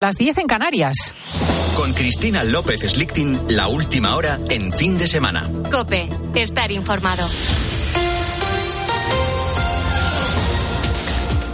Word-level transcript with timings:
Las 0.00 0.16
10 0.16 0.38
en 0.38 0.46
Canarias. 0.46 0.94
Con 1.76 1.92
Cristina 1.92 2.44
López 2.44 2.82
Slichting, 2.82 3.36
la 3.48 3.66
última 3.66 4.14
hora 4.14 4.38
en 4.48 4.70
fin 4.70 4.96
de 4.96 5.08
semana. 5.08 5.50
Cope, 5.72 6.08
estar 6.36 6.70
informado. 6.70 7.26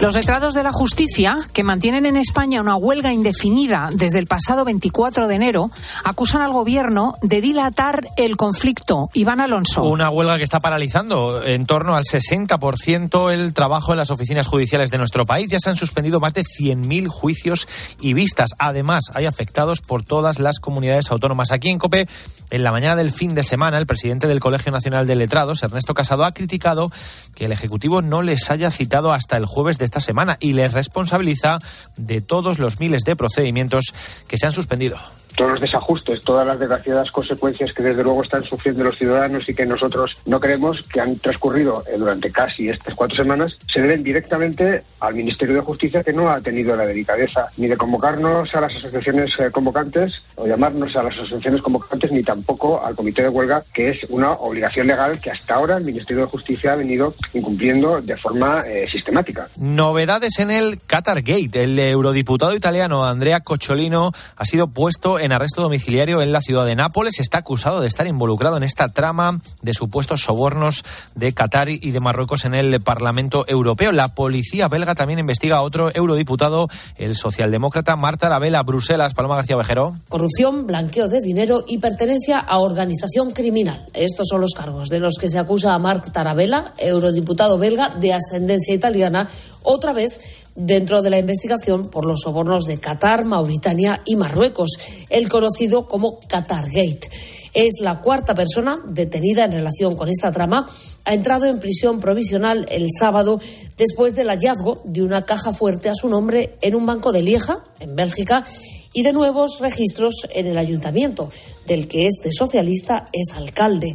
Los 0.04 0.16
letrados 0.16 0.52
de 0.52 0.62
la 0.62 0.70
justicia, 0.70 1.34
que 1.54 1.64
mantienen 1.64 2.04
en 2.04 2.18
España 2.18 2.60
una 2.60 2.76
huelga 2.76 3.10
indefinida 3.10 3.88
desde 3.90 4.18
el 4.18 4.26
pasado 4.26 4.62
24 4.66 5.28
de 5.28 5.34
enero, 5.34 5.70
acusan 6.04 6.42
al 6.42 6.52
gobierno 6.52 7.14
de 7.22 7.40
dilatar 7.40 8.06
el 8.18 8.36
conflicto. 8.36 9.08
Iván 9.14 9.40
Alonso. 9.40 9.82
Una 9.82 10.10
huelga 10.10 10.36
que 10.36 10.44
está 10.44 10.60
paralizando 10.60 11.42
en 11.42 11.64
torno 11.64 11.94
al 11.94 12.04
60% 12.04 13.32
el 13.32 13.54
trabajo 13.54 13.92
en 13.92 13.96
las 13.96 14.10
oficinas 14.10 14.46
judiciales 14.46 14.90
de 14.90 14.98
nuestro 14.98 15.24
país. 15.24 15.48
Ya 15.48 15.58
se 15.58 15.70
han 15.70 15.76
suspendido 15.76 16.20
más 16.20 16.34
de 16.34 16.42
100.000 16.42 17.08
juicios 17.08 17.66
y 17.98 18.12
vistas. 18.12 18.50
Además, 18.58 19.04
hay 19.14 19.24
afectados 19.24 19.80
por 19.80 20.04
todas 20.04 20.38
las 20.38 20.60
comunidades 20.60 21.10
autónomas. 21.12 21.50
Aquí 21.50 21.70
en 21.70 21.78
COPE, 21.78 22.08
en 22.50 22.62
la 22.62 22.72
mañana 22.72 22.94
del 22.94 23.10
fin 23.10 23.34
de 23.34 23.42
semana, 23.42 23.78
el 23.78 23.86
presidente 23.86 24.28
del 24.28 24.40
Colegio 24.40 24.70
Nacional 24.70 25.06
de 25.06 25.16
Letrados, 25.16 25.62
Ernesto 25.62 25.94
Casado, 25.94 26.26
ha 26.26 26.32
criticado 26.32 26.92
que 27.34 27.46
el 27.46 27.52
Ejecutivo 27.52 28.02
no 28.02 28.20
les 28.20 28.50
haya 28.50 28.70
citado 28.70 29.14
hasta 29.14 29.38
el 29.38 29.46
jueves 29.46 29.78
de 29.78 29.93
esta 29.94 30.00
semana 30.00 30.36
y 30.40 30.54
les 30.54 30.72
responsabiliza 30.72 31.60
de 31.96 32.20
todos 32.20 32.58
los 32.58 32.80
miles 32.80 33.02
de 33.02 33.14
procedimientos 33.14 33.94
que 34.26 34.36
se 34.36 34.46
han 34.46 34.52
suspendido 34.52 34.98
todos 35.34 35.52
los 35.52 35.60
desajustes, 35.60 36.22
todas 36.22 36.46
las 36.46 36.58
desgraciadas 36.58 37.10
consecuencias 37.10 37.72
que 37.72 37.82
desde 37.82 38.02
luego 38.02 38.22
están 38.22 38.44
sufriendo 38.44 38.84
los 38.84 38.96
ciudadanos 38.96 39.48
y 39.48 39.54
que 39.54 39.66
nosotros 39.66 40.12
no 40.26 40.40
queremos 40.40 40.82
que 40.88 41.00
han 41.00 41.18
transcurrido 41.18 41.84
eh, 41.86 41.96
durante 41.98 42.30
casi 42.30 42.68
estas 42.68 42.94
cuatro 42.94 43.16
semanas, 43.16 43.56
se 43.72 43.80
deben 43.80 44.02
directamente 44.02 44.82
al 45.00 45.14
Ministerio 45.14 45.56
de 45.56 45.60
Justicia 45.60 46.02
que 46.02 46.12
no 46.12 46.30
ha 46.30 46.40
tenido 46.40 46.76
la 46.76 46.86
delicadeza 46.86 47.48
ni 47.56 47.68
de 47.68 47.76
convocarnos 47.76 48.54
a 48.54 48.60
las 48.60 48.74
asociaciones 48.74 49.34
eh, 49.38 49.50
convocantes 49.50 50.22
o 50.36 50.46
llamarnos 50.46 50.94
a 50.96 51.02
las 51.02 51.14
asociaciones 51.14 51.62
convocantes 51.62 52.10
ni 52.12 52.22
tampoco 52.22 52.84
al 52.84 52.94
comité 52.94 53.22
de 53.22 53.28
huelga 53.28 53.64
que 53.72 53.90
es 53.90 54.06
una 54.08 54.32
obligación 54.32 54.86
legal 54.86 55.18
que 55.20 55.30
hasta 55.30 55.54
ahora 55.54 55.76
el 55.76 55.84
Ministerio 55.84 56.24
de 56.24 56.30
Justicia 56.30 56.72
ha 56.72 56.76
venido 56.76 57.14
incumpliendo 57.32 58.00
de 58.00 58.16
forma 58.16 58.60
eh, 58.60 58.86
sistemática. 58.90 59.48
Novedades 59.58 60.38
en 60.38 60.50
el 60.50 60.80
Qatar 60.86 61.22
Gate. 61.22 61.64
El 61.64 61.78
eurodiputado 61.78 62.54
italiano 62.54 63.04
Andrea 63.04 63.40
Cocciolino 63.40 64.12
ha 64.36 64.44
sido 64.44 64.68
puesto 64.68 65.18
arresto 65.32 65.62
domiciliario 65.62 66.22
en 66.22 66.32
la 66.32 66.40
ciudad 66.40 66.66
de 66.66 66.76
Nápoles. 66.76 67.20
Está 67.20 67.38
acusado 67.38 67.80
de 67.80 67.88
estar 67.88 68.06
involucrado 68.06 68.56
en 68.56 68.62
esta 68.62 68.88
trama 68.88 69.40
de 69.62 69.74
supuestos 69.74 70.22
sobornos 70.22 70.84
de 71.14 71.32
Qatar 71.32 71.68
y 71.68 71.90
de 71.90 72.00
Marruecos 72.00 72.44
en 72.44 72.54
el 72.54 72.80
Parlamento 72.80 73.44
Europeo. 73.48 73.92
La 73.92 74.08
policía 74.08 74.68
belga 74.68 74.94
también 74.94 75.18
investiga 75.18 75.56
a 75.56 75.62
otro 75.62 75.90
eurodiputado, 75.94 76.68
el 76.96 77.16
socialdemócrata 77.16 77.96
Marta 77.96 78.26
Arabella, 78.26 78.62
Bruselas. 78.62 79.14
Paloma 79.14 79.36
García 79.36 79.56
Vejero. 79.56 79.94
Corrupción, 80.08 80.66
blanqueo 80.66 81.08
de 81.08 81.20
dinero 81.20 81.64
y 81.66 81.78
pertenencia 81.78 82.38
a 82.38 82.58
organización 82.58 83.30
criminal. 83.30 83.86
Estos 83.94 84.28
son 84.28 84.40
los 84.40 84.52
cargos 84.54 84.88
de 84.88 85.00
los 85.00 85.16
que 85.18 85.30
se 85.30 85.38
acusa 85.38 85.74
a 85.74 85.78
Marta 85.78 86.12
Tarabella, 86.12 86.72
eurodiputado 86.78 87.58
belga 87.58 87.88
de 87.88 88.12
ascendencia 88.12 88.74
italiana, 88.74 89.28
otra 89.62 89.92
vez 89.92 90.43
dentro 90.54 91.02
de 91.02 91.10
la 91.10 91.18
investigación 91.18 91.88
por 91.88 92.06
los 92.06 92.20
sobornos 92.20 92.64
de 92.64 92.78
Qatar, 92.78 93.24
Mauritania 93.24 94.02
y 94.04 94.16
Marruecos, 94.16 94.78
el 95.10 95.28
conocido 95.28 95.88
como 95.88 96.20
Qatargate. 96.20 97.10
Es 97.54 97.74
la 97.80 98.00
cuarta 98.00 98.34
persona 98.34 98.82
detenida 98.86 99.44
en 99.44 99.52
relación 99.52 99.96
con 99.96 100.08
esta 100.08 100.32
trama. 100.32 100.68
Ha 101.04 101.14
entrado 101.14 101.46
en 101.46 101.60
prisión 101.60 102.00
provisional 102.00 102.66
el 102.68 102.88
sábado 102.96 103.40
después 103.76 104.14
del 104.16 104.28
hallazgo 104.28 104.82
de 104.84 105.02
una 105.02 105.22
caja 105.22 105.52
fuerte 105.52 105.88
a 105.88 105.94
su 105.94 106.08
nombre 106.08 106.56
en 106.62 106.74
un 106.74 106.84
banco 106.84 107.12
de 107.12 107.22
Lieja, 107.22 107.62
en 107.78 107.94
Bélgica, 107.94 108.44
y 108.92 109.02
de 109.02 109.12
nuevos 109.12 109.58
registros 109.60 110.26
en 110.30 110.46
el 110.46 110.58
ayuntamiento, 110.58 111.30
del 111.66 111.88
que 111.88 112.06
este 112.06 112.30
socialista 112.32 113.06
es 113.12 113.32
alcalde. 113.34 113.94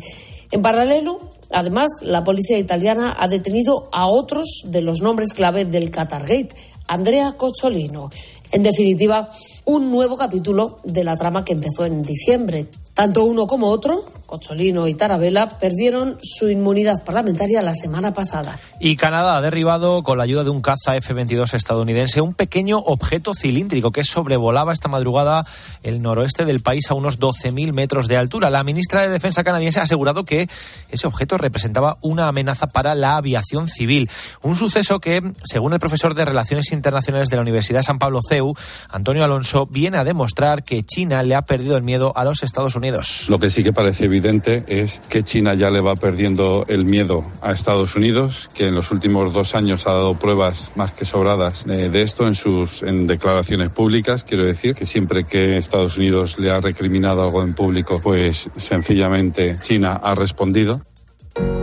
En 0.51 0.61
paralelo, 0.61 1.19
Además, 1.51 1.89
la 2.03 2.23
policía 2.23 2.57
italiana 2.57 3.15
ha 3.17 3.27
detenido 3.27 3.89
a 3.91 4.07
otros 4.07 4.63
de 4.65 4.81
los 4.81 5.01
nombres 5.01 5.33
clave 5.33 5.65
del 5.65 5.89
Qatargate, 5.89 6.49
Andrea 6.87 7.33
Cocciolino. 7.33 8.09
En 8.51 8.63
definitiva, 8.63 9.29
un 9.65 9.91
nuevo 9.91 10.17
capítulo 10.17 10.79
de 10.83 11.03
la 11.03 11.17
trama 11.17 11.45
que 11.45 11.53
empezó 11.53 11.85
en 11.85 12.01
diciembre. 12.01 12.65
Tanto 12.99 13.23
uno 13.23 13.47
como 13.47 13.67
otro 13.67 14.03
Cocholino 14.29 14.87
y 14.87 14.93
Tarabella 14.93 15.49
perdieron 15.49 16.19
su 16.21 16.49
inmunidad 16.49 17.03
parlamentaria 17.03 17.63
la 17.63 17.73
semana 17.73 18.13
pasada. 18.13 18.59
Y 18.79 18.95
Canadá 18.95 19.37
ha 19.37 19.41
derribado, 19.41 20.03
con 20.03 20.19
la 20.19 20.23
ayuda 20.25 20.43
de 20.43 20.51
un 20.51 20.61
caza 20.61 20.95
F-22 20.95 21.55
estadounidense, 21.55 22.21
un 22.21 22.35
pequeño 22.35 22.77
objeto 22.77 23.33
cilíndrico 23.33 23.91
que 23.91 24.03
sobrevolaba 24.03 24.71
esta 24.71 24.87
madrugada 24.87 25.41
el 25.81 26.03
noroeste 26.03 26.45
del 26.45 26.59
país 26.59 26.91
a 26.91 26.93
unos 26.93 27.19
12.000 27.19 27.73
metros 27.73 28.07
de 28.07 28.17
altura. 28.17 28.51
La 28.51 28.63
ministra 28.63 29.01
de 29.01 29.09
Defensa 29.09 29.43
canadiense 29.43 29.79
ha 29.79 29.83
asegurado 29.83 30.25
que 30.25 30.47
ese 30.91 31.07
objeto 31.07 31.39
representaba 31.39 31.97
una 32.01 32.27
amenaza 32.27 32.67
para 32.67 32.93
la 32.93 33.17
aviación 33.17 33.67
civil. 33.67 34.11
Un 34.43 34.55
suceso 34.55 34.99
que, 34.99 35.21
según 35.43 35.73
el 35.73 35.79
profesor 35.79 36.13
de 36.13 36.25
Relaciones 36.25 36.71
Internacionales 36.71 37.29
de 37.29 37.37
la 37.37 37.41
Universidad 37.41 37.79
de 37.79 37.83
San 37.83 37.97
Pablo 37.97 38.19
CEU, 38.27 38.53
Antonio 38.89 39.23
Alonso, 39.23 39.65
viene 39.65 39.97
a 39.97 40.03
demostrar 40.03 40.63
que 40.63 40.83
China 40.83 41.23
le 41.23 41.33
ha 41.33 41.41
perdido 41.41 41.75
el 41.75 41.83
miedo 41.83 42.13
a 42.15 42.23
los 42.23 42.43
Estados 42.43 42.75
Unidos. 42.75 42.88
Lo 43.29 43.39
que 43.39 43.49
sí 43.49 43.63
que 43.63 43.73
parece 43.73 44.05
evidente 44.05 44.63
es 44.67 45.01
que 45.09 45.23
China 45.23 45.53
ya 45.53 45.69
le 45.69 45.81
va 45.81 45.95
perdiendo 45.95 46.65
el 46.67 46.85
miedo 46.85 47.23
a 47.41 47.51
Estados 47.51 47.95
Unidos, 47.95 48.49
que 48.53 48.67
en 48.67 48.75
los 48.75 48.91
últimos 48.91 49.33
dos 49.33 49.55
años 49.55 49.87
ha 49.87 49.93
dado 49.93 50.15
pruebas 50.15 50.71
más 50.75 50.91
que 50.91 51.05
sobradas 51.05 51.65
de 51.65 52.01
esto 52.01 52.27
en 52.27 52.35
sus 52.35 52.81
declaraciones 52.81 53.69
públicas. 53.69 54.23
Quiero 54.23 54.45
decir 54.45 54.75
que 54.75 54.85
siempre 54.85 55.23
que 55.23 55.57
Estados 55.57 55.97
Unidos 55.97 56.39
le 56.39 56.51
ha 56.51 56.61
recriminado 56.61 57.23
algo 57.23 57.43
en 57.43 57.53
público, 57.53 57.99
pues 58.01 58.49
sencillamente 58.55 59.57
China 59.61 59.99
ha 60.01 60.15
respondido. 60.15 60.81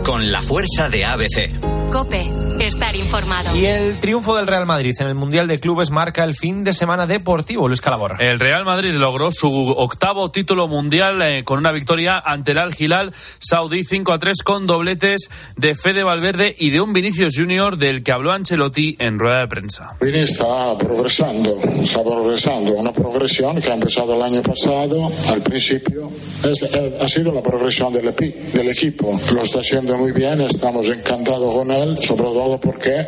Con 0.03 0.31
la 0.31 0.41
fuerza 0.41 0.89
de 0.89 1.05
ABC. 1.05 1.77
Cope, 1.91 2.29
estar 2.59 2.95
informado. 2.95 3.55
Y 3.55 3.65
el 3.65 3.97
triunfo 3.99 4.35
del 4.35 4.45
Real 4.45 4.65
Madrid 4.65 4.93
en 4.99 5.07
el 5.07 5.15
Mundial 5.15 5.47
de 5.47 5.57
Clubes 5.57 5.89
marca 5.89 6.25
el 6.25 6.35
fin 6.35 6.65
de 6.65 6.73
semana 6.73 7.07
deportivo, 7.07 7.67
Luis 7.67 7.79
Calabor. 7.79 8.17
El 8.19 8.39
Real 8.39 8.65
Madrid 8.65 8.93
logró 8.93 9.31
su 9.31 9.49
octavo 9.69 10.29
título 10.29 10.67
mundial 10.67 11.21
eh, 11.21 11.43
con 11.45 11.59
una 11.59 11.71
victoria 11.71 12.19
ante 12.19 12.51
el 12.51 12.57
Al 12.57 12.75
Hilal 12.77 13.13
Saudí 13.39 13.83
5 13.85 14.11
a 14.11 14.19
3 14.19 14.43
con 14.43 14.67
dobletes 14.67 15.29
de 15.55 15.75
Fede 15.75 16.03
Valverde 16.03 16.53
y 16.57 16.71
de 16.71 16.81
un 16.81 16.91
Vinicius 16.91 17.33
Junior 17.37 17.77
del 17.77 18.03
que 18.03 18.11
habló 18.11 18.33
Ancelotti 18.33 18.97
en 18.99 19.17
rueda 19.17 19.39
de 19.39 19.47
prensa. 19.47 19.95
Vini 20.01 20.19
está 20.19 20.77
progresando, 20.77 21.57
está 21.81 22.03
progresando, 22.03 22.73
una 22.73 22.91
progresión 22.91 23.61
que 23.61 23.71
ha 23.71 23.75
empezado 23.75 24.15
el 24.15 24.21
año 24.21 24.41
pasado, 24.41 25.09
al 25.29 25.41
principio, 25.41 26.11
eh, 26.43 26.97
ha 27.01 27.07
sido 27.07 27.31
la 27.31 27.41
progresión 27.41 27.93
del, 27.93 28.13
del 28.13 28.69
equipo. 28.69 29.19
Lo 29.33 29.41
está 29.41 29.61
haciendo 29.67 29.97
muy 29.97 30.13
bien, 30.13 30.39
estamos 30.39 30.87
encantados 30.87 31.53
con 31.53 31.69
él 31.69 31.97
sobre 31.99 32.23
todo 32.23 32.57
porque 32.57 33.05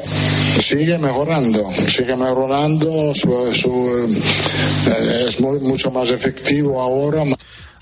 sigue 0.61 0.97
mejorando, 0.97 1.71
sigue 1.87 2.17
mejorando, 2.17 3.15
su, 3.15 4.09
eh, 4.91 5.25
es 5.25 5.39
muy, 5.39 5.57
mucho 5.61 5.89
más 5.89 6.11
efectivo 6.11 6.81
ahora. 6.81 7.23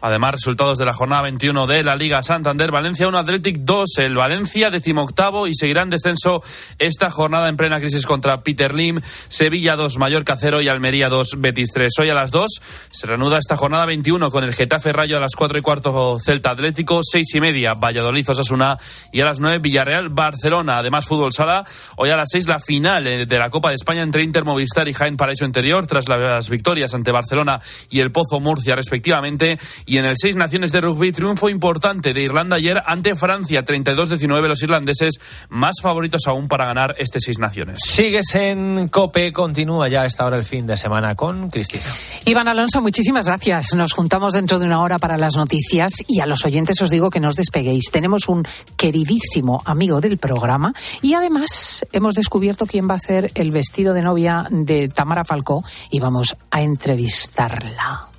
Además, 0.02 0.32
resultados 0.32 0.78
de 0.78 0.86
la 0.86 0.94
jornada 0.94 1.24
21 1.24 1.66
de 1.68 1.84
la 1.84 1.96
Liga 1.96 2.22
Santander, 2.22 2.72
Valencia 2.72 3.08
1, 3.08 3.18
Athletic 3.18 3.58
2, 3.60 3.90
el 4.00 4.16
Valencia 4.16 4.70
decimoctavo 4.70 5.48
y 5.48 5.56
seguirá 5.56 5.82
en 5.82 5.90
descenso 5.90 6.44
esta 6.78 7.10
jornada 7.10 7.50
en 7.50 7.58
plena 7.58 7.80
crisis 7.80 8.06
contra 8.06 8.40
Peter 8.42 8.74
Lim, 8.74 9.00
Sevilla 9.28 9.76
2, 9.76 9.98
Mallorca 9.98 10.36
0 10.36 10.62
y 10.62 10.68
Almería 10.68 11.10
2, 11.10 11.38
Betis 11.40 11.72
3. 11.74 11.92
Hoy 12.00 12.10
a 12.10 12.14
las 12.14 12.32
2 12.32 12.50
se 12.90 13.08
reanuda 13.08 13.40
esta 13.40 13.56
jornada 13.56 13.86
21 13.86 14.30
con 14.30 14.44
el 14.44 14.54
Getafe 14.54 14.92
Rayo 14.92 15.18
a 15.18 15.20
las 15.20 15.36
4 15.36 15.58
y 15.58 15.62
cuarto 15.62 16.18
Celta 16.20 16.52
Atlético, 16.52 17.00
6 17.02 17.36
y 17.36 17.42
media 17.42 17.74
Valladolid 17.74 18.30
Osasuna 18.30 18.78
y 19.12 19.22
a 19.22 19.26
las 19.26 19.40
9 19.40 19.60
Villarreal 19.60 20.10
Barcelona. 20.10 20.78
Además, 20.78 21.06
fútbol 21.06 21.34
sala, 21.34 21.66
hoy 21.96 22.10
a 22.10 22.18
las 22.18 22.30
6 22.32 22.48
la 22.48 22.60
final 22.60 23.08
eh, 23.08 23.26
de 23.26 23.38
la 23.38 23.50
Copa 23.50 23.70
de 23.70 23.76
España 23.76 24.04
entre 24.04 24.24
Inter 24.24 24.46
Movistar 24.46 24.88
y 24.88 24.94
Jaén 24.94 25.18
Paraíso 25.18 25.46
Interior 25.46 25.86
tras 25.88 26.08
las 26.08 26.50
victorias 26.50 26.94
ante 26.94 27.12
Barcelona 27.12 27.60
y 27.90 28.00
el 28.00 28.12
Pozo 28.12 28.40
Murcia 28.40 28.76
respectivamente 28.76 29.58
y 29.88 29.98
en 29.98 30.06
el 30.06 30.16
Seis 30.18 30.36
Naciones 30.36 30.72
de 30.72 30.82
Rugby, 30.82 31.14
triunfo 31.14 31.50
importante 31.50 32.14
de 32.14 32.22
Irlanda 32.22 32.58
ayer 32.58 32.84
ante 32.86 33.16
Francia, 33.16 33.64
32-19 33.64 34.48
los 34.48 34.62
irlandeses, 34.62 35.20
más 35.50 35.76
favoritos 35.82 36.28
aún 36.28 36.48
para 36.50 36.66
ganar 36.66 36.94
este 36.98 37.20
Seis 37.20 37.40
Naciones. 37.40 37.80
Sigues 37.84 38.36
en 38.36 38.90
COPE, 38.90 39.32
continúa 39.32 39.88
ya 39.88 40.06
esta 40.06 40.26
hora 40.26 40.38
el 40.38 40.44
fin 40.44 40.68
de 40.68 40.76
semana 40.76 41.16
con 41.16 41.50
Cristina. 41.50 41.86
Iván 42.26 42.50
Alonso, 42.50 42.82
muchísimas 42.82 43.28
gracias. 43.28 43.74
Nos 43.76 43.94
juntamos 43.94 44.34
dentro 44.34 44.60
de 44.60 44.66
una 44.66 44.82
hora 44.82 45.00
para 45.00 45.18
las 45.18 45.38
noticias 45.38 46.04
y 46.06 46.20
a 46.20 46.26
los 46.26 46.46
oyentes 46.46 46.82
os 46.82 46.90
digo 46.90 47.10
que 47.10 47.22
no 47.22 47.30
os 47.30 47.36
despeguéis. 47.38 47.90
Tenemos 47.90 48.28
un 48.28 48.46
queridísimo 48.76 49.62
amigo 49.64 50.02
del 50.02 50.18
programa 50.18 50.74
y 51.02 51.14
además 51.14 51.86
hemos 51.94 52.14
descubierto 52.14 52.66
quién 52.66 52.90
va 52.90 52.96
a 52.96 53.00
ser 53.00 53.32
el 53.36 53.52
vestido 53.52 53.94
de 53.94 54.02
novia 54.02 54.44
de 54.50 54.90
Tamara 54.90 55.24
Falcó 55.24 55.64
y 55.90 56.02
vamos 56.02 56.36
a 56.52 56.62
entrevistarla. 56.62 58.10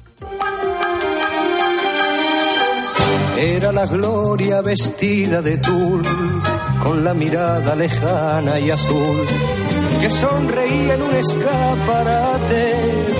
Era 3.40 3.70
la 3.70 3.86
gloria 3.86 4.60
vestida 4.62 5.40
de 5.40 5.58
tul, 5.58 6.02
con 6.82 7.04
la 7.04 7.14
mirada 7.14 7.76
lejana 7.76 8.58
y 8.58 8.68
azul, 8.68 9.24
que 10.00 10.10
sonreía 10.10 10.94
en 10.94 11.02
un 11.02 11.14
escaparate, 11.14 12.74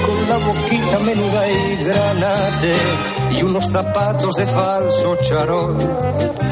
con 0.05 0.29
la 0.29 0.39
boquita 0.39 0.99
menuda 0.99 1.49
y 1.49 1.85
granate 1.85 2.75
y 3.39 3.43
unos 3.45 3.71
zapatos 3.71 4.35
de 4.35 4.47
falso 4.47 5.17
charol 5.23 5.77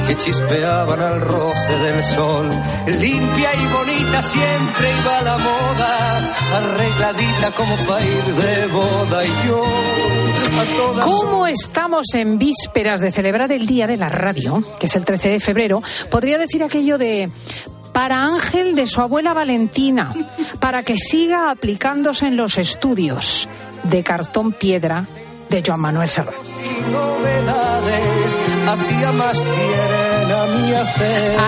que 0.06 0.16
chispeaban 0.16 1.00
al 1.00 1.20
roce 1.20 1.78
del 1.78 2.04
sol. 2.04 2.48
Limpia 2.86 3.50
y 3.52 3.66
bonita 3.74 4.22
siempre 4.22 4.86
iba 5.00 5.22
la 5.22 5.38
moda, 5.38 6.18
arregladita 6.54 7.50
como 7.50 7.76
para 7.88 8.04
ir 8.04 8.24
de 8.34 8.66
boda 8.68 9.24
y 9.24 9.48
yo 9.48 9.62
¿Cómo 11.02 11.46
estamos 11.46 12.14
en 12.14 12.38
vísperas 12.38 13.00
de 13.00 13.12
celebrar 13.12 13.52
el 13.52 13.66
Día 13.66 13.86
de 13.86 13.96
la 13.96 14.08
Radio, 14.08 14.62
que 14.78 14.86
es 14.86 14.96
el 14.96 15.04
13 15.04 15.28
de 15.28 15.40
febrero? 15.40 15.82
Podría 16.10 16.38
decir 16.38 16.62
aquello 16.62 16.98
de 16.98 17.30
para 17.92 18.24
Ángel 18.24 18.74
de 18.74 18.86
su 18.86 19.00
abuela 19.00 19.32
Valentina, 19.32 20.12
para 20.60 20.82
que 20.82 20.96
siga 20.96 21.50
aplicándose 21.50 22.26
en 22.26 22.36
los 22.36 22.58
estudios 22.58 23.48
de 23.84 24.02
cartón 24.02 24.52
piedra 24.52 25.06
de 25.48 25.62
Joan 25.66 25.80
Manuel 25.80 26.08
Serrat. 26.08 26.34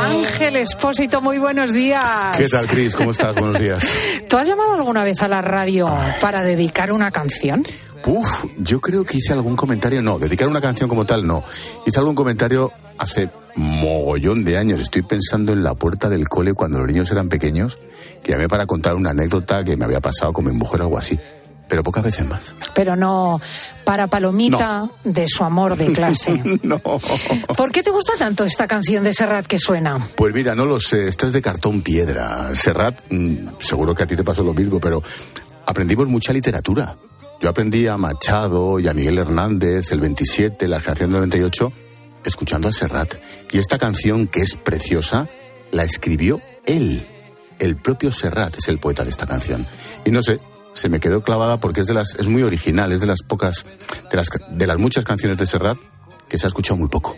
Ángel 0.07 0.57
Espósito, 0.57 1.21
muy 1.21 1.39
buenos 1.39 1.73
días. 1.73 2.03
¿Qué 2.37 2.49
tal, 2.49 2.67
Cris? 2.67 2.95
¿Cómo 2.95 3.11
estás? 3.11 3.35
Buenos 3.35 3.59
días. 3.59 3.85
¿Tú 4.29 4.37
has 4.37 4.49
llamado 4.49 4.75
alguna 4.75 5.05
vez 5.05 5.21
a 5.23 5.29
la 5.29 5.43
radio 5.43 5.91
para 6.21 6.43
dedicar 6.43 6.93
una 6.93 7.11
canción? 7.11 7.65
Uf, 8.07 8.45
yo 8.59 8.81
creo 8.81 9.05
que 9.05 9.19
hice 9.19 9.33
algún 9.33 9.57
comentario, 9.57 10.01
no, 10.03 10.19
dedicar 10.19 10.49
una 10.49 10.61
canción 10.61 10.89
como 10.89 11.05
tal, 11.05 11.27
no. 11.27 11.45
Hice 11.87 11.99
algún 11.99 12.15
comentario 12.15 12.73
hace 12.99 13.31
mogollón 13.57 14.45
de 14.45 14.57
años. 14.57 14.81
Estoy 14.81 15.03
pensando 15.03 15.53
en 15.53 15.63
la 15.63 15.75
puerta 15.75 16.09
del 16.09 16.29
cole 16.29 16.55
cuando 16.55 16.79
los 16.79 16.87
niños 16.87 17.11
eran 17.11 17.29
pequeños, 17.29 17.79
que 18.23 18.33
llamé 18.33 18.49
para 18.49 18.67
contar 18.67 18.95
una 18.95 19.11
anécdota 19.11 19.65
que 19.65 19.77
me 19.77 19.85
había 19.85 20.01
pasado 20.01 20.33
con 20.33 20.47
mi 20.47 20.53
mujer 20.53 20.81
o 20.81 20.85
algo 20.85 20.99
así. 20.99 21.19
Pero 21.69 21.83
pocas 21.83 22.03
veces 22.03 22.27
más. 22.27 22.55
Pero 22.75 22.97
no 22.97 23.43
para 23.85 24.07
Palomita 24.07 24.89
de 25.05 25.29
su 25.29 25.45
amor 25.45 25.77
de 25.77 25.93
clase. 25.93 26.41
no. 26.63 26.79
¿Por 26.79 27.71
qué 27.73 27.83
te 27.83 27.91
gusta 27.91 28.15
tanto 28.19 28.45
esta 28.45 28.67
canción 28.67 29.05
de 29.05 29.13
Serrat 29.13 29.45
que 29.45 29.59
suena? 29.59 29.99
Pues 30.17 30.33
mira, 30.33 30.55
no 30.55 30.65
lo 30.65 30.81
sé, 30.81 31.09
esta 31.09 31.27
es 31.27 31.35
de 31.35 31.43
cartón 31.43 31.83
piedra. 31.83 32.55
Serrat, 32.55 33.03
mm, 33.11 33.59
seguro 33.61 33.95
que 33.95 34.05
a 34.05 34.07
ti 34.07 34.17
te 34.17 34.25
pasó 34.25 34.43
lo 34.43 34.55
mismo, 34.55 34.81
pero 34.81 35.03
aprendimos 35.67 36.09
mucha 36.09 36.33
literatura. 36.33 36.97
Yo 37.41 37.49
aprendí 37.49 37.87
a 37.87 37.97
Machado 37.97 38.81
y 38.81 38.89
a 38.89 38.95
Miguel 38.95 39.19
Hernández, 39.19 39.93
el 39.93 40.01
27, 40.01 40.67
la 40.67 40.81
generación 40.81 41.11
del 41.11 41.21
98, 41.21 41.73
escuchando 42.25 42.67
a 42.67 42.73
Serrat. 42.73 43.15
Y 43.53 43.59
esta 43.59 43.79
canción, 43.79 44.27
que 44.27 44.41
es 44.41 44.57
preciosa, 44.57 45.29
la 45.71 45.85
escribió 45.85 46.41
él. 46.67 47.07
El 47.61 47.77
propio 47.77 48.11
Serrat 48.11 48.59
es 48.59 48.67
el 48.69 48.81
poeta 48.81 49.05
de 49.05 49.11
esta 49.11 49.27
canción. 49.27 49.65
Y 50.05 50.11
no 50.11 50.21
sé, 50.23 50.39
se 50.73 50.89
me 50.89 50.99
quedó 50.99 51.23
clavada 51.23 51.61
porque 51.61 51.81
es 51.81 51.87
de 51.87 51.95
las, 51.95 52.17
es 52.17 52.27
muy 52.27 52.43
original, 52.43 52.91
es 52.91 53.01
de 53.01 53.07
las 53.07 53.23
pocas, 53.23 53.67
de 54.11 54.17
las, 54.17 54.29
de 54.51 54.67
las 54.67 54.79
muchas 54.79 55.05
canciones 55.05 55.39
de 55.39 55.47
Serrat 55.47 55.79
que 56.29 56.39
se 56.39 56.47
ha 56.47 56.49
escuchado 56.49 56.77
muy 56.77 56.89
poco. 56.89 57.17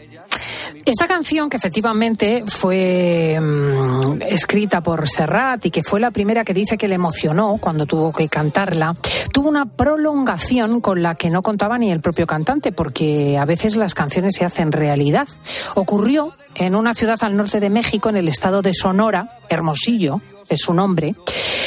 Esta 0.84 1.06
canción, 1.06 1.50
que 1.50 1.58
efectivamente 1.58 2.44
fue 2.46 3.38
mm, 3.38 4.22
escrita 4.22 4.80
por 4.80 5.08
Serrat 5.08 5.66
y 5.66 5.70
que 5.70 5.84
fue 5.84 6.00
la 6.00 6.10
primera 6.10 6.42
que 6.42 6.54
dice 6.54 6.78
que 6.78 6.88
le 6.88 6.94
emocionó 6.94 7.58
cuando 7.60 7.84
tuvo 7.84 8.12
que 8.12 8.28
cantarla, 8.28 8.96
tuvo 9.32 9.50
una 9.50 9.66
prolongación 9.66 10.80
con 10.80 11.02
la 11.02 11.14
que 11.16 11.28
no 11.28 11.42
contaba 11.42 11.76
ni 11.76 11.92
el 11.92 12.00
propio 12.00 12.26
cantante, 12.26 12.72
porque 12.72 13.36
a 13.38 13.44
veces 13.44 13.76
las 13.76 13.94
canciones 13.94 14.34
se 14.36 14.44
hacen 14.44 14.72
realidad. 14.72 15.28
Ocurrió 15.74 16.32
en 16.54 16.74
una 16.74 16.94
ciudad 16.94 17.18
al 17.22 17.36
norte 17.36 17.60
de 17.60 17.70
México, 17.70 18.08
en 18.08 18.16
el 18.16 18.28
estado 18.28 18.62
de 18.62 18.72
Sonora, 18.72 19.38
Hermosillo, 19.50 20.20
es 20.50 20.60
su 20.60 20.74
nombre. 20.74 21.14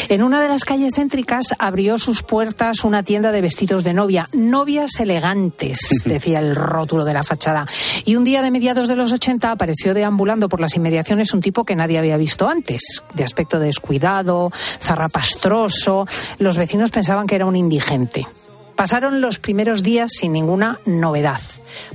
En 0.09 0.21
una 0.21 0.41
de 0.41 0.47
las 0.47 0.65
calles 0.65 0.93
céntricas 0.95 1.47
abrió 1.57 1.97
sus 1.97 2.23
puertas 2.23 2.83
una 2.83 3.03
tienda 3.03 3.31
de 3.31 3.41
vestidos 3.41 3.83
de 3.83 3.93
novia, 3.93 4.27
novias 4.33 4.99
elegantes, 4.99 5.79
decía 6.05 6.39
el 6.39 6.55
rótulo 6.55 7.05
de 7.05 7.13
la 7.13 7.23
fachada. 7.23 7.65
Y 8.05 8.15
un 8.15 8.23
día 8.23 8.41
de 8.41 8.51
mediados 8.51 8.87
de 8.87 8.95
los 8.95 9.11
80 9.11 9.51
apareció 9.51 9.93
deambulando 9.93 10.49
por 10.49 10.59
las 10.59 10.75
inmediaciones 10.75 11.33
un 11.33 11.41
tipo 11.41 11.63
que 11.63 11.75
nadie 11.75 11.97
había 11.97 12.17
visto 12.17 12.47
antes, 12.47 13.01
de 13.13 13.23
aspecto 13.23 13.59
descuidado, 13.59 14.51
zarrapastroso. 14.81 16.05
Los 16.37 16.57
vecinos 16.57 16.91
pensaban 16.91 17.25
que 17.25 17.35
era 17.35 17.45
un 17.45 17.55
indigente. 17.55 18.27
Pasaron 18.75 19.21
los 19.21 19.39
primeros 19.39 19.83
días 19.83 20.11
sin 20.13 20.33
ninguna 20.33 20.79
novedad, 20.85 21.39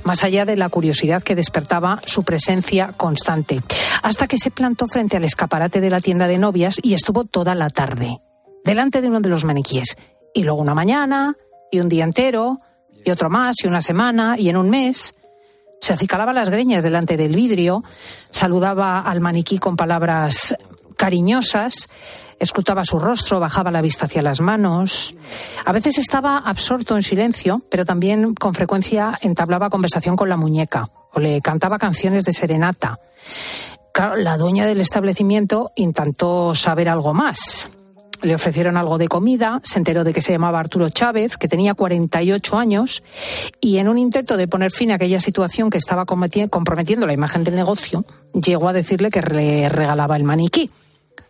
más 0.03 0.23
allá 0.23 0.45
de 0.45 0.55
la 0.55 0.69
curiosidad 0.69 1.23
que 1.23 1.35
despertaba 1.35 1.99
su 2.05 2.23
presencia 2.23 2.93
constante, 2.95 3.61
hasta 4.01 4.27
que 4.27 4.37
se 4.37 4.49
plantó 4.49 4.87
frente 4.87 5.17
al 5.17 5.25
escaparate 5.25 5.81
de 5.81 5.89
la 5.89 5.99
tienda 5.99 6.27
de 6.27 6.37
novias 6.37 6.79
y 6.81 6.93
estuvo 6.93 7.25
toda 7.25 7.53
la 7.53 7.69
tarde, 7.69 8.21
delante 8.63 9.01
de 9.01 9.09
uno 9.09 9.19
de 9.19 9.29
los 9.29 9.45
maniquíes, 9.45 9.97
y 10.33 10.43
luego 10.43 10.61
una 10.61 10.73
mañana, 10.73 11.35
y 11.71 11.79
un 11.79 11.89
día 11.89 12.05
entero, 12.05 12.61
y 13.05 13.11
otro 13.11 13.29
más, 13.29 13.63
y 13.63 13.67
una 13.67 13.81
semana, 13.81 14.35
y 14.37 14.49
en 14.49 14.57
un 14.57 14.69
mes. 14.69 15.13
Se 15.81 15.93
acicalaba 15.93 16.33
las 16.33 16.49
greñas 16.49 16.83
delante 16.83 17.17
del 17.17 17.35
vidrio, 17.35 17.83
saludaba 18.31 18.99
al 18.99 19.21
maniquí 19.21 19.59
con 19.59 19.75
palabras 19.75 20.55
cariñosas, 20.99 21.89
escrutaba 22.39 22.83
su 22.83 22.99
rostro, 22.99 23.39
bajaba 23.39 23.71
la 23.71 23.81
vista 23.81 24.05
hacia 24.05 24.21
las 24.21 24.41
manos. 24.41 25.15
A 25.65 25.71
veces 25.71 25.97
estaba 25.97 26.37
absorto 26.37 26.97
en 26.97 27.03
silencio, 27.03 27.61
pero 27.71 27.85
también 27.85 28.35
con 28.35 28.53
frecuencia 28.53 29.17
entablaba 29.21 29.69
conversación 29.69 30.17
con 30.17 30.27
la 30.27 30.35
muñeca 30.35 30.89
o 31.13 31.21
le 31.21 31.39
cantaba 31.39 31.79
canciones 31.79 32.25
de 32.25 32.33
serenata. 32.33 32.99
Claro, 33.93 34.17
la 34.17 34.35
dueña 34.35 34.65
del 34.65 34.81
establecimiento 34.81 35.71
intentó 35.75 36.53
saber 36.53 36.89
algo 36.89 37.13
más. 37.13 37.69
Le 38.21 38.35
ofrecieron 38.35 38.75
algo 38.75 38.97
de 38.97 39.07
comida, 39.07 39.61
se 39.63 39.79
enteró 39.79 40.03
de 40.03 40.11
que 40.11 40.21
se 40.21 40.33
llamaba 40.33 40.59
Arturo 40.59 40.89
Chávez, 40.89 41.37
que 41.37 41.47
tenía 41.47 41.75
48 41.75 42.57
años, 42.57 43.03
y 43.61 43.77
en 43.77 43.87
un 43.87 43.97
intento 43.97 44.35
de 44.35 44.49
poner 44.49 44.71
fin 44.71 44.91
a 44.91 44.95
aquella 44.95 45.21
situación 45.21 45.69
que 45.69 45.77
estaba 45.77 46.05
comprometiendo 46.05 47.07
la 47.07 47.13
imagen 47.13 47.45
del 47.45 47.55
negocio, 47.55 48.03
llegó 48.33 48.67
a 48.67 48.73
decirle 48.73 49.09
que 49.09 49.21
le 49.21 49.69
regalaba 49.69 50.17
el 50.17 50.25
maniquí. 50.25 50.69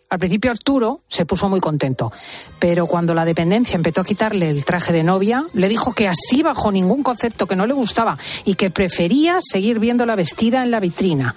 Al 0.10 0.18
principio 0.18 0.50
Arturo 0.50 1.02
se 1.08 1.28
puso 1.28 1.50
muy 1.50 1.60
contento, 1.60 2.12
pero 2.58 2.88
cuando 2.88 3.14
la 3.14 3.26
dependencia 3.26 3.76
empezó 3.76 4.02
a 4.02 4.04
quitarle 4.04 4.50
el 4.50 4.66
traje 4.66 4.92
de 4.92 5.04
novia, 5.04 5.44
le 5.54 5.70
dijo 5.70 5.94
que 5.94 6.08
así 6.08 6.42
bajo 6.42 6.72
ningún 6.72 7.04
concepto 7.04 7.46
que 7.46 7.56
no 7.56 7.68
le 7.68 7.74
gustaba 7.74 8.18
y 8.44 8.56
que 8.56 8.72
prefería 8.72 9.38
seguir 9.40 9.78
viéndola 9.78 10.16
vestida 10.16 10.64
en 10.64 10.72
la 10.72 10.80
vitrina. 10.80 11.36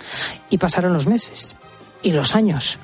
Y 0.49 0.57
pasaron 0.57 0.95
los 0.95 1.07
meses 1.07 1.55
y 2.03 2.13
los 2.13 2.35
años. 2.35 2.79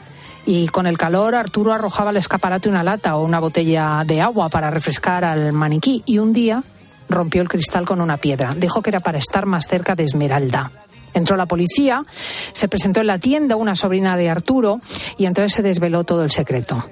Y 0.45 0.69
con 0.69 0.87
el 0.87 0.99
calor 0.99 1.35
Arturo 1.35 1.73
arrojaba 1.73 2.11
al 2.11 2.19
escaparate 2.19 2.69
una 2.69 2.85
lata 2.85 3.17
o 3.17 3.25
una 3.25 3.41
botella 3.41 4.03
de 4.07 4.21
agua 4.21 4.51
para 4.51 4.69
refrescar 4.69 5.25
al 5.25 5.55
maniquí 5.55 6.03
y 6.05 6.19
un 6.19 6.35
día 6.35 6.63
rompió 7.09 7.41
el 7.41 7.49
cristal 7.49 7.87
con 7.87 8.03
una 8.03 8.19
piedra. 8.19 8.55
Dijo 8.55 8.83
que 8.83 8.91
era 8.91 9.01
para 9.01 9.17
estar 9.17 9.47
más 9.47 9.67
cerca 9.67 9.95
de 9.95 10.05
Esmeralda. 10.05 10.71
Entró 11.19 11.37
la 11.37 11.47
policía, 11.47 12.05
se 12.53 12.69
presentó 12.69 13.01
en 13.01 13.09
la 13.09 13.19
tienda 13.19 13.57
una 13.57 13.75
sobrina 13.75 14.17
de 14.17 14.31
Arturo 14.31 14.81
y 15.19 15.27
entonces 15.27 15.53
se 15.53 15.63
desveló 15.63 16.05
todo 16.05 16.23
el 16.23 16.31
secreto. 16.31 16.85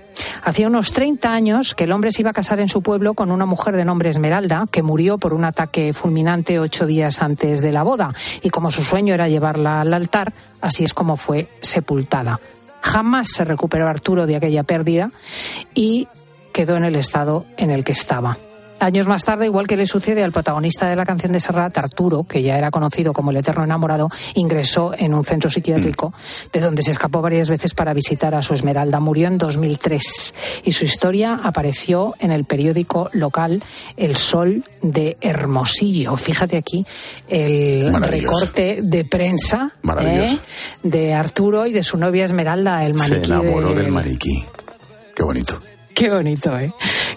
Hacía 0.43 0.67
unos 0.67 0.91
30 0.91 1.33
años 1.33 1.77
que 1.77 1.85
el 1.85 1.93
hombre 1.93 2.11
se 2.11 2.23
iba 2.23 2.31
a 2.31 2.35
casar 2.35 2.59
en 2.59 2.69
su 2.69 2.83
pueblo 2.83 3.15
con 3.15 3.31
una 3.31 3.47
mujer 3.47 3.77
de 3.77 3.85
nombre 3.85 4.11
Esmeralda, 4.11 4.67
que 4.69 4.83
murió 4.83 5.17
por 5.17 5.33
un 5.33 5.45
ataque 5.45 5.93
fulminante 5.93 6.59
ocho 6.59 6.87
días 6.87 7.23
antes 7.23 7.63
de 7.63 7.71
la 7.71 7.85
boda. 7.85 8.13
Y 8.43 8.51
como 8.51 8.73
su 8.73 8.83
sueño 8.83 9.15
era 9.15 9.29
llevarla 9.29 9.81
al 9.81 9.95
altar, 9.95 10.33
así 10.61 10.83
es 10.83 10.93
como 10.93 11.17
fue 11.17 11.49
sepultada. 11.61 12.41
Jamás 12.81 13.29
se 13.29 13.45
recuperó 13.45 13.87
Arturo 13.89 14.27
de 14.27 14.35
aquella 14.35 14.65
pérdida 14.65 15.11
y 15.73 16.09
quedó 16.53 16.77
en 16.77 16.85
el 16.85 16.97
estado 16.97 17.47
en 17.57 17.71
el 17.71 17.85
que 17.85 17.93
estaba. 17.93 18.39
Años 18.79 19.09
más 19.09 19.25
tarde, 19.25 19.47
igual 19.47 19.67
que 19.67 19.77
le 19.77 19.87
sucede 19.87 20.23
al 20.23 20.33
protagonista 20.33 20.87
de 20.89 20.97
la 20.97 21.07
canción 21.07 21.33
de 21.33 21.41
Serrat, 21.41 21.77
Arturo, 21.79 22.25
que 22.25 22.43
ya 22.43 22.59
era 22.59 22.71
conocido 22.71 23.13
como 23.15 23.31
el 23.31 23.39
eterno 23.39 23.65
enamorado, 23.65 24.11
ingresó 24.35 24.93
en 24.97 25.15
un 25.15 25.25
centro 25.25 25.49
psiquiátrico 25.49 26.13
de 26.53 26.61
donde 26.61 26.83
se 26.83 26.91
escapó 26.91 27.23
varias 27.23 27.49
veces 27.49 27.73
para 27.75 27.95
visitar 27.95 28.35
a 28.35 28.43
su 28.43 28.53
Esmeralda. 28.55 29.01
Murió 29.01 29.29
en 29.29 29.39
2003 29.39 30.35
y 30.65 30.73
su 30.73 30.85
historia 30.85 31.41
apareció 31.43 32.15
en 32.19 32.33
el 32.33 32.45
periódico 32.45 33.09
local 33.15 33.63
El 33.97 34.15
Sol 34.15 34.63
de 34.83 35.17
Hermosillo. 35.23 36.17
Fíjate 36.19 36.59
aquí 36.59 36.85
el 37.29 37.93
recorte 38.03 38.81
de 38.83 39.05
prensa. 39.07 39.73
¿eh? 40.01 40.39
de 40.83 41.15
Arturo 41.15 41.67
y 41.67 41.73
de 41.73 41.83
su 41.83 41.97
novia 41.97 42.25
Esmeralda, 42.27 42.85
el 42.85 42.97
Se 42.99 43.15
maniquí. 43.15 43.33
enamoró 43.33 43.69
de- 43.71 43.83
del 43.83 43.93
maniquí. 43.93 44.45
Qué 45.15 45.23
bonito. 45.23 45.61
Qué 45.95 46.11
bonito, 46.11 46.59
¿eh? 46.59 46.71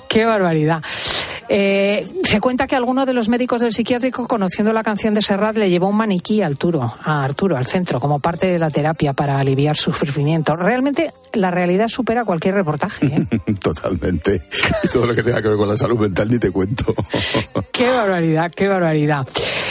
Qué 0.07 0.23
barbaridad. 0.25 0.81
Eh, 1.51 2.05
se 2.23 2.39
cuenta 2.39 2.67
que 2.67 2.75
alguno 2.75 3.07
de 3.07 3.13
los 3.13 3.27
médicos 3.27 3.61
del 3.61 3.73
psiquiátrico, 3.73 4.27
conociendo 4.27 4.71
la 4.71 4.83
canción 4.83 5.15
de 5.15 5.23
Serrat, 5.23 5.57
le 5.57 5.69
llevó 5.69 5.87
un 5.87 5.97
maniquí 5.97 6.43
a 6.43 6.45
Arturo, 6.45 6.93
a 7.03 7.23
Arturo, 7.23 7.57
al 7.57 7.65
centro, 7.65 7.99
como 7.99 8.19
parte 8.19 8.45
de 8.45 8.59
la 8.59 8.69
terapia 8.69 9.13
para 9.13 9.39
aliviar 9.39 9.75
su 9.75 9.91
sufrimiento. 9.91 10.55
Realmente 10.55 11.11
la 11.33 11.49
realidad 11.49 11.87
supera 11.87 12.23
cualquier 12.23 12.53
reportaje. 12.53 13.07
¿eh? 13.07 13.53
Totalmente. 13.59 14.43
Y 14.83 14.87
todo 14.89 15.07
lo 15.07 15.15
que 15.15 15.23
tenga 15.23 15.41
que 15.41 15.47
ver 15.47 15.57
con 15.57 15.67
la 15.67 15.75
salud 15.75 15.99
mental 15.99 16.29
ni 16.29 16.37
te 16.37 16.51
cuento. 16.51 16.93
Qué 17.71 17.89
barbaridad, 17.89 18.51
qué 18.51 18.67
barbaridad. 18.67 19.27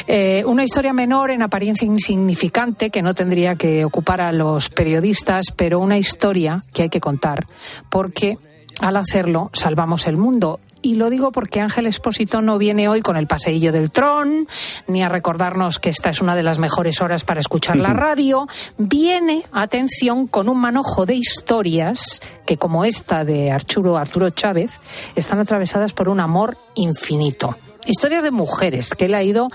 Eh, 0.07 0.43
una 0.47 0.65
historia 0.65 0.95
menor, 0.95 1.31
en 1.31 1.43
apariencia 1.43 1.85
insignificante, 1.85 2.89
que 2.89 3.03
no 3.03 3.15
tendría 3.15 3.55
que 3.55 3.85
ocupar 3.85 4.21
a 4.23 4.33
los 4.33 4.71
periodistas, 4.71 5.53
pero 5.55 5.79
una 5.79 5.99
historia 5.99 6.63
que 6.73 6.83
hay 6.83 6.89
que 6.89 7.01
contar, 7.01 7.47
porque 7.91 8.39
al 8.81 8.97
hacerlo 8.97 9.51
salvamos 9.53 10.07
el 10.07 10.17
mundo 10.17 10.61
Y 10.83 10.95
lo 10.95 11.11
digo 11.11 11.33
porque 11.33 11.61
Ángel 11.61 11.87
Espósito 11.87 12.41
no 12.41 12.59
viene 12.59 12.89
hoy 12.89 13.01
con 13.01 13.17
el 13.17 13.27
paseillo 13.27 13.73
del 13.73 13.91
tron, 13.91 14.47
ni 14.87 15.03
a 15.03 15.09
recordarnos 15.09 15.79
que 15.79 15.91
esta 15.91 16.11
es 16.11 16.21
una 16.21 16.37
de 16.37 16.43
las 16.43 16.59
mejores 16.59 17.01
horas 17.01 17.25
para 17.25 17.41
escuchar 17.41 17.77
la 17.77 17.93
radio. 17.93 18.47
Viene, 18.77 19.45
atención, 19.53 20.27
con 20.27 20.49
un 20.49 20.59
manojo 20.59 21.07
de 21.07 21.15
historias 21.15 22.21
que, 22.47 22.57
como 22.57 22.85
esta 22.85 23.25
de 23.25 23.51
Arturo, 23.51 23.97
Arturo 23.97 24.31
Chávez, 24.31 24.71
están 25.17 25.41
atravesadas 25.41 25.93
por 25.93 26.09
un 26.09 26.21
amor 26.21 26.57
infinito. 26.75 27.57
Historias 27.87 28.23
de 28.23 28.31
mujeres 28.31 28.91
que 28.91 29.07
él 29.07 29.15
ha 29.15 29.23
ido 29.23 29.49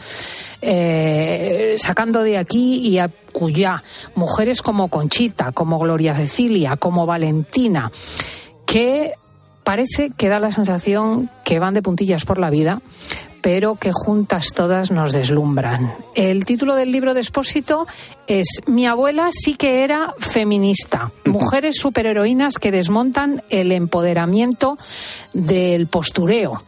eh, 0.61 1.75
sacando 1.77 2.23
de 2.23 2.37
aquí 2.37 2.79
y 2.79 2.97
a 2.97 3.09
cuya 3.31 3.83
mujeres 4.15 4.61
como 4.61 4.87
Conchita, 4.87 5.51
como 5.51 5.77
Gloria 5.77 6.15
Cecilia, 6.15 6.77
como 6.77 7.05
Valentina, 7.05 7.91
que 8.65 9.13
parece 9.63 10.09
que 10.09 10.29
da 10.29 10.39
la 10.39 10.51
sensación 10.51 11.29
que 11.43 11.59
van 11.59 11.73
de 11.73 11.81
puntillas 11.81 12.25
por 12.25 12.39
la 12.39 12.49
vida, 12.49 12.81
pero 13.41 13.75
que 13.75 13.91
juntas 13.93 14.47
todas 14.55 14.91
nos 14.91 15.11
deslumbran. 15.11 15.93
El 16.15 16.45
título 16.45 16.75
del 16.75 16.91
libro 16.91 17.13
de 17.13 17.21
Expósito 17.21 17.87
es 18.27 18.47
Mi 18.67 18.87
abuela 18.87 19.29
sí 19.31 19.55
que 19.55 19.83
era 19.83 20.13
feminista. 20.19 21.11
Mujeres 21.25 21.75
superheroínas 21.75 22.57
que 22.57 22.71
desmontan 22.71 23.43
el 23.49 23.71
empoderamiento 23.71 24.77
del 25.33 25.87
postureo 25.87 26.61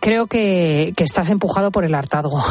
creo 0.00 0.26
que, 0.26 0.92
estás 0.96 1.30
empujado 1.30 1.70
por 1.70 1.84
el 1.84 1.94
hartazgo. 1.94 2.42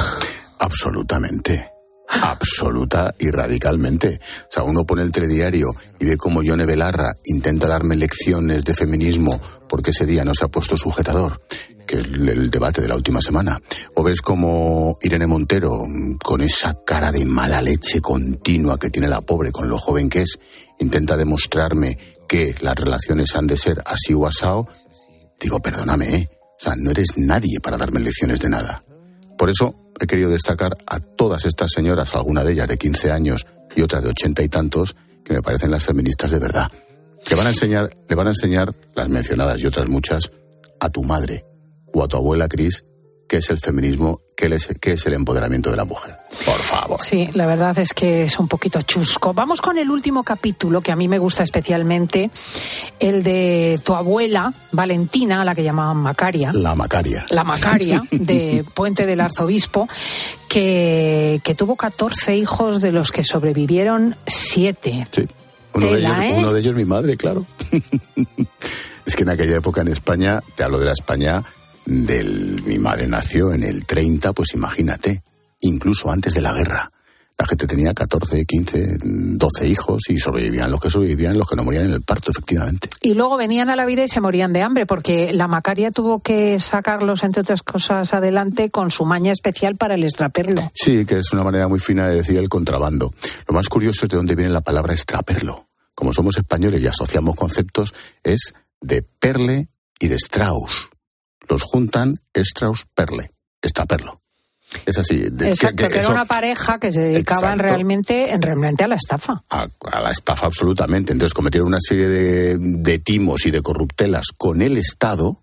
Absolutamente 0.59 1.76
absoluta 2.07 3.13
y 3.19 3.29
radicalmente. 3.29 4.19
O 4.49 4.51
sea, 4.51 4.63
uno 4.63 4.85
pone 4.85 5.01
el 5.01 5.11
telediario 5.11 5.67
y 5.99 6.05
ve 6.05 6.17
cómo 6.17 6.41
Yone 6.41 6.65
Belarra 6.65 7.15
intenta 7.25 7.67
darme 7.67 7.95
lecciones 7.95 8.63
de 8.63 8.73
feminismo 8.73 9.39
porque 9.67 9.91
ese 9.91 10.05
día 10.05 10.23
no 10.23 10.33
se 10.33 10.45
ha 10.45 10.47
puesto 10.47 10.77
sujetador, 10.77 11.41
que 11.85 11.97
es 11.97 12.05
el 12.05 12.49
debate 12.49 12.81
de 12.81 12.87
la 12.87 12.95
última 12.95 13.21
semana. 13.21 13.61
O 13.95 14.03
ves 14.03 14.21
como 14.21 14.97
Irene 15.01 15.27
Montero, 15.27 15.85
con 16.23 16.41
esa 16.41 16.79
cara 16.85 17.11
de 17.11 17.25
mala 17.25 17.61
leche 17.61 18.01
continua 18.01 18.77
que 18.77 18.89
tiene 18.89 19.07
la 19.07 19.21
pobre 19.21 19.51
con 19.51 19.67
lo 19.67 19.77
joven 19.77 20.09
que 20.09 20.21
es, 20.21 20.39
intenta 20.79 21.17
demostrarme 21.17 21.97
que 22.27 22.55
las 22.61 22.75
relaciones 22.75 23.35
han 23.35 23.47
de 23.47 23.57
ser 23.57 23.81
así 23.85 24.13
o 24.13 24.25
asado. 24.25 24.67
Digo, 25.39 25.59
perdóname, 25.61 26.15
¿eh? 26.15 26.29
O 26.59 26.59
sea, 26.59 26.73
no 26.75 26.91
eres 26.91 27.17
nadie 27.17 27.59
para 27.61 27.77
darme 27.77 27.99
lecciones 27.99 28.39
de 28.39 28.49
nada. 28.49 28.83
Por 29.37 29.49
eso 29.49 29.86
he 29.99 30.07
querido 30.07 30.29
destacar 30.29 30.77
a 30.85 30.99
todas 30.99 31.45
estas 31.45 31.71
señoras, 31.73 32.15
alguna 32.15 32.43
de 32.43 32.53
ellas 32.53 32.67
de 32.67 32.77
15 32.77 33.11
años 33.11 33.47
y 33.75 33.81
otras 33.81 34.03
de 34.03 34.09
ochenta 34.09 34.43
y 34.43 34.49
tantos, 34.49 34.95
que 35.23 35.33
me 35.33 35.41
parecen 35.41 35.71
las 35.71 35.83
feministas 35.83 36.31
de 36.31 36.39
verdad. 36.39 36.71
Que 37.25 37.35
van 37.35 37.47
a 37.47 37.49
enseñar, 37.49 37.89
le 38.07 38.15
van 38.15 38.27
a 38.27 38.31
enseñar, 38.31 38.75
las 38.95 39.09
mencionadas 39.09 39.59
y 39.61 39.65
otras 39.65 39.87
muchas, 39.87 40.31
a 40.79 40.89
tu 40.89 41.03
madre 41.03 41.45
o 41.93 42.03
a 42.03 42.07
tu 42.07 42.17
abuela 42.17 42.47
Cris, 42.47 42.85
qué 43.27 43.37
es 43.37 43.49
el 43.49 43.59
feminismo, 43.59 44.21
qué 44.35 44.47
es, 44.47 44.69
qué 44.79 44.93
es 44.93 45.05
el 45.05 45.13
empoderamiento 45.13 45.69
de 45.69 45.77
la 45.77 45.85
mujer. 45.85 46.15
Por 46.45 46.55
favor. 46.55 47.01
Sí, 47.01 47.29
la 47.33 47.45
verdad 47.45 47.77
es 47.79 47.93
que 47.93 48.23
es 48.23 48.39
un 48.39 48.47
poquito 48.47 48.81
chusco. 48.81 49.33
Vamos 49.33 49.61
con 49.61 49.77
el 49.77 49.91
último 49.91 50.23
capítulo 50.23 50.81
que 50.81 50.91
a 50.91 50.95
mí 50.95 51.07
me 51.07 51.19
gusta 51.19 51.43
especialmente, 51.43 52.29
el 52.99 53.23
de 53.23 53.79
tu 53.83 53.93
abuela, 53.93 54.53
Valentina, 54.71 55.41
a 55.41 55.45
la 55.45 55.53
que 55.53 55.63
llamaban 55.63 55.97
Macaria. 55.97 56.51
La 56.53 56.75
Macaria. 56.75 57.25
La 57.29 57.43
Macaria, 57.43 58.01
de 58.11 58.63
Puente 58.73 59.05
del 59.05 59.19
Arzobispo, 59.19 59.87
que, 60.47 61.41
que 61.43 61.55
tuvo 61.55 61.75
14 61.75 62.35
hijos 62.35 62.81
de 62.81 62.91
los 62.91 63.11
que 63.11 63.23
sobrevivieron 63.23 64.15
7. 64.25 65.07
Sí. 65.11 65.27
Uno, 65.73 65.91
de 65.91 65.99
ellos, 65.99 66.17
¿eh? 66.21 66.35
uno 66.37 66.53
de 66.53 66.59
ellos 66.59 66.75
mi 66.75 66.85
madre, 66.85 67.17
claro. 67.17 67.45
es 69.05 69.15
que 69.15 69.23
en 69.23 69.29
aquella 69.29 69.57
época 69.57 69.81
en 69.81 69.89
España, 69.89 70.39
te 70.55 70.63
hablo 70.63 70.79
de 70.79 70.85
la 70.85 70.93
España 70.93 71.43
del 71.87 72.61
mi 72.65 72.77
madre 72.77 73.07
nació 73.07 73.53
en 73.53 73.63
el 73.63 73.85
30, 73.85 74.33
pues 74.33 74.53
imagínate, 74.53 75.23
incluso 75.61 76.11
antes 76.11 76.33
de 76.33 76.41
la 76.41 76.53
guerra. 76.53 76.91
La 77.39 77.45
gente 77.45 77.67
tenía 77.67 77.93
14, 77.93 78.45
15, 78.45 78.97
12 79.03 79.67
hijos 79.67 80.01
y 80.09 80.17
sobrevivían 80.17 80.71
los 80.71 80.81
que 80.81 80.89
sobrevivían, 80.89 81.37
los 81.37 81.47
que 81.47 81.55
no 81.55 81.63
morían 81.63 81.85
en 81.85 81.93
el 81.93 82.01
parto, 82.01 82.31
efectivamente. 82.31 82.89
Y 82.99 83.13
luego 83.13 83.37
venían 83.37 83.69
a 83.69 83.75
la 83.75 83.85
vida 83.85 84.03
y 84.03 84.07
se 84.07 84.19
morían 84.19 84.53
de 84.53 84.63
hambre, 84.63 84.87
porque 84.87 85.31
la 85.33 85.47
Macaria 85.47 85.91
tuvo 85.91 86.19
que 86.19 86.59
sacarlos, 86.59 87.23
entre 87.23 87.43
otras 87.43 87.61
cosas, 87.61 88.11
adelante 88.13 88.69
con 88.71 88.89
su 88.89 89.05
maña 89.05 89.31
especial 89.31 89.75
para 89.75 89.93
el 89.93 90.03
extraperlo. 90.03 90.71
Sí, 90.73 91.05
que 91.05 91.19
es 91.19 91.31
una 91.31 91.43
manera 91.43 91.67
muy 91.67 91.79
fina 91.79 92.07
de 92.07 92.15
decir 92.15 92.37
el 92.39 92.49
contrabando. 92.49 93.13
Lo 93.47 93.53
más 93.53 93.69
curioso 93.69 94.05
es 94.05 94.09
de 94.09 94.17
dónde 94.17 94.35
viene 94.35 94.51
la 94.51 94.61
palabra 94.61 94.93
extraperlo. 94.93 95.67
Como 95.93 96.13
somos 96.13 96.37
españoles 96.37 96.81
y 96.81 96.87
asociamos 96.87 97.35
conceptos, 97.35 97.93
es 98.23 98.55
de 98.81 99.03
perle 99.03 99.69
y 99.99 100.07
de 100.07 100.15
Strauss 100.15 100.89
los 101.49 101.63
juntan 101.63 102.19
Strauss 102.33 102.85
Perle, 102.93 103.31
extraperlo. 103.61 104.21
Es 104.85 104.97
así. 104.97 105.23
Exacto, 105.39 105.87
que, 105.87 105.99
era 105.99 106.09
una 106.09 106.25
pareja 106.25 106.77
que 106.77 106.91
se 106.91 106.99
dedicaban 106.99 107.57
realmente, 107.57 108.37
realmente 108.39 108.83
a 108.83 108.87
la 108.87 108.95
estafa. 108.95 109.43
A, 109.49 109.67
la 110.01 110.11
estafa, 110.11 110.45
absolutamente. 110.45 111.13
Entonces 111.13 111.33
cometieron 111.33 111.69
una 111.69 111.79
serie 111.79 112.07
de, 112.07 112.57
de, 112.59 112.99
timos 112.99 113.45
y 113.45 113.51
de 113.51 113.61
corruptelas 113.61 114.27
con 114.37 114.61
el 114.61 114.77
Estado 114.77 115.41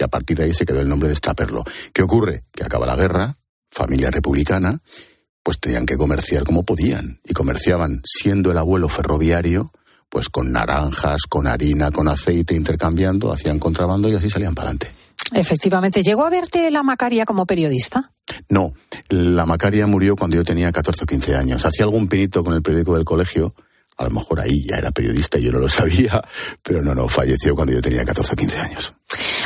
y 0.00 0.04
a 0.04 0.08
partir 0.08 0.36
de 0.36 0.44
ahí 0.44 0.54
se 0.54 0.64
quedó 0.64 0.80
el 0.80 0.88
nombre 0.88 1.08
de 1.08 1.14
extraperlo. 1.14 1.64
¿Qué 1.92 2.02
ocurre? 2.02 2.44
Que 2.52 2.64
acaba 2.64 2.86
la 2.86 2.96
guerra, 2.96 3.36
familia 3.70 4.10
republicana, 4.10 4.80
pues 5.42 5.58
tenían 5.58 5.86
que 5.86 5.96
comerciar 5.96 6.44
como 6.44 6.64
podían. 6.64 7.20
Y 7.24 7.34
comerciaban, 7.34 8.02
siendo 8.04 8.50
el 8.50 8.58
abuelo 8.58 8.88
ferroviario, 8.88 9.72
pues 10.08 10.28
con 10.28 10.52
naranjas, 10.52 11.22
con 11.28 11.46
harina, 11.46 11.90
con 11.90 12.08
aceite, 12.08 12.54
intercambiando, 12.54 13.32
hacían 13.32 13.58
contrabando 13.58 14.08
y 14.08 14.14
así 14.14 14.30
salían 14.30 14.54
para 14.54 14.70
adelante. 14.70 14.99
Efectivamente. 15.32 16.02
¿Llegó 16.02 16.24
a 16.24 16.30
verte 16.30 16.70
la 16.70 16.82
Macaria 16.82 17.24
como 17.24 17.46
periodista? 17.46 18.12
No, 18.48 18.72
la 19.08 19.46
Macaria 19.46 19.86
murió 19.86 20.16
cuando 20.16 20.36
yo 20.36 20.44
tenía 20.44 20.72
14 20.72 21.04
o 21.04 21.06
15 21.06 21.36
años. 21.36 21.64
Hacía 21.64 21.84
algún 21.84 22.08
pinito 22.08 22.44
con 22.44 22.54
el 22.54 22.62
periódico 22.62 22.94
del 22.94 23.04
colegio. 23.04 23.54
A 23.96 24.04
lo 24.04 24.10
mejor 24.10 24.40
ahí 24.40 24.64
ya 24.66 24.76
era 24.76 24.90
periodista 24.90 25.38
y 25.38 25.42
yo 25.42 25.52
no 25.52 25.58
lo 25.58 25.68
sabía, 25.68 26.22
pero 26.62 26.82
no, 26.82 26.94
no, 26.94 27.08
falleció 27.08 27.54
cuando 27.54 27.74
yo 27.74 27.82
tenía 27.82 28.04
14 28.04 28.32
o 28.32 28.36
15 28.36 28.58
años. 28.58 28.94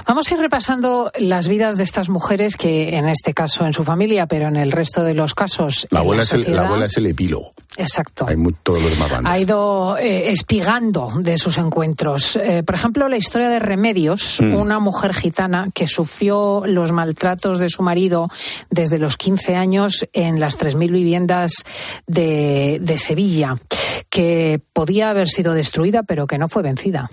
Vamos 0.06 0.30
a 0.30 0.34
ir 0.34 0.40
repasando 0.40 1.10
las 1.18 1.48
vidas 1.48 1.76
de 1.76 1.84
estas 1.84 2.08
mujeres 2.08 2.56
que, 2.56 2.96
en 2.96 3.08
este 3.08 3.32
caso, 3.32 3.64
en 3.64 3.72
su 3.72 3.84
familia, 3.84 4.26
pero 4.26 4.48
en 4.48 4.56
el 4.56 4.70
resto 4.70 5.02
de 5.02 5.14
los 5.14 5.34
casos. 5.34 5.86
La 5.90 6.00
abuela, 6.00 6.22
es, 6.22 6.32
el, 6.32 6.54
la 6.54 6.66
abuela 6.66 6.86
es 6.86 6.96
el 6.98 7.06
epílogo. 7.06 7.52
Exacto. 7.76 8.26
Hay 8.28 8.36
todos 8.62 8.82
los 8.82 8.98
más 8.98 9.10
Ha 9.24 9.38
ido 9.38 9.96
eh, 9.98 10.30
espigando 10.30 11.08
de 11.18 11.38
sus 11.38 11.58
encuentros. 11.58 12.36
Eh, 12.36 12.62
por 12.62 12.74
ejemplo, 12.74 13.08
la 13.08 13.16
historia 13.16 13.48
de 13.48 13.58
Remedios, 13.58 14.38
mm. 14.40 14.54
una 14.54 14.78
mujer 14.78 15.14
gitana 15.14 15.68
que 15.74 15.86
sufrió 15.86 16.62
los 16.66 16.92
maltratos 16.92 17.58
de 17.58 17.68
su 17.68 17.82
marido 17.82 18.28
desde 18.70 18.98
los 18.98 19.16
15 19.16 19.56
años 19.56 20.06
en 20.12 20.38
las 20.38 20.58
3.000 20.58 20.92
viviendas 20.92 21.64
de, 22.06 22.78
de 22.80 22.96
Sevilla, 22.96 23.56
que 24.10 24.60
podía 24.72 25.10
haber 25.10 25.28
sido 25.28 25.54
destruida, 25.54 26.02
pero 26.02 26.26
que 26.26 26.38
no 26.38 26.48
fue 26.48 26.62
vencida. 26.62 27.10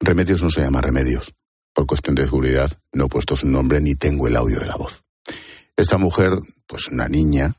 Remedios 0.00 0.42
no 0.42 0.50
se 0.50 0.62
llama 0.62 0.80
Remedios. 0.80 1.34
Por 1.72 1.86
cuestión 1.86 2.14
de 2.16 2.24
seguridad, 2.24 2.70
no 2.92 3.06
he 3.06 3.08
puesto 3.08 3.36
su 3.36 3.46
nombre 3.46 3.80
ni 3.80 3.94
tengo 3.94 4.26
el 4.26 4.36
audio 4.36 4.60
de 4.60 4.66
la 4.66 4.76
voz. 4.76 5.04
Esta 5.76 5.98
mujer, 5.98 6.32
pues 6.66 6.88
una 6.88 7.08
niña, 7.08 7.54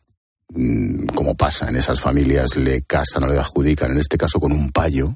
mm, 0.49 1.07
como 1.07 1.35
pasa 1.35 1.69
en 1.69 1.77
esas 1.77 2.01
familias, 2.01 2.55
le 2.57 2.83
casan 2.83 3.23
o 3.23 3.27
le 3.27 3.39
adjudican, 3.39 3.91
en 3.91 3.97
este 3.97 4.17
caso 4.17 4.39
con 4.39 4.51
un 4.51 4.71
payo, 4.71 5.15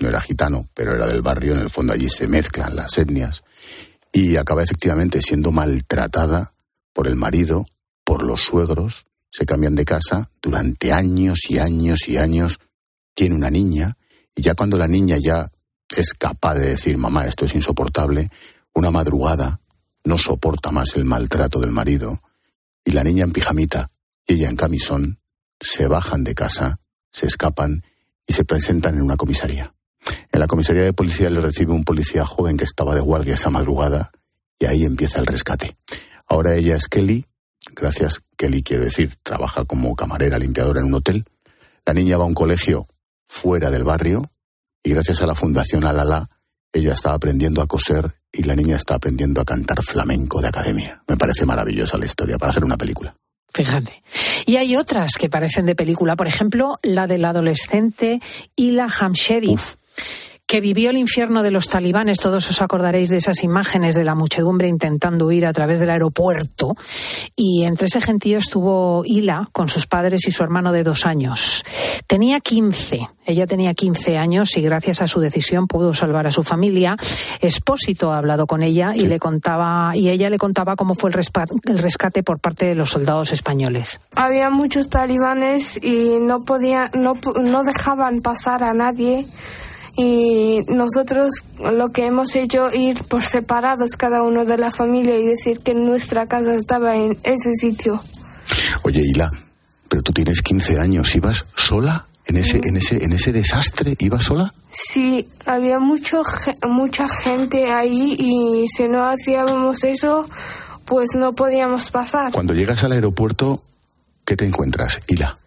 no 0.00 0.08
era 0.08 0.20
gitano, 0.20 0.68
pero 0.74 0.94
era 0.94 1.06
del 1.08 1.22
barrio, 1.22 1.54
en 1.54 1.60
el 1.60 1.70
fondo 1.70 1.92
allí 1.92 2.08
se 2.08 2.28
mezclan 2.28 2.76
las 2.76 2.98
etnias, 2.98 3.42
y 4.12 4.36
acaba 4.36 4.62
efectivamente 4.62 5.20
siendo 5.22 5.50
maltratada 5.50 6.52
por 6.92 7.08
el 7.08 7.16
marido, 7.16 7.66
por 8.04 8.22
los 8.22 8.42
suegros, 8.42 9.06
se 9.30 9.44
cambian 9.44 9.74
de 9.74 9.84
casa 9.84 10.30
durante 10.40 10.92
años 10.92 11.40
y 11.48 11.58
años 11.58 12.08
y 12.08 12.16
años, 12.16 12.60
tiene 13.14 13.34
una 13.34 13.50
niña, 13.50 13.96
y 14.34 14.42
ya 14.42 14.54
cuando 14.54 14.78
la 14.78 14.86
niña 14.86 15.16
ya 15.18 15.50
es 15.94 16.14
capaz 16.14 16.54
de 16.54 16.68
decir, 16.68 16.98
mamá, 16.98 17.26
esto 17.26 17.44
es 17.44 17.54
insoportable, 17.54 18.30
una 18.74 18.90
madrugada 18.90 19.60
no 20.04 20.18
soporta 20.18 20.70
más 20.70 20.94
el 20.94 21.04
maltrato 21.04 21.58
del 21.58 21.72
marido, 21.72 22.20
y 22.84 22.92
la 22.92 23.02
niña 23.02 23.24
en 23.24 23.32
pijamita 23.32 23.90
y 24.26 24.34
ella 24.34 24.48
en 24.48 24.56
camisón 24.56 25.18
se 25.60 25.86
bajan 25.88 26.24
de 26.24 26.34
casa, 26.34 26.78
se 27.10 27.26
escapan 27.26 27.82
y 28.26 28.32
se 28.32 28.44
presentan 28.44 28.94
en 28.94 29.02
una 29.02 29.16
comisaría. 29.16 29.74
En 30.30 30.40
la 30.40 30.46
comisaría 30.46 30.84
de 30.84 30.92
policía 30.92 31.28
le 31.30 31.40
recibe 31.40 31.72
un 31.72 31.84
policía 31.84 32.24
joven 32.24 32.56
que 32.56 32.64
estaba 32.64 32.94
de 32.94 33.00
guardia 33.00 33.34
esa 33.34 33.50
madrugada 33.50 34.12
y 34.58 34.66
ahí 34.66 34.84
empieza 34.84 35.18
el 35.18 35.26
rescate. 35.26 35.76
Ahora 36.26 36.54
ella 36.54 36.76
es 36.76 36.88
Kelly, 36.88 37.26
gracias 37.74 38.22
Kelly 38.36 38.62
quiero 38.62 38.84
decir, 38.84 39.16
trabaja 39.22 39.64
como 39.64 39.96
camarera 39.96 40.38
limpiadora 40.38 40.80
en 40.80 40.86
un 40.86 40.94
hotel. 40.94 41.24
La 41.84 41.94
niña 41.94 42.16
va 42.16 42.24
a 42.24 42.28
un 42.28 42.34
colegio 42.34 42.86
fuera 43.26 43.70
del 43.70 43.84
barrio, 43.84 44.30
y 44.86 44.90
gracias 44.90 45.20
a 45.20 45.26
la 45.26 45.34
Fundación 45.34 45.84
Alala 45.84 46.28
ella 46.72 46.92
está 46.92 47.12
aprendiendo 47.12 47.60
a 47.60 47.66
coser 47.66 48.20
y 48.30 48.44
la 48.44 48.54
niña 48.54 48.76
está 48.76 48.94
aprendiendo 48.94 49.40
a 49.40 49.44
cantar 49.44 49.82
flamenco 49.82 50.40
de 50.40 50.46
academia. 50.46 51.02
Me 51.08 51.16
parece 51.16 51.44
maravillosa 51.44 51.98
la 51.98 52.06
historia 52.06 52.38
para 52.38 52.50
hacer 52.50 52.62
una 52.62 52.76
película. 52.76 53.16
Fíjate. 53.52 54.04
Y 54.44 54.56
hay 54.56 54.76
otras 54.76 55.14
que 55.18 55.28
parecen 55.28 55.66
de 55.66 55.74
película, 55.74 56.14
por 56.14 56.28
ejemplo, 56.28 56.78
la 56.82 57.08
del 57.08 57.24
adolescente 57.24 58.20
Ila 58.54 58.86
Hamsheri 58.86 59.56
que 60.46 60.60
vivió 60.60 60.90
el 60.90 60.96
infierno 60.96 61.42
de 61.42 61.50
los 61.50 61.68
talibanes. 61.68 62.18
Todos 62.18 62.48
os 62.48 62.62
acordaréis 62.62 63.08
de 63.08 63.16
esas 63.16 63.42
imágenes 63.42 63.94
de 63.94 64.04
la 64.04 64.14
muchedumbre 64.14 64.68
intentando 64.68 65.26
huir 65.26 65.44
a 65.46 65.52
través 65.52 65.80
del 65.80 65.90
aeropuerto. 65.90 66.76
Y 67.34 67.64
entre 67.64 67.88
ese 67.88 68.00
gentío 68.00 68.38
estuvo 68.38 69.02
Hila 69.04 69.48
con 69.52 69.68
sus 69.68 69.86
padres 69.86 70.26
y 70.28 70.30
su 70.30 70.42
hermano 70.44 70.72
de 70.72 70.84
dos 70.84 71.04
años. 71.04 71.64
Tenía 72.06 72.40
15. 72.40 73.08
Ella 73.26 73.46
tenía 73.46 73.74
15 73.74 74.18
años 74.18 74.56
y 74.56 74.60
gracias 74.60 75.02
a 75.02 75.08
su 75.08 75.18
decisión 75.18 75.66
pudo 75.66 75.92
salvar 75.94 76.28
a 76.28 76.30
su 76.30 76.44
familia. 76.44 76.96
Espósito 77.40 78.12
ha 78.12 78.18
hablado 78.18 78.46
con 78.46 78.62
ella 78.62 78.92
y 78.94 79.08
le 79.08 79.18
contaba 79.18 79.96
y 79.96 80.10
ella 80.10 80.30
le 80.30 80.38
contaba 80.38 80.76
cómo 80.76 80.94
fue 80.94 81.10
el 81.10 81.78
rescate 81.78 82.22
por 82.22 82.38
parte 82.38 82.66
de 82.66 82.76
los 82.76 82.90
soldados 82.90 83.32
españoles. 83.32 83.98
Había 84.14 84.50
muchos 84.50 84.88
talibanes 84.88 85.82
y 85.82 86.18
no 86.20 86.42
podía 86.42 86.88
no, 86.94 87.16
no 87.42 87.64
dejaban 87.64 88.20
pasar 88.22 88.62
a 88.62 88.72
nadie 88.74 89.26
y 89.96 90.60
nosotros 90.68 91.30
lo 91.58 91.90
que 91.90 92.06
hemos 92.06 92.36
hecho 92.36 92.70
ir 92.72 93.02
por 93.04 93.22
separados 93.22 93.92
cada 93.96 94.22
uno 94.22 94.44
de 94.44 94.58
la 94.58 94.70
familia 94.70 95.18
y 95.18 95.24
decir 95.26 95.58
que 95.64 95.74
nuestra 95.74 96.26
casa 96.26 96.54
estaba 96.54 96.96
en 96.96 97.16
ese 97.24 97.54
sitio. 97.54 98.00
Oye, 98.82 99.00
Hila, 99.00 99.30
pero 99.88 100.02
tú 100.02 100.12
tienes 100.12 100.42
15 100.42 100.78
años, 100.78 101.14
¿ibas 101.14 101.46
sola 101.56 102.06
en 102.26 102.36
ese 102.36 102.60
en 102.62 102.76
ese 102.76 103.04
en 103.04 103.12
ese 103.12 103.32
desastre? 103.32 103.96
¿Ibas 103.98 104.24
sola? 104.24 104.52
Sí, 104.70 105.28
había 105.46 105.78
mucho 105.78 106.22
mucha 106.68 107.08
gente 107.08 107.72
ahí 107.72 108.16
y 108.18 108.66
si 108.68 108.88
no 108.88 109.04
hacíamos 109.04 109.82
eso, 109.84 110.28
pues 110.86 111.14
no 111.14 111.32
podíamos 111.32 111.90
pasar. 111.90 112.32
Cuando 112.32 112.52
llegas 112.52 112.84
al 112.84 112.92
aeropuerto, 112.92 113.62
¿qué 114.24 114.36
te 114.36 114.44
encuentras, 114.44 115.00
Hila? 115.06 115.38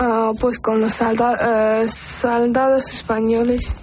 Uh, 0.00 0.34
pues 0.40 0.58
con 0.58 0.80
los 0.80 0.94
soldados, 0.94 1.90
soldados 1.92 2.90
españoles. 2.90 3.74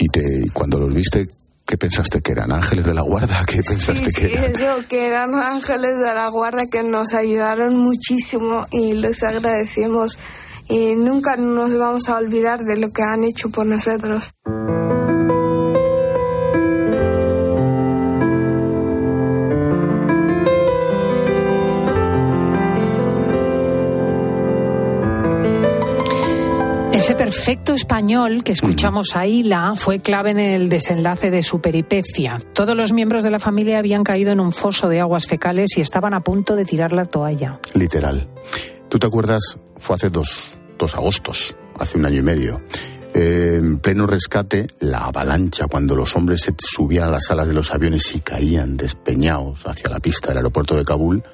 ¿Y 0.00 0.08
te, 0.08 0.50
cuando 0.52 0.80
los 0.80 0.92
viste, 0.92 1.28
qué 1.64 1.78
pensaste? 1.78 2.20
¿Que 2.20 2.32
eran 2.32 2.50
ángeles 2.50 2.84
de 2.84 2.92
la 2.92 3.02
guarda? 3.02 3.44
¿Qué 3.46 3.62
pensaste 3.62 4.10
sí, 4.10 4.12
que 4.12 4.28
sí, 4.28 4.34
eran? 4.34 4.50
eso, 4.50 4.88
que 4.88 5.06
eran 5.06 5.34
ángeles 5.36 5.98
de 5.98 6.12
la 6.12 6.28
guarda 6.28 6.66
que 6.66 6.82
nos 6.82 7.14
ayudaron 7.14 7.76
muchísimo 7.76 8.66
y 8.72 8.94
les 8.94 9.22
agradecemos. 9.22 10.18
Y 10.68 10.96
nunca 10.96 11.36
nos 11.36 11.76
vamos 11.76 12.08
a 12.08 12.16
olvidar 12.16 12.60
de 12.60 12.78
lo 12.78 12.90
que 12.90 13.02
han 13.02 13.22
hecho 13.22 13.50
por 13.50 13.66
nosotros. 13.66 14.34
Ese 27.02 27.16
perfecto 27.16 27.74
español 27.74 28.44
que 28.44 28.52
escuchamos 28.52 29.16
a 29.16 29.26
Hila 29.26 29.74
fue 29.74 29.98
clave 29.98 30.30
en 30.30 30.38
el 30.38 30.68
desenlace 30.68 31.32
de 31.32 31.42
su 31.42 31.60
peripecia. 31.60 32.38
Todos 32.54 32.76
los 32.76 32.92
miembros 32.92 33.24
de 33.24 33.32
la 33.32 33.40
familia 33.40 33.80
habían 33.80 34.04
caído 34.04 34.30
en 34.30 34.38
un 34.38 34.52
foso 34.52 34.88
de 34.88 35.00
aguas 35.00 35.26
fecales 35.26 35.76
y 35.76 35.80
estaban 35.80 36.14
a 36.14 36.20
punto 36.20 36.54
de 36.54 36.64
tirar 36.64 36.92
la 36.92 37.04
toalla. 37.04 37.58
Literal. 37.74 38.28
¿Tú 38.88 39.00
te 39.00 39.08
acuerdas? 39.08 39.58
Fue 39.78 39.96
hace 39.96 40.10
dos, 40.10 40.56
dos 40.78 40.94
agostos, 40.94 41.56
hace 41.76 41.98
un 41.98 42.06
año 42.06 42.20
y 42.20 42.22
medio. 42.22 42.62
Eh, 43.14 43.56
en 43.58 43.80
pleno 43.80 44.06
rescate, 44.06 44.68
la 44.78 45.06
avalancha, 45.06 45.66
cuando 45.66 45.96
los 45.96 46.14
hombres 46.14 46.42
se 46.42 46.54
subían 46.56 47.08
a 47.08 47.10
las 47.10 47.32
alas 47.32 47.48
de 47.48 47.54
los 47.54 47.74
aviones 47.74 48.14
y 48.14 48.20
caían 48.20 48.76
despeñados 48.76 49.66
hacia 49.66 49.90
la 49.90 49.98
pista 49.98 50.28
del 50.28 50.36
aeropuerto 50.36 50.76
de 50.76 50.84
Kabul, 50.84 51.24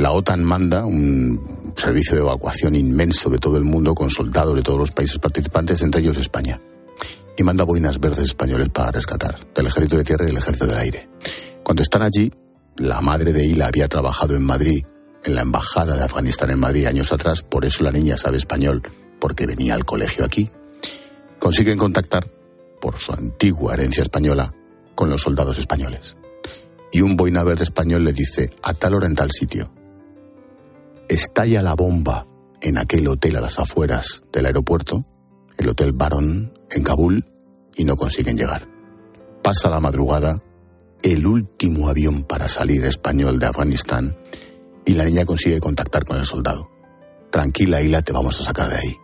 la 0.00 0.12
OTAN 0.12 0.42
manda 0.42 0.86
un 0.86 1.74
servicio 1.76 2.14
de 2.14 2.22
evacuación 2.22 2.74
inmenso 2.74 3.28
de 3.28 3.36
todo 3.36 3.58
el 3.58 3.64
mundo 3.64 3.94
con 3.94 4.08
soldados 4.08 4.56
de 4.56 4.62
todos 4.62 4.78
los 4.78 4.92
países 4.92 5.18
participantes, 5.18 5.82
entre 5.82 6.00
ellos 6.00 6.16
España. 6.16 6.58
Y 7.36 7.42
manda 7.42 7.64
boinas 7.64 8.00
verdes 8.00 8.24
españoles 8.24 8.70
para 8.70 8.92
rescatar, 8.92 9.36
del 9.54 9.66
ejército 9.66 9.98
de 9.98 10.04
tierra 10.04 10.24
y 10.24 10.28
del 10.28 10.38
ejército 10.38 10.66
del 10.68 10.78
aire. 10.78 11.10
Cuando 11.62 11.82
están 11.82 12.00
allí, 12.00 12.32
la 12.78 13.02
madre 13.02 13.34
de 13.34 13.44
Hila 13.44 13.66
había 13.66 13.88
trabajado 13.88 14.34
en 14.34 14.42
Madrid, 14.42 14.86
en 15.22 15.34
la 15.34 15.42
embajada 15.42 15.98
de 15.98 16.04
Afganistán 16.04 16.50
en 16.50 16.60
Madrid 16.60 16.86
años 16.86 17.12
atrás, 17.12 17.42
por 17.42 17.66
eso 17.66 17.84
la 17.84 17.92
niña 17.92 18.16
sabe 18.16 18.38
español, 18.38 18.80
porque 19.20 19.46
venía 19.46 19.74
al 19.74 19.84
colegio 19.84 20.24
aquí. 20.24 20.48
Consiguen 21.38 21.76
contactar, 21.76 22.26
por 22.80 22.96
su 22.96 23.12
antigua 23.12 23.74
herencia 23.74 24.00
española, 24.00 24.54
con 24.94 25.10
los 25.10 25.20
soldados 25.20 25.58
españoles. 25.58 26.16
Y 26.90 27.02
un 27.02 27.16
boina 27.16 27.44
verde 27.44 27.64
español 27.64 28.02
le 28.02 28.14
dice, 28.14 28.48
a 28.62 28.72
tal 28.72 28.94
hora 28.94 29.06
en 29.06 29.14
tal 29.14 29.30
sitio, 29.30 29.70
estalla 31.10 31.62
la 31.62 31.74
bomba 31.74 32.26
en 32.60 32.78
aquel 32.78 33.08
hotel 33.08 33.36
a 33.36 33.40
las 33.40 33.58
afueras 33.58 34.22
del 34.32 34.46
aeropuerto, 34.46 35.04
el 35.58 35.68
Hotel 35.68 35.92
Baron 35.92 36.52
en 36.70 36.82
Kabul, 36.82 37.24
y 37.76 37.84
no 37.84 37.96
consiguen 37.96 38.36
llegar. 38.36 38.68
Pasa 39.42 39.70
la 39.70 39.80
madrugada, 39.80 40.42
el 41.02 41.26
último 41.26 41.88
avión 41.88 42.22
para 42.22 42.46
salir 42.48 42.84
español 42.84 43.38
de 43.38 43.46
Afganistán, 43.46 44.16
y 44.84 44.94
la 44.94 45.04
niña 45.04 45.24
consigue 45.24 45.60
contactar 45.60 46.04
con 46.04 46.16
el 46.16 46.24
soldado. 46.24 46.70
Tranquila, 47.30 47.80
Hila, 47.80 48.02
te 48.02 48.12
vamos 48.12 48.40
a 48.40 48.44
sacar 48.44 48.68
de 48.68 48.76
ahí. 48.76 48.96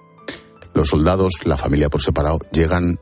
Los 0.74 0.88
soldados, 0.88 1.44
la 1.44 1.56
familia 1.56 1.88
por 1.88 2.02
separado, 2.02 2.38
llegan 2.52 3.00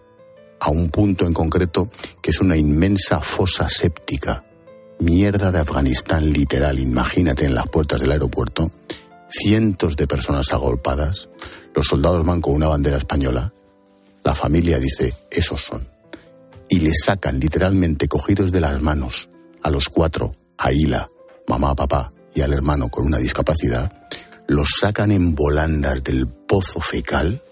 a 0.60 0.70
un 0.70 0.88
punto 0.88 1.26
en 1.26 1.34
concreto 1.34 1.90
que 2.22 2.30
es 2.30 2.40
una 2.40 2.56
inmensa 2.56 3.20
fosa 3.20 3.68
séptica 3.68 4.44
mierda 4.98 5.50
de 5.50 5.60
Afganistán 5.60 6.32
literal, 6.32 6.78
imagínate 6.78 7.44
en 7.44 7.54
las 7.54 7.68
puertas 7.68 8.00
del 8.00 8.12
aeropuerto, 8.12 8.70
cientos 9.28 9.96
de 9.96 10.06
personas 10.06 10.52
agolpadas, 10.52 11.28
los 11.74 11.86
soldados 11.86 12.24
van 12.24 12.40
con 12.40 12.54
una 12.54 12.68
bandera 12.68 12.96
española, 12.96 13.52
la 14.22 14.34
familia 14.34 14.78
dice, 14.78 15.14
esos 15.30 15.60
son, 15.60 15.88
y 16.68 16.80
le 16.80 16.92
sacan 16.94 17.40
literalmente 17.40 18.08
cogidos 18.08 18.52
de 18.52 18.60
las 18.60 18.80
manos 18.80 19.28
a 19.62 19.70
los 19.70 19.88
cuatro, 19.88 20.34
a 20.58 20.72
Hila, 20.72 21.10
mamá, 21.48 21.74
papá 21.74 22.12
y 22.34 22.40
al 22.40 22.52
hermano 22.52 22.88
con 22.88 23.06
una 23.06 23.18
discapacidad, 23.18 23.92
los 24.46 24.68
sacan 24.80 25.10
en 25.12 25.34
volandas 25.34 26.02
del 26.02 26.26
pozo 26.26 26.80
fecal, 26.80 27.42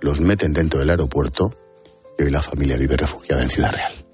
los 0.00 0.20
meten 0.20 0.52
dentro 0.52 0.80
del 0.80 0.90
aeropuerto 0.90 1.54
y 2.18 2.24
hoy 2.24 2.30
la 2.30 2.42
familia 2.42 2.76
vive 2.76 2.96
refugiada 2.96 3.42
en 3.42 3.50
Ciudad 3.50 3.72
Real. 3.72 4.09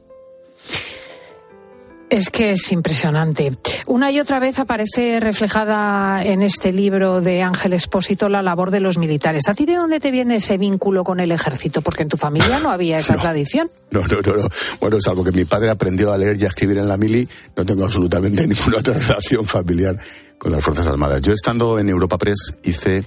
Es 2.08 2.30
que 2.30 2.52
es 2.52 2.70
impresionante. 2.70 3.58
Una 3.86 4.12
y 4.12 4.20
otra 4.20 4.38
vez 4.38 4.60
aparece 4.60 5.18
reflejada 5.18 6.22
en 6.24 6.40
este 6.42 6.70
libro 6.70 7.20
de 7.20 7.42
Ángel 7.42 7.72
Espósito 7.72 8.28
la 8.28 8.42
labor 8.42 8.70
de 8.70 8.78
los 8.78 8.96
militares. 8.96 9.48
¿A 9.48 9.54
ti 9.54 9.66
de 9.66 9.74
dónde 9.74 9.98
te 9.98 10.12
viene 10.12 10.36
ese 10.36 10.56
vínculo 10.56 11.02
con 11.02 11.18
el 11.18 11.32
ejército? 11.32 11.82
Porque 11.82 12.04
en 12.04 12.08
tu 12.08 12.16
familia 12.16 12.60
no 12.60 12.70
había 12.70 13.00
esa 13.00 13.14
No. 13.14 13.20
tradición. 13.22 13.72
No, 13.90 14.02
no, 14.06 14.20
no, 14.24 14.36
no. 14.36 14.48
Bueno, 14.80 14.98
salvo 15.00 15.24
que 15.24 15.32
mi 15.32 15.44
padre 15.46 15.68
aprendió 15.68 16.12
a 16.12 16.18
leer 16.18 16.40
y 16.40 16.44
a 16.44 16.48
escribir 16.48 16.78
en 16.78 16.86
la 16.88 16.96
mili, 16.96 17.28
no 17.56 17.66
tengo 17.66 17.84
absolutamente 17.84 18.46
ninguna 18.46 18.78
otra 18.78 18.94
relación 18.94 19.44
familiar 19.44 19.98
con 20.38 20.52
las 20.52 20.62
Fuerzas 20.64 20.86
Armadas. 20.86 21.20
Yo 21.22 21.32
estando 21.32 21.76
en 21.80 21.88
Europa 21.88 22.18
Press 22.18 22.56
hice 22.62 23.02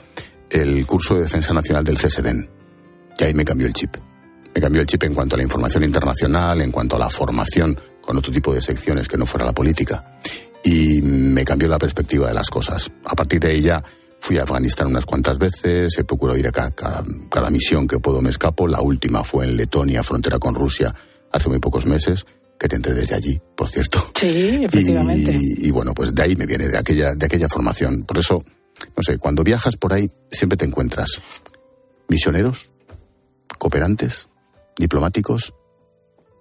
el 0.50 0.86
curso 0.86 1.16
de 1.16 1.22
defensa 1.22 1.54
nacional 1.54 1.86
del 1.86 1.98
CSDEN 1.98 2.50
y 3.18 3.24
ahí 3.24 3.34
me 3.34 3.46
cambió 3.46 3.66
el 3.66 3.74
chip. 3.74 3.96
Me 4.54 4.60
cambió 4.60 4.82
el 4.82 4.88
chip 4.88 5.04
en 5.04 5.14
cuanto 5.14 5.36
a 5.36 5.38
la 5.38 5.44
información 5.44 5.86
internacional, 5.86 6.60
en 6.60 6.72
cuanto 6.72 6.98
a 6.98 7.00
la 7.00 7.10
formación 7.10 7.80
con 8.10 8.18
otro 8.18 8.34
tipo 8.34 8.52
de 8.52 8.60
secciones 8.60 9.08
que 9.08 9.18
no 9.18 9.28
fuera 9.28 9.46
la 9.46 9.54
política. 9.54 10.04
Y 10.64 11.00
me 11.04 11.46
cambió 11.46 11.70
la 11.70 11.78
perspectiva 11.78 12.28
de 12.28 12.34
las 12.34 12.50
cosas. 12.50 12.92
A 13.06 13.16
partir 13.16 13.40
de 13.40 13.54
ella 13.54 13.84
fui 14.20 14.40
a 14.40 14.42
Afganistán 14.42 14.88
unas 14.88 15.06
cuantas 15.06 15.38
veces, 15.38 15.96
he 15.96 16.04
procurado 16.04 16.36
ir 16.36 16.48
a 16.48 16.52
cada, 16.52 16.72
cada, 16.72 17.06
cada 17.30 17.52
misión 17.52 17.88
que 17.88 18.00
puedo 18.00 18.20
me 18.20 18.32
escapo. 18.32 18.68
La 18.68 18.82
última 18.82 19.24
fue 19.24 19.46
en 19.46 19.56
Letonia, 19.56 20.02
frontera 20.02 20.40
con 20.40 20.56
Rusia, 20.56 20.92
hace 21.32 21.50
muy 21.50 21.60
pocos 21.60 21.86
meses, 21.86 22.26
que 22.60 22.68
te 22.68 22.78
entré 22.78 22.96
desde 22.96 23.14
allí, 23.14 23.40
por 23.56 23.70
cierto. 23.70 24.04
Sí, 24.16 24.64
efectivamente. 24.64 25.32
Y, 25.40 25.68
y 25.68 25.70
bueno, 25.70 25.94
pues 25.94 26.16
de 26.16 26.24
ahí 26.24 26.36
me 26.36 26.48
viene, 26.48 26.68
de 26.68 26.80
aquella, 26.80 27.14
de 27.14 27.28
aquella 27.28 27.48
formación. 27.48 28.06
Por 28.06 28.18
eso, 28.18 28.44
no 28.98 29.04
sé, 29.04 29.20
cuando 29.20 29.44
viajas 29.44 29.78
por 29.78 29.94
ahí 29.94 30.10
siempre 30.32 30.58
te 30.58 30.66
encuentras 30.66 31.22
misioneros, 32.08 32.72
cooperantes, 33.60 34.30
diplomáticos 34.80 35.54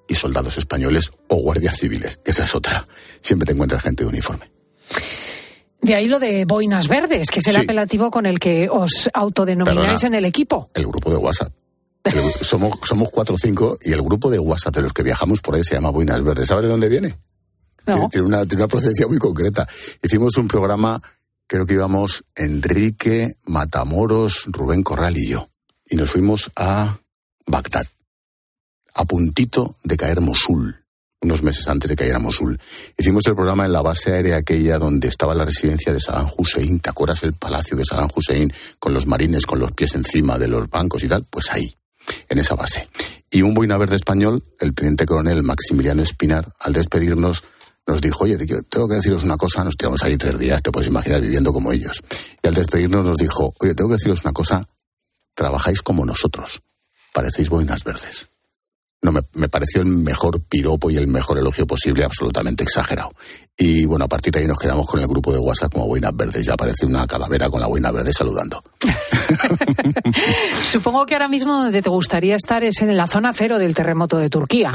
y 0.09 0.15
soldados 0.15 0.59
españoles 0.59 1.11
o 1.29 1.37
guardias 1.37 1.77
civiles, 1.79 2.17
que 2.25 2.31
esa 2.33 2.45
es 2.45 2.55
otra. 2.55 2.87
Siempre 3.21 3.47
te 3.47 3.53
encuentras 3.53 3.83
gente 3.83 4.03
de 4.05 4.09
uniforme. 4.09 4.51
De 5.81 5.95
ahí 5.95 6.07
lo 6.09 6.19
de 6.19 6.45
boinas 6.45 6.89
verdes, 6.89 7.31
que 7.31 7.39
es 7.41 7.47
el 7.47 7.55
Sí. 7.55 7.61
apelativo 7.61 8.11
con 8.11 8.27
el 8.27 8.41
que 8.41 8.69
os 8.69 9.09
autodenomináis 9.15 10.01
Perdona. 10.01 10.07
en 10.09 10.15
el 10.15 10.25
equipo. 10.25 10.71
El 10.75 10.87
grupo 10.87 11.11
de 11.11 11.17
WhatsApp. 11.17 11.53
El- 12.05 12.33
somos, 12.45 12.79
somos 12.85 13.11
cuatro 13.11 13.37
o 13.37 13.39
cinco 13.39 13.79
y 13.81 13.93
el 13.93 14.03
grupo 14.03 14.29
de 14.31 14.39
WhatsApp 14.39 14.75
de 14.77 14.83
los 14.83 14.93
que 14.93 15.03
viajamos 15.05 15.41
por 15.41 15.55
ahí 15.55 15.63
se 15.63 15.75
llama 15.75 15.91
Boinas 15.91 16.23
Verdes. 16.25 16.49
¿Sabes 16.49 16.65
de 16.65 16.71
dónde 16.71 16.89
viene? 16.89 17.15
Tiene, 17.85 18.09
tiene 18.09 18.27
una, 18.27 18.45
tiene 18.45 18.65
una 18.65 18.69
procedencia 18.69 19.07
muy 19.07 19.19
concreta. 19.19 19.67
Hicimos 20.03 20.37
un 20.37 20.49
programa, 20.49 21.01
creo 21.47 21.65
que 21.65 21.75
íbamos 21.75 22.25
Enrique, 22.35 23.33
Matamoros, 23.45 24.45
Rubén 24.49 24.83
Corral 24.83 25.17
y 25.17 25.29
yo. 25.29 25.49
Y 25.87 25.97
nos 25.97 26.11
fuimos 26.11 26.51
a 26.57 26.99
Bagdad, 27.47 27.87
a 28.99 29.05
puntito 29.05 29.77
de 29.85 29.97
caer 29.97 30.21
Mosul, 30.21 30.85
unos 31.21 31.45
meses 31.45 31.69
antes 31.69 31.89
de 31.89 31.95
que 31.95 32.03
cayera 32.03 32.19
Mosul. 32.19 32.59
Hicimos 32.97 33.25
el 33.29 33.37
programa 33.37 33.65
en 33.65 33.73
la 33.73 33.81
base 33.81 34.13
aérea 34.13 34.39
aquella 34.39 34.77
donde 34.77 35.07
estaba 35.07 35.37
la 35.37 35.45
residencia 35.45 35.93
de 35.93 36.01
Saddam 36.01 36.29
Hussein. 36.37 36.81
¿Te 36.81 36.91
acuerdas 36.91 37.23
el 37.23 37.35
palacio 37.35 37.77
de 37.77 37.85
Saddam 37.85 38.09
Hussein 38.13 38.53
con 38.81 38.93
los 38.93 39.07
marines 39.07 39.47
con 39.47 39.61
los 39.61 39.71
pies 39.71 39.95
encima 39.95 40.37
de 40.37 40.49
los 40.49 40.69
bancos 40.69 41.05
y 41.05 41.09
tal? 41.09 41.25
Pues 41.31 41.49
ahí, 41.53 41.73
en 42.29 42.41
esa 42.41 42.57
base. 42.57 42.89
Y 43.31 43.43
un 43.43 43.55
boina 43.55 43.79
verde 43.79 43.95
español, 43.95 44.43
el 44.59 44.75
teniente 44.75 45.07
coronel 45.07 45.45
Maximiliano 45.45 46.03
Espinar, 46.03 46.53
al 46.59 46.73
despedirnos, 46.73 47.45
nos 47.87 48.01
dijo, 48.01 48.25
oye, 48.25 48.37
tengo 48.69 48.89
que 48.89 48.97
deciros 48.97 49.23
una 49.23 49.37
cosa, 49.37 49.63
nos 49.63 49.77
tiramos 49.77 50.03
ahí 50.03 50.17
tres 50.17 50.37
días, 50.41 50.61
te 50.61 50.73
puedes 50.73 50.89
imaginar 50.89 51.21
viviendo 51.21 51.53
como 51.53 51.71
ellos. 51.71 52.03
Y 52.43 52.49
al 52.49 52.55
despedirnos 52.55 53.05
nos 53.05 53.17
dijo, 53.17 53.55
oye, 53.61 53.75
tengo 53.75 53.91
que 53.91 53.95
deciros 53.95 54.23
una 54.25 54.33
cosa, 54.33 54.69
trabajáis 55.37 55.83
como 55.83 56.05
nosotros, 56.05 56.63
parecéis 57.13 57.49
boinas 57.49 57.85
verdes. 57.85 58.27
No, 59.01 59.13
me, 59.13 59.21
me, 59.35 59.49
pareció 59.49 59.81
el 59.83 59.87
mejor 59.87 60.41
piropo 60.41 60.91
y 60.91 60.97
el 60.97 61.07
mejor 61.07 61.39
elogio 61.39 61.67
posible, 61.67 62.05
absolutamente 62.05 62.65
exagerado. 62.65 63.13
Y 63.61 63.85
bueno, 63.87 64.05
a 64.05 64.09
partir 64.09 64.33
de 64.33 64.41
ahí 64.41 64.47
nos 64.47 64.59
quedamos 64.59 64.87
con 64.87 65.01
el 65.01 65.07
grupo 65.09 65.33
de 65.33 65.39
WhatsApp 65.39 65.73
como 65.73 65.87
boinas 65.87 66.15
verdes. 66.17 66.47
Ya 66.47 66.55
aparece 66.55 66.87
una 66.87 67.07
calavera 67.07 67.51
con 67.51 67.61
la 67.61 67.67
boina 67.67 67.91
verde 67.91 68.13
saludando. 68.13 68.63
Supongo 70.65 71.07
que 71.07 71.15
ahora 71.15 71.27
mismo 71.27 71.55
donde 71.55 71.83
te 71.83 71.91
gustaría 71.91 72.37
estar 72.37 72.63
es 72.63 72.81
en 72.83 72.97
la 72.97 73.09
zona 73.09 73.33
cero 73.33 73.59
del 73.59 73.75
terremoto 73.75 74.19
de 74.19 74.31
Turquía. 74.31 74.73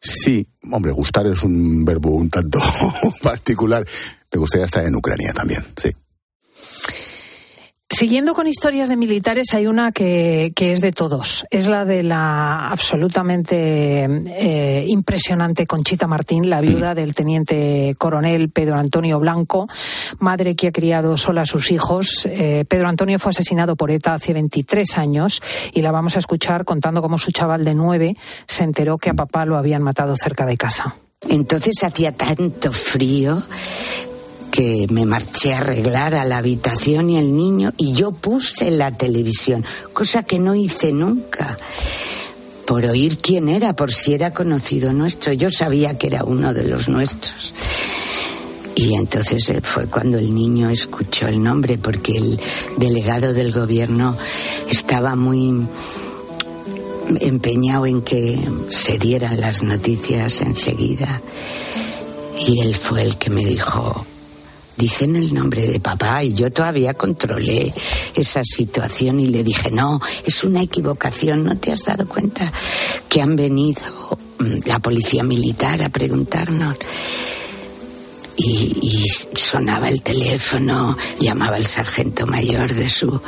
Sí, 0.00 0.46
hombre, 0.70 0.92
gustar 0.92 1.26
es 1.26 1.42
un 1.42 1.84
verbo 1.84 2.10
un 2.10 2.30
tanto 2.30 2.60
particular. 3.22 3.84
Me 4.32 4.38
gustaría 4.38 4.66
estar 4.66 4.86
en 4.86 4.94
Ucrania 4.94 5.32
también, 5.32 5.64
sí. 5.76 5.90
Siguiendo 8.00 8.32
con 8.32 8.46
historias 8.46 8.88
de 8.88 8.96
militares, 8.96 9.52
hay 9.52 9.66
una 9.66 9.92
que, 9.92 10.52
que 10.56 10.72
es 10.72 10.80
de 10.80 10.90
todos. 10.90 11.44
Es 11.50 11.68
la 11.68 11.84
de 11.84 12.02
la 12.02 12.70
absolutamente 12.70 14.04
eh, 14.04 14.86
impresionante 14.88 15.66
Conchita 15.66 16.06
Martín, 16.06 16.48
la 16.48 16.62
viuda 16.62 16.94
del 16.94 17.14
teniente 17.14 17.94
coronel 17.98 18.48
Pedro 18.48 18.76
Antonio 18.76 19.20
Blanco, 19.20 19.68
madre 20.18 20.56
que 20.56 20.68
ha 20.68 20.72
criado 20.72 21.18
sola 21.18 21.42
a 21.42 21.44
sus 21.44 21.70
hijos. 21.70 22.24
Eh, 22.24 22.64
Pedro 22.66 22.88
Antonio 22.88 23.18
fue 23.18 23.32
asesinado 23.32 23.76
por 23.76 23.90
ETA 23.90 24.14
hace 24.14 24.32
23 24.32 24.96
años 24.96 25.42
y 25.74 25.82
la 25.82 25.92
vamos 25.92 26.16
a 26.16 26.20
escuchar 26.20 26.64
contando 26.64 27.02
cómo 27.02 27.18
su 27.18 27.32
chaval 27.32 27.66
de 27.66 27.74
nueve 27.74 28.16
se 28.46 28.64
enteró 28.64 28.96
que 28.96 29.10
a 29.10 29.12
papá 29.12 29.44
lo 29.44 29.58
habían 29.58 29.82
matado 29.82 30.16
cerca 30.16 30.46
de 30.46 30.56
casa. 30.56 30.96
Entonces 31.28 31.84
hacía 31.84 32.12
tanto 32.12 32.72
frío 32.72 33.42
que 34.50 34.86
me 34.90 35.06
marché 35.06 35.54
a 35.54 35.58
arreglar 35.58 36.14
a 36.14 36.24
la 36.24 36.38
habitación 36.38 37.10
y 37.10 37.18
el 37.18 37.34
niño 37.36 37.72
y 37.76 37.92
yo 37.92 38.12
puse 38.12 38.70
la 38.70 38.92
televisión, 38.92 39.64
cosa 39.92 40.22
que 40.22 40.38
no 40.38 40.54
hice 40.54 40.92
nunca. 40.92 41.58
Por 42.66 42.86
oír 42.86 43.18
quién 43.18 43.48
era, 43.48 43.74
por 43.74 43.92
si 43.92 44.14
era 44.14 44.32
conocido 44.32 44.92
nuestro. 44.92 45.32
Yo 45.32 45.50
sabía 45.50 45.98
que 45.98 46.06
era 46.06 46.24
uno 46.24 46.54
de 46.54 46.64
los 46.64 46.88
nuestros. 46.88 47.52
Y 48.76 48.94
entonces 48.94 49.52
fue 49.62 49.86
cuando 49.86 50.18
el 50.18 50.32
niño 50.34 50.70
escuchó 50.70 51.26
el 51.26 51.42
nombre, 51.42 51.78
porque 51.78 52.16
el 52.16 52.38
delegado 52.76 53.32
del 53.32 53.52
gobierno 53.52 54.16
estaba 54.68 55.16
muy 55.16 55.66
empeñado 57.20 57.86
en 57.86 58.02
que 58.02 58.38
se 58.68 58.98
dieran 58.98 59.40
las 59.40 59.62
noticias 59.62 60.40
enseguida. 60.40 61.20
Y 62.46 62.60
él 62.60 62.74
fue 62.74 63.02
el 63.02 63.16
que 63.16 63.30
me 63.30 63.44
dijo, 63.44 64.06
dicen 64.80 65.14
el 65.14 65.34
nombre 65.34 65.66
de 65.66 65.78
papá 65.78 66.24
y 66.24 66.32
yo 66.32 66.50
todavía 66.50 66.94
controlé 66.94 67.70
esa 68.14 68.42
situación 68.42 69.20
y 69.20 69.26
le 69.26 69.44
dije, 69.44 69.70
no, 69.70 70.00
es 70.24 70.42
una 70.42 70.62
equivocación, 70.62 71.44
¿no 71.44 71.58
te 71.58 71.70
has 71.70 71.84
dado 71.84 72.08
cuenta 72.08 72.50
que 73.06 73.20
han 73.20 73.36
venido 73.36 73.82
mm, 74.38 74.66
la 74.66 74.78
policía 74.78 75.22
militar 75.22 75.82
a 75.82 75.90
preguntarnos? 75.90 76.76
Y, 78.38 79.06
sonaba 79.34 79.90
el 79.90 80.00
teléfono, 80.00 80.96
llamaba 81.18 81.58
el 81.58 81.66
sargento 81.66 82.26
mayor 82.26 82.72
de 82.72 82.88
su... 82.88 83.20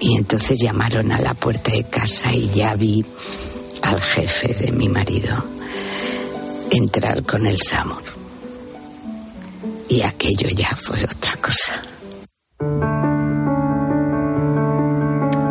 Y 0.00 0.16
entonces 0.16 0.58
llamaron 0.60 1.12
a 1.12 1.20
la 1.20 1.32
puerta 1.32 1.70
de 1.70 1.84
casa 1.84 2.34
y 2.34 2.50
ya 2.50 2.74
vi 2.74 3.04
al 3.80 4.00
jefe 4.00 4.52
de 4.52 4.72
mi 4.72 4.88
marido 4.88 5.44
entrar 6.70 7.22
con 7.22 7.46
el 7.46 7.58
SAMUR 7.58 8.11
y 9.92 10.02
aquello 10.02 10.48
ya 10.54 10.74
fue 10.74 10.98
otra 11.04 11.36
cosa. 11.42 11.82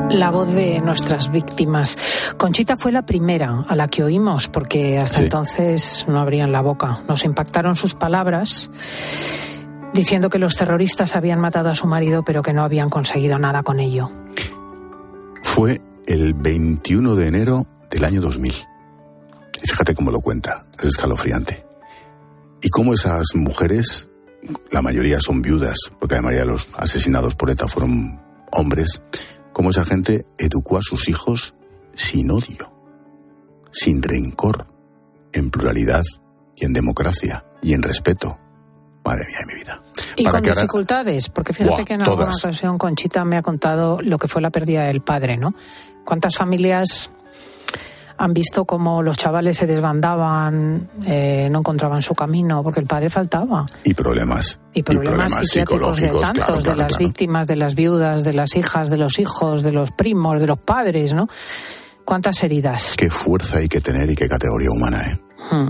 La 0.10 0.30
voz 0.30 0.54
de 0.54 0.80
nuestras 0.82 1.32
víctimas. 1.32 1.98
Conchita 2.38 2.76
fue 2.76 2.92
la 2.92 3.06
primera 3.06 3.64
a 3.68 3.76
la 3.76 3.88
que 3.88 4.04
oímos, 4.04 4.50
porque 4.50 4.98
hasta 4.98 5.18
Sí. 5.18 5.24
entonces 5.24 6.06
no 6.08 6.20
abrían 6.20 6.52
la 6.52 6.62
boca. 6.62 7.02
Nos 7.08 7.24
impactaron 7.24 7.76
sus 7.76 7.94
palabras 7.94 8.70
diciendo 9.94 10.30
que 10.30 10.38
los 10.40 10.56
terroristas 10.56 11.16
habían 11.16 11.40
matado 11.40 11.70
a 11.70 11.76
su 11.76 11.88
marido, 11.88 12.24
pero 12.26 12.42
que 12.42 12.52
no 12.54 12.64
habían 12.64 12.90
conseguido 12.90 13.38
nada 13.38 13.64
con 13.64 13.80
ello. 13.80 14.10
Fue 15.44 15.82
el 16.08 16.34
21 16.34 17.16
de 17.16 17.28
enero 17.28 17.66
del 17.90 18.04
año 18.06 18.22
2000. 18.22 18.54
Y 19.64 19.68
fíjate 19.68 19.94
cómo 19.94 20.12
lo 20.12 20.20
cuenta, 20.20 20.66
es 20.80 20.86
escalofriante. 20.88 21.66
Y 22.62 22.70
cómo 22.70 22.94
esas 22.94 23.28
mujeres, 23.34 24.10
la 24.72 24.82
mayoría 24.82 25.20
son 25.20 25.42
viudas, 25.42 25.78
porque 26.00 26.16
la 26.16 26.22
mayoría 26.22 26.46
de 26.46 26.52
los 26.52 26.68
asesinados 26.76 27.36
por 27.36 27.50
ETA 27.50 27.68
fueron 27.68 28.20
hombres, 28.52 29.02
cómo 29.54 29.70
esa 29.70 29.86
gente 29.86 30.26
educó 30.38 30.78
a 30.78 30.82
sus 30.82 31.08
hijos 31.10 31.54
sin 31.94 32.32
odio, 32.32 32.72
sin 33.72 34.02
rencor, 34.02 34.68
en 35.34 35.50
pluralidad 35.50 36.04
y 36.56 36.66
en 36.66 36.74
democracia 36.74 37.46
y 37.62 37.74
en 37.74 37.84
respeto. 37.84 38.38
Madre 39.04 39.26
mía 39.28 39.38
de 39.40 39.46
mi 39.54 39.60
vida. 39.60 39.82
Y 40.16 40.24
Para 40.26 40.38
con 40.38 40.44
que 40.44 40.50
ahora- 40.50 40.62
dificultades, 40.62 41.30
porque 41.30 41.54
fíjate 41.54 41.76
Buah, 41.76 41.86
que 41.86 41.94
en 41.94 42.02
alguna 42.04 42.26
ocasión 42.32 42.78
Conchita 42.78 43.26
me 43.26 43.38
ha 43.38 43.42
contado 43.42 44.00
lo 44.02 44.18
que 44.18 44.28
fue 44.28 44.42
la 44.42 44.52
pérdida 44.52 44.84
del 44.84 45.02
padre, 45.02 45.38
¿no? 45.38 45.56
¿Cuántas 46.06 46.36
familias 46.36 47.10
han 48.24 48.34
visto 48.34 48.66
cómo 48.66 49.02
los 49.02 49.18
chavales 49.18 49.58
se 49.58 49.66
desbandaban, 49.66 50.90
eh, 51.06 51.50
no 51.52 51.60
encontraban 51.60 52.02
su 52.02 52.14
camino 52.14 52.62
porque 52.64 52.80
el 52.80 52.86
padre 52.86 53.10
faltaba? 53.10 53.66
Y 53.84 53.94
problemas. 53.94 54.60
Y 54.74 54.84
problemas, 54.84 55.34
psiquiátricos 55.34 56.00
de 56.00 56.10
tantos, 56.10 56.34
claro, 56.34 56.56
de 56.58 56.62
claro, 56.64 56.78
las 56.78 56.88
claro. 56.98 57.06
víctimas, 57.08 57.48
de 57.48 57.56
las 57.56 57.76
viudas, 57.76 58.24
de 58.24 58.34
las 58.34 58.56
hijas, 58.56 58.90
de 58.90 58.98
los 58.98 59.18
hijos, 59.20 59.64
de 59.64 59.72
los 59.72 59.92
primos, 59.92 60.40
de 60.40 60.48
los 60.48 60.60
padres, 60.60 61.14
¿no? 61.14 61.28
¿Cuántas 62.06 62.44
heridas? 62.44 62.94
Qué 62.98 63.10
fuerza 63.10 63.58
hay 63.58 63.68
que 63.68 63.82
tener 63.82 64.10
y 64.10 64.16
qué 64.16 64.30
categoría 64.30 64.70
humana, 64.72 65.04
¿eh? 65.12 65.20
Hmm. 65.52 65.68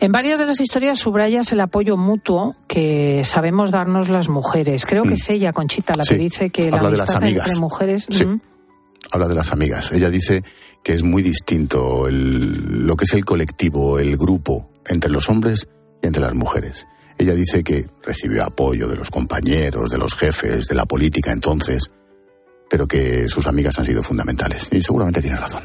En 0.00 0.10
varias 0.12 0.38
de 0.38 0.46
las 0.46 0.60
historias 0.60 0.98
subrayas 0.98 1.52
el 1.52 1.60
apoyo 1.60 1.96
mutuo 1.96 2.56
que 2.66 3.22
sabemos 3.24 3.70
darnos 3.70 4.08
las 4.08 4.28
mujeres. 4.28 4.84
Creo 4.84 5.04
que 5.04 5.14
es 5.14 5.28
ella, 5.30 5.52
Conchita, 5.52 5.94
la 5.94 6.02
Mm. 6.02 6.06
Sí. 6.06 6.14
que 6.14 6.18
dice 6.18 6.50
que 6.50 6.70
la 6.70 6.78
Habla 6.78 6.90
de 6.90 6.96
las 6.96 7.00
amistad 7.10 7.22
amigas. 7.22 7.46
entre 7.46 7.60
mujeres. 7.60 8.06
Sí. 8.10 8.24
Mm. 8.26 8.40
habla 9.10 9.28
de 9.28 9.34
las 9.34 9.52
amigas. 9.52 9.92
Ella 9.92 10.08
dice 10.10 10.42
que 10.82 10.92
es 10.92 11.02
muy 11.02 11.22
distinto 11.22 12.08
lo 12.10 12.96
que 12.96 13.04
es 13.04 13.12
el 13.14 13.24
colectivo, 13.24 13.98
el 13.98 14.16
grupo, 14.16 14.70
entre 14.86 15.10
los 15.10 15.28
hombres 15.28 15.68
y 16.02 16.06
entre 16.06 16.22
las 16.22 16.34
mujeres. 16.34 16.86
Ella 17.18 17.34
dice 17.34 17.62
que 17.62 17.86
recibió 18.02 18.44
apoyo 18.44 18.88
de 18.88 18.96
los 18.96 19.10
compañeros, 19.10 19.90
de 19.90 19.98
los 19.98 20.14
jefes, 20.14 20.66
de 20.66 20.74
la 20.74 20.86
política 20.86 21.30
entonces, 21.30 21.90
pero 22.68 22.86
que 22.86 23.28
sus 23.28 23.46
amigas 23.46 23.78
han 23.78 23.84
sido 23.84 24.02
fundamentales. 24.02 24.68
Y 24.72 24.80
seguramente 24.80 25.20
tiene 25.20 25.36
razón. 25.36 25.62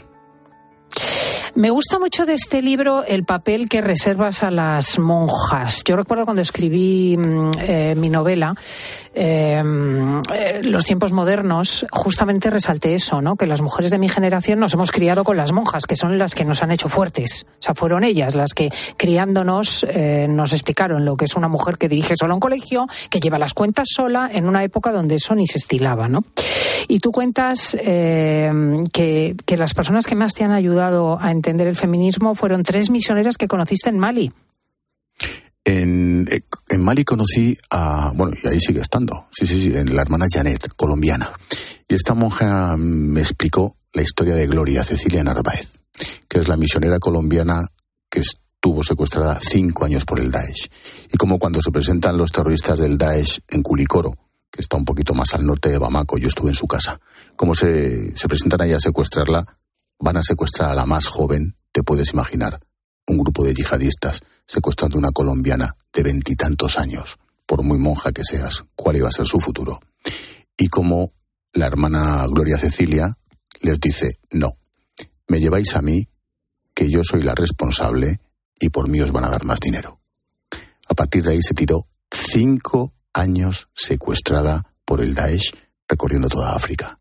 Me 1.57 1.71
gusta 1.71 1.97
mucho 1.97 2.27
de 2.27 2.35
este 2.35 2.61
libro 2.61 3.03
el 3.03 3.23
papel 3.23 3.67
que 3.67 3.81
reservas 3.81 4.43
a 4.43 4.51
las 4.51 4.99
monjas. 4.99 5.83
Yo 5.83 5.95
recuerdo 5.95 6.23
cuando 6.23 6.43
escribí 6.43 7.17
mm, 7.17 7.51
eh, 7.59 7.95
mi 7.97 8.11
novela, 8.11 8.53
mm, 8.53 9.15
eh, 9.15 10.61
Los 10.61 10.85
tiempos 10.85 11.13
modernos, 11.13 11.87
justamente 11.89 12.51
resalté 12.51 12.93
eso, 12.93 13.23
¿no? 13.23 13.37
Que 13.37 13.47
las 13.47 13.63
mujeres 13.63 13.89
de 13.89 13.97
mi 13.97 14.07
generación 14.07 14.59
nos 14.59 14.75
hemos 14.75 14.91
criado 14.91 15.23
con 15.23 15.35
las 15.35 15.51
monjas, 15.51 15.87
que 15.87 15.95
son 15.95 16.19
las 16.19 16.35
que 16.35 16.45
nos 16.45 16.61
han 16.61 16.69
hecho 16.69 16.89
fuertes. 16.89 17.47
O 17.53 17.63
sea, 17.63 17.73
fueron 17.73 18.03
ellas 18.03 18.35
las 18.35 18.53
que 18.53 18.69
criándonos 18.95 19.83
eh, 19.89 20.27
nos 20.29 20.53
explicaron 20.53 21.05
lo 21.05 21.15
que 21.15 21.25
es 21.25 21.35
una 21.35 21.47
mujer 21.47 21.79
que 21.79 21.89
dirige 21.89 22.15
sola 22.15 22.35
un 22.35 22.39
colegio, 22.39 22.85
que 23.09 23.19
lleva 23.19 23.39
las 23.39 23.55
cuentas 23.55 23.87
sola, 23.91 24.29
en 24.31 24.47
una 24.47 24.63
época 24.63 24.91
donde 24.91 25.15
eso 25.15 25.33
ni 25.33 25.47
se 25.47 25.57
estilaba, 25.57 26.07
¿no? 26.07 26.23
Y 26.87 26.99
tú 26.99 27.11
cuentas 27.11 27.75
eh, 27.81 28.51
que, 28.93 29.35
que 29.43 29.57
las 29.57 29.73
personas 29.73 30.05
que 30.05 30.13
más 30.13 30.35
te 30.35 30.43
han 30.43 30.51
ayudado 30.51 31.17
a 31.19 31.31
entender 31.31 31.46
el 31.51 31.75
feminismo 31.75 32.35
fueron 32.35 32.63
tres 32.63 32.89
misioneras 32.89 33.37
que 33.37 33.47
conociste 33.47 33.89
en 33.89 33.99
Mali. 33.99 34.31
En, 35.63 36.27
eh, 36.31 36.41
en 36.69 36.83
Mali 36.83 37.03
conocí 37.03 37.57
a, 37.69 38.11
bueno, 38.15 38.33
y 38.41 38.47
ahí 38.47 38.59
sigue 38.59 38.79
estando, 38.79 39.27
sí, 39.31 39.45
sí, 39.45 39.61
sí, 39.61 39.77
en 39.77 39.95
la 39.95 40.01
hermana 40.01 40.27
Janet, 40.31 40.69
colombiana. 40.75 41.29
Y 41.87 41.95
esta 41.95 42.13
monja 42.13 42.77
mm, 42.77 42.79
me 42.79 43.21
explicó 43.21 43.75
la 43.93 44.01
historia 44.01 44.35
de 44.35 44.47
Gloria 44.47 44.83
Cecilia 44.83 45.23
Narváez, 45.23 45.81
que 46.27 46.39
es 46.39 46.47
la 46.47 46.57
misionera 46.57 46.99
colombiana 46.99 47.67
que 48.09 48.19
estuvo 48.19 48.83
secuestrada 48.83 49.39
cinco 49.41 49.85
años 49.85 50.05
por 50.05 50.19
el 50.19 50.31
Daesh. 50.31 50.69
Y 51.11 51.17
como 51.17 51.39
cuando 51.39 51.61
se 51.61 51.71
presentan 51.71 52.17
los 52.17 52.31
terroristas 52.31 52.79
del 52.79 52.97
Daesh 52.97 53.39
en 53.49 53.61
Culicoro, 53.61 54.13
que 54.49 54.61
está 54.61 54.77
un 54.77 54.85
poquito 54.85 55.13
más 55.13 55.33
al 55.33 55.45
norte 55.45 55.69
de 55.69 55.77
Bamako, 55.77 56.17
yo 56.17 56.27
estuve 56.27 56.49
en 56.49 56.55
su 56.55 56.67
casa, 56.67 56.99
como 57.35 57.55
se, 57.55 58.15
se 58.15 58.27
presentan 58.27 58.61
ahí 58.61 58.73
a 58.73 58.79
secuestrarla, 58.79 59.45
van 59.99 60.17
a 60.17 60.23
secuestrar 60.23 60.71
a 60.71 60.75
la 60.75 60.85
más 60.85 61.07
joven, 61.07 61.55
te 61.71 61.83
puedes 61.83 62.13
imaginar, 62.13 62.59
un 63.07 63.17
grupo 63.17 63.43
de 63.43 63.53
yihadistas 63.53 64.21
secuestrando 64.45 64.97
a 64.97 64.99
una 64.99 65.11
colombiana 65.11 65.75
de 65.93 66.03
veintitantos 66.03 66.77
años, 66.77 67.17
por 67.45 67.63
muy 67.63 67.77
monja 67.77 68.11
que 68.11 68.23
seas, 68.23 68.65
cuál 68.75 68.97
iba 68.97 69.09
a 69.09 69.11
ser 69.11 69.27
su 69.27 69.39
futuro. 69.39 69.79
Y 70.57 70.67
como 70.67 71.11
la 71.53 71.67
hermana 71.67 72.25
Gloria 72.27 72.57
Cecilia 72.57 73.17
les 73.61 73.79
dice, 73.79 74.17
no, 74.31 74.57
me 75.27 75.39
lleváis 75.39 75.75
a 75.75 75.81
mí, 75.81 76.07
que 76.73 76.89
yo 76.89 77.03
soy 77.03 77.23
la 77.23 77.35
responsable 77.35 78.19
y 78.59 78.69
por 78.69 78.87
mí 78.87 79.01
os 79.01 79.11
van 79.11 79.25
a 79.25 79.29
dar 79.29 79.43
más 79.45 79.59
dinero. 79.59 79.99
A 80.87 80.93
partir 80.93 81.23
de 81.23 81.33
ahí 81.33 81.41
se 81.41 81.53
tiró 81.53 81.87
cinco 82.11 82.93
años 83.13 83.69
secuestrada 83.73 84.73
por 84.85 85.01
el 85.01 85.15
Daesh 85.15 85.53
recorriendo 85.87 86.29
toda 86.29 86.55
África. 86.55 86.99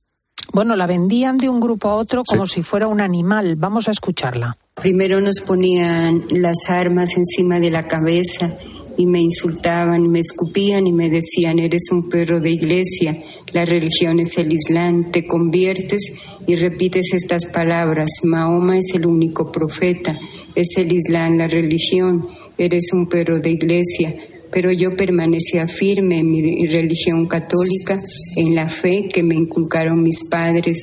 Bueno, 0.57 0.75
la 0.75 0.87
vendían 0.87 1.37
de 1.37 1.51
un 1.51 1.61
grupo 1.61 1.91
a 1.91 1.97
otro 1.97 2.23
como 2.25 2.47
si 2.47 2.63
fuera 2.63 2.89
un 2.89 3.03
animal. 3.03 3.57
Vamos 3.57 3.89
a 3.89 3.91
escucharla. 3.91 4.57
Primero 4.75 5.21
nos 5.21 5.43
ponían 5.43 6.25
las 6.31 6.71
armas 6.71 7.11
encima 7.19 7.61
de 7.61 7.71
la 7.71 7.83
cabeza 7.83 8.57
y 8.97 9.05
me 9.05 9.21
insultaban 9.21 10.03
y 10.03 10.09
me 10.09 10.21
escupían 10.21 10.87
y 10.87 10.95
me 10.95 11.11
decían, 11.11 11.59
eres 11.59 11.91
un 11.93 12.09
perro 12.09 12.41
de 12.41 12.53
iglesia, 12.53 13.23
la 13.53 13.67
religión 13.67 14.19
es 14.19 14.39
el 14.39 14.51
Islam, 14.51 15.11
te 15.11 15.27
conviertes 15.27 16.15
y 16.47 16.57
repites 16.57 17.13
estas 17.13 17.45
palabras, 17.45 18.09
Mahoma 18.23 18.79
es 18.79 18.95
el 18.95 19.05
único 19.05 19.53
profeta, 19.53 20.19
es 20.55 20.69
el 20.79 20.91
Islam 20.91 21.37
la 21.37 21.49
religión, 21.49 22.29
eres 22.57 22.95
un 22.95 23.11
perro 23.11 23.41
de 23.41 23.51
iglesia, 23.51 24.15
pero 24.57 24.73
yo 24.73 24.97
permanecía 24.97 25.69
firme 25.69 26.21
en 26.21 26.31
mi 26.31 26.67
religión 26.67 27.27
católica, 27.27 28.03
en 28.37 28.55
la 28.55 28.71
fe 28.71 29.07
que 29.13 29.23
me 29.23 29.35
inculcaron 29.35 30.03
mis 30.03 30.25
padres 30.31 30.83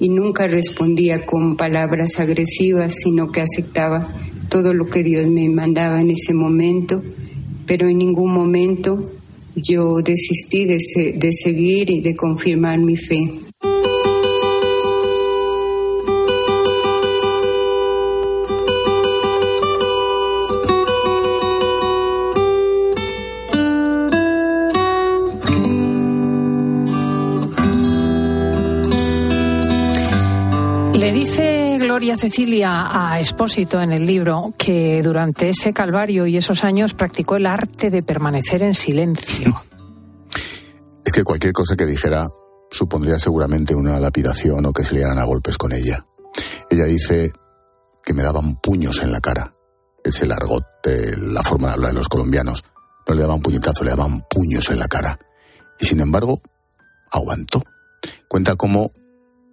y 0.00 0.08
nunca 0.08 0.46
respondía 0.46 1.26
con 1.26 1.54
palabras 1.54 2.18
agresivas, 2.18 2.94
sino 2.94 3.28
que 3.28 3.42
aceptaba 3.42 4.08
todo 4.48 4.72
lo 4.72 4.86
que 4.86 5.02
Dios 5.02 5.28
me 5.28 5.50
mandaba 5.50 6.00
en 6.00 6.12
ese 6.12 6.32
momento, 6.32 7.02
pero 7.66 7.90
en 7.90 7.98
ningún 7.98 8.32
momento 8.32 8.96
yo 9.54 9.96
desistí 10.02 10.64
de, 10.64 10.78
de 11.18 11.30
seguir 11.30 11.90
y 11.90 12.00
de 12.00 12.16
confirmar 12.16 12.78
mi 12.78 12.96
fe. 12.96 13.43
Cecilia 32.12 32.88
a 32.92 33.18
Espósito 33.18 33.80
en 33.80 33.90
el 33.90 34.06
libro 34.06 34.52
que 34.58 35.02
durante 35.02 35.48
ese 35.48 35.72
calvario 35.72 36.26
y 36.26 36.36
esos 36.36 36.62
años 36.62 36.92
practicó 36.92 37.36
el 37.36 37.46
arte 37.46 37.90
de 37.90 38.02
permanecer 38.02 38.62
en 38.62 38.74
silencio. 38.74 39.62
Es 41.04 41.12
que 41.12 41.24
cualquier 41.24 41.52
cosa 41.54 41.76
que 41.76 41.86
dijera 41.86 42.26
supondría 42.70 43.18
seguramente 43.18 43.74
una 43.74 43.98
lapidación 43.98 44.66
o 44.66 44.72
que 44.72 44.84
se 44.84 44.94
liaran 44.94 45.18
a 45.18 45.24
golpes 45.24 45.56
con 45.56 45.72
ella. 45.72 46.06
Ella 46.70 46.84
dice 46.84 47.32
que 48.04 48.12
me 48.12 48.22
daban 48.22 48.56
puños 48.56 49.00
en 49.02 49.10
la 49.10 49.20
cara. 49.20 49.54
Ese 50.04 50.26
largote, 50.26 51.16
la 51.16 51.42
forma 51.42 51.68
de 51.68 51.74
hablar 51.74 51.92
de 51.92 51.98
los 51.98 52.08
colombianos. 52.08 52.62
No 53.08 53.14
le 53.14 53.22
daban 53.22 53.40
puñetazo, 53.40 53.82
le 53.82 53.90
daban 53.90 54.20
puños 54.28 54.68
en 54.70 54.78
la 54.78 54.88
cara. 54.88 55.18
Y 55.80 55.86
sin 55.86 56.00
embargo, 56.00 56.42
aguantó. 57.10 57.62
Cuenta 58.28 58.56
cómo 58.56 58.92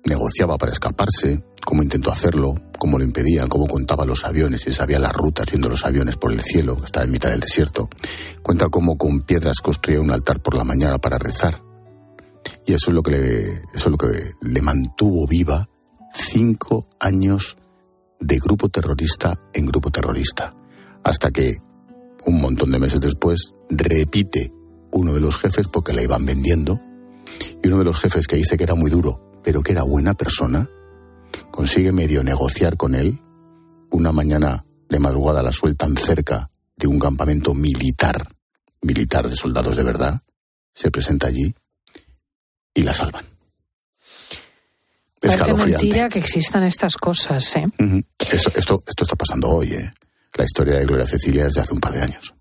negociaba 0.04 0.58
para 0.58 0.72
escaparse, 0.72 1.44
cómo 1.64 1.84
intentó 1.84 2.12
hacerlo, 2.12 2.56
cómo 2.78 2.98
lo 2.98 3.04
impedían, 3.04 3.48
cómo 3.48 3.68
contaba 3.68 4.06
los 4.06 4.26
aviones 4.26 4.66
y 4.68 4.72
sabía 4.72 5.00
las 5.00 5.14
rutas 5.14 5.46
viendo 5.50 5.70
los 5.70 5.86
aviones 5.86 6.16
por 6.18 6.32
el 6.32 6.42
cielo, 6.42 6.78
que 6.78 6.86
estaba 6.86 7.06
en 7.06 7.12
mitad 7.12 7.30
del 7.30 7.40
desierto. 7.40 7.90
Cuenta 8.42 8.70
cómo 8.70 8.98
con 8.98 9.22
piedras 9.22 9.62
construía 9.62 10.02
un 10.02 10.12
altar 10.12 10.42
por 10.42 10.56
la 10.56 10.64
mañana 10.64 10.98
para 10.98 11.18
rezar. 11.18 11.62
Y 12.66 12.74
eso 12.74 12.92
es 12.92 12.96
lo 12.96 13.04
que 13.04 13.12
le, 13.12 13.54
eso 13.54 13.62
es 13.74 13.86
lo 13.88 13.98
que 13.98 14.34
le 14.42 14.62
mantuvo 14.62 15.28
viva 15.28 15.68
cinco 16.14 16.88
años 17.00 17.58
de 18.20 18.40
grupo 18.40 18.70
terrorista 18.70 19.40
en 19.54 19.66
grupo 19.66 19.92
terrorista. 19.92 20.56
Hasta 21.04 21.32
que, 21.32 21.58
un 22.26 22.42
montón 22.42 22.72
de 22.72 22.80
meses 22.80 23.02
después, 23.02 23.54
repite 23.70 24.54
uno 24.92 25.14
de 25.14 25.20
los 25.20 25.38
jefes 25.38 25.68
porque 25.68 25.94
la 25.94 26.04
iban 26.04 26.26
vendiendo. 26.26 26.80
Y 27.63 27.67
uno 27.67 27.80
de 27.80 27.86
los 27.86 27.99
jefes 27.99 28.27
que 28.27 28.36
dice 28.36 28.58
que 28.58 28.63
era 28.63 28.75
muy 28.75 28.89
duro, 28.89 29.41
pero 29.43 29.62
que 29.62 29.71
era 29.71 29.84
buena 29.84 30.13
persona, 30.13 30.69
consigue 31.51 31.91
medio 31.91 32.23
negociar 32.23 32.77
con 32.77 32.95
él. 32.95 33.19
Una 33.89 34.12
mañana 34.12 34.65
de 34.89 34.99
madrugada 34.99 35.43
la 35.43 35.51
sueltan 35.51 35.95
cerca 35.97 36.49
de 36.75 36.88
un 36.88 36.99
campamento 36.99 37.54
militar, 37.54 38.27
militar 38.82 39.30
de 39.30 39.36
soldados 39.36 39.75
de 39.75 39.84
verdad, 39.84 40.21
se 40.73 40.91
presenta 40.91 41.27
allí 41.27 41.54
y 42.73 42.82
la 42.84 42.93
salvan. 42.93 43.25
Parece 45.19 45.54
mentira 45.54 46.10
que 46.10 46.17
existan 46.17 46.63
estas 46.63 46.95
cosas, 46.95 47.56
¿eh? 47.56 47.65
esto, 48.32 48.51
esto, 48.56 48.84
esto 48.88 49.04
está 49.04 49.15
pasando 49.15 49.49
hoy, 49.49 49.73
¿eh? 49.73 49.91
La 50.36 50.45
historia 50.45 50.77
de 50.77 50.86
Gloria 50.86 51.06
Cecilia 51.06 51.47
es 51.47 51.54
de 51.54 51.62
hace 51.62 51.73
un 51.73 51.80
par 51.80 51.93
de 51.93 52.01
años. 52.01 52.34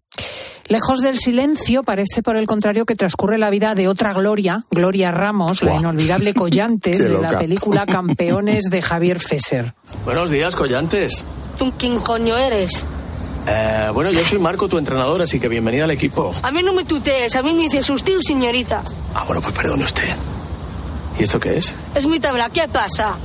Lejos 0.71 1.01
del 1.01 1.19
silencio, 1.19 1.83
parece 1.83 2.23
por 2.23 2.37
el 2.37 2.47
contrario 2.47 2.87
que 2.87 2.95
transcurre 2.95 3.39
la 3.39 3.51
vida 3.51 3.75
de 3.75 3.89
otra 3.89 4.13
Gloria, 4.13 4.67
Gloria 4.71 5.11
Ramos, 5.11 5.65
la 5.65 5.75
inolvidable 5.75 6.33
Collantes 6.41 7.03
de 7.03 7.19
la 7.19 7.37
película 7.41 7.87
Campeones 7.89 8.71
de 8.71 8.81
Javier 8.81 9.19
Fesser. 9.19 9.75
Buenos 10.05 10.31
días, 10.31 10.55
Collantes. 10.55 11.25
¿Tú 11.59 11.73
quién 11.77 11.99
coño 11.99 12.39
eres? 12.39 12.87
Eh, 13.49 13.89
bueno, 13.93 14.13
yo 14.13 14.21
soy 14.21 14.39
Marco, 14.39 14.69
tu 14.69 14.79
entrenador, 14.79 15.21
así 15.23 15.41
que 15.41 15.49
bienvenida 15.49 15.83
al 15.83 15.91
equipo. 15.91 16.33
A 16.41 16.53
mí 16.53 16.63
no 16.63 16.73
me 16.73 16.85
tutees, 16.85 17.35
a 17.35 17.43
mí 17.43 17.53
me 17.53 17.65
dices 17.65 17.91
usted 17.91 18.21
señorita. 18.21 18.85
Ah, 19.13 19.25
bueno, 19.27 19.43
pues 19.43 19.53
perdone 19.53 19.83
usted. 19.83 20.09
¿Y 21.19 21.25
esto 21.25 21.41
qué 21.41 21.57
es? 21.57 21.75
Es 21.97 22.07
mi 22.07 22.21
tabla, 22.21 22.49
¿qué 22.49 22.69
pasa? 22.69 23.17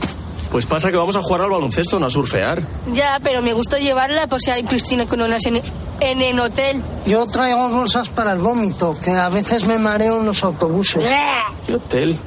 Pues 0.51 0.65
pasa 0.65 0.91
que 0.91 0.97
vamos 0.97 1.15
a 1.15 1.21
jugar 1.21 1.41
al 1.41 1.49
baloncesto, 1.49 1.99
no 1.99 2.05
a 2.05 2.09
surfear. 2.09 2.61
Ya, 2.93 3.19
pero 3.23 3.41
me 3.41 3.53
gusta 3.53 3.77
llevarla 3.79 4.27
por 4.27 4.41
si 4.41 4.51
hay 4.51 4.63
piscina 4.63 5.05
con 5.05 5.21
unas 5.21 5.45
en, 5.45 5.61
en 5.99 6.21
el 6.21 6.39
hotel. 6.39 6.81
Yo 7.05 7.25
traigo 7.27 7.69
bolsas 7.69 8.09
para 8.09 8.31
el 8.33 8.39
vómito, 8.39 8.97
que 9.03 9.11
a 9.11 9.29
veces 9.29 9.65
me 9.65 9.77
mareo 9.77 10.19
en 10.19 10.25
los 10.25 10.43
autobuses. 10.43 11.09
¿Qué 11.67 11.75
hotel? 11.75 12.17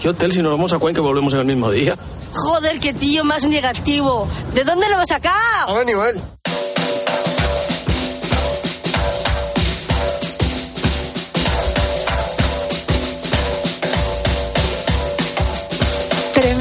¿Qué 0.00 0.08
hotel 0.08 0.32
si 0.32 0.42
nos 0.42 0.52
vamos 0.52 0.72
a 0.72 0.78
Cuenca 0.78 1.00
y 1.00 1.04
volvemos 1.04 1.32
en 1.34 1.40
el 1.40 1.46
mismo 1.46 1.70
día? 1.70 1.96
Joder, 2.34 2.78
qué 2.80 2.92
tío 2.92 3.24
más 3.24 3.44
negativo. 3.44 4.28
¿De 4.52 4.64
dónde 4.64 4.88
lo 4.88 4.96
vas 4.96 5.10
a 5.10 5.14
sacar? 5.14 5.32
A 5.66 5.72
ver, 5.72 5.86
nivel. 5.86 6.20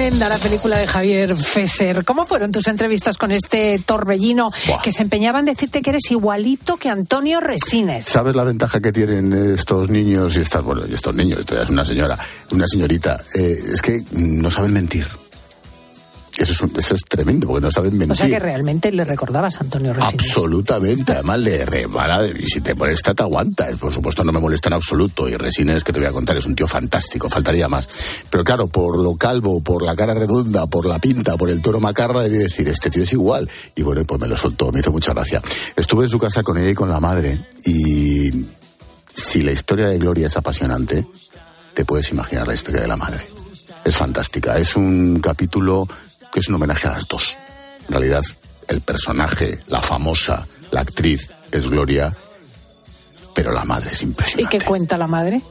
Tremenda 0.06 0.30
la 0.30 0.38
película 0.38 0.78
de 0.78 0.86
Javier 0.86 1.36
Fesser. 1.36 2.06
¿Cómo 2.06 2.28
fueron 2.28 2.52
tus 2.52 2.68
entrevistas 2.68 3.18
con 3.18 3.32
este 3.32 3.82
torbellino 3.84 4.52
que 4.84 4.92
se 4.92 5.02
empeñaba 5.02 5.40
en 5.40 5.46
decirte 5.46 5.82
que 5.82 5.90
eres 5.90 6.12
igualito 6.12 6.78
que 6.78 6.90
Antonio 6.90 7.40
Resines? 7.40 8.06
¿Sabes 8.06 8.36
la 8.36 8.44
ventaja 8.44 8.80
que 8.80 8.92
tienen 8.92 9.34
estos 9.56 9.90
niños 9.90 10.38
y 10.38 10.42
estas, 10.42 10.64
bueno, 10.64 10.84
y 10.88 10.94
estos 10.94 11.16
niños? 11.16 11.40
Esta 11.40 11.64
es 11.64 11.72
una 11.72 11.84
señora, 11.84 12.20
una 12.52 12.68
señorita. 12.68 13.20
Eh, 13.34 13.58
es 13.74 13.82
que 13.82 14.04
no 14.12 14.52
saben 14.52 14.74
mentir. 14.74 15.08
Eso 16.38 16.52
es, 16.52 16.62
un- 16.62 16.74
eso 16.78 16.96
es 16.96 17.04
tremendo, 17.06 17.48
porque 17.48 17.62
no 17.66 17.72
saben 17.72 17.98
mentir. 17.98 18.12
O 18.12 18.16
sea 18.16 18.28
que 18.28 18.40
realmente 18.40 18.92
le 18.92 19.06
recordabas 19.06 19.56
a 19.58 19.62
Antonio 19.62 19.94
Resines. 19.94 20.30
Absolutamente, 20.32 21.14
además 21.14 21.40
le 21.40 21.66
rebala 21.66 22.28
y 22.28 22.46
si 22.48 22.60
te 22.60 22.74
molesta 22.74 23.14
te 23.14 23.24
aguantas. 23.24 23.78
Por 23.78 23.94
supuesto 23.94 24.24
no 24.24 24.34
me 24.34 24.40
molesta 24.42 24.68
en 24.68 24.74
absoluto 24.74 25.30
y 25.30 25.36
Resines 25.38 25.84
que 25.84 25.94
te 25.94 26.00
voy 26.00 26.08
a 26.10 26.12
contar 26.12 26.36
es 26.36 26.46
un 26.46 26.54
tío 26.56 26.68
fantástico, 26.68 27.30
faltaría 27.30 27.70
más. 27.70 27.88
Pero 28.30 28.44
claro, 28.44 28.68
por 28.68 29.00
lo 29.00 29.16
calvo, 29.16 29.62
por 29.62 29.82
la 29.82 29.96
cara 29.96 30.14
redonda, 30.14 30.68
por 30.68 30.86
la 30.86 31.00
pinta, 31.00 31.38
por 31.38 31.50
el 31.50 31.62
toro 31.62 31.80
macarra, 31.80 32.22
debí 32.22 32.38
decir, 32.38 32.68
este 32.68 32.90
tío 32.90 33.04
es 33.04 33.14
igual. 33.14 33.50
Y 33.76 33.84
bueno, 33.84 34.04
pues 34.04 34.20
me 34.20 34.28
lo 34.28 34.36
soltó, 34.36 34.72
me 34.74 34.82
hizo 34.82 34.92
mucha 34.92 35.14
gracia. 35.14 35.42
Estuve 35.78 36.04
en 36.04 36.10
su 36.10 36.20
casa 36.20 36.44
con 36.44 36.58
ella 36.58 36.70
y 36.72 36.76
con 36.76 36.90
la 36.90 37.00
madre 37.00 37.38
y 37.66 38.46
si 39.08 39.42
la 39.42 39.54
historia 39.54 39.88
de 39.88 39.98
Gloria 40.00 40.28
es 40.28 40.36
apasionante, 40.36 41.06
te 41.74 41.86
puedes 41.86 42.10
imaginar 42.12 42.46
la 42.48 42.54
historia 42.54 42.82
de 42.82 42.88
la 42.88 42.98
madre. 42.98 43.26
Es 43.86 43.96
fantástica, 43.96 44.58
es 44.58 44.76
un 44.76 45.20
capítulo 45.22 45.88
que 46.36 46.42
es 46.42 46.50
un 46.50 46.56
homenaje 46.56 46.90
a 46.90 46.92
las 46.92 47.08
dos. 47.08 47.34
En 47.88 47.94
realidad, 47.94 48.22
el 48.68 48.82
personaje, 48.82 49.58
la 49.68 49.82
famosa, 49.82 50.46
la 50.70 50.82
actriz 50.82 51.30
es 51.50 51.70
Gloria, 51.70 52.14
pero 53.34 53.54
la 53.54 53.64
madre 53.64 53.92
es 53.94 54.02
¿Y 54.02 54.08
impresionante. 54.08 54.58
qué 54.58 54.66
cuenta 54.66 54.98
la 54.98 55.08
madre? 55.08 55.42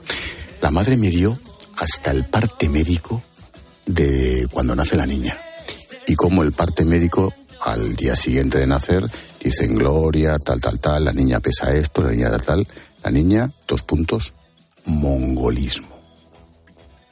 La 0.60 0.70
madre 0.70 0.98
me 0.98 1.08
dio 1.08 1.38
hasta 1.78 2.10
el 2.10 2.24
parte 2.24 2.68
médico 2.68 3.22
de 3.86 4.46
cuando 4.52 4.76
nace 4.76 4.94
la 4.94 5.06
niña. 5.06 5.34
Y 6.06 6.16
como 6.16 6.42
el 6.42 6.52
parte 6.52 6.84
médico, 6.84 7.32
al 7.62 7.96
día 7.96 8.14
siguiente 8.14 8.58
de 8.58 8.66
nacer, 8.66 9.10
dicen 9.42 9.76
Gloria, 9.76 10.38
tal, 10.38 10.60
tal, 10.60 10.80
tal, 10.80 11.06
la 11.06 11.14
niña 11.14 11.40
pesa 11.40 11.74
esto, 11.74 12.02
la 12.02 12.10
niña 12.10 12.28
tal, 12.30 12.42
tal. 12.42 12.68
La 13.02 13.10
niña, 13.10 13.50
dos 13.66 13.80
puntos, 13.80 14.34
mongolismo. 14.84 15.98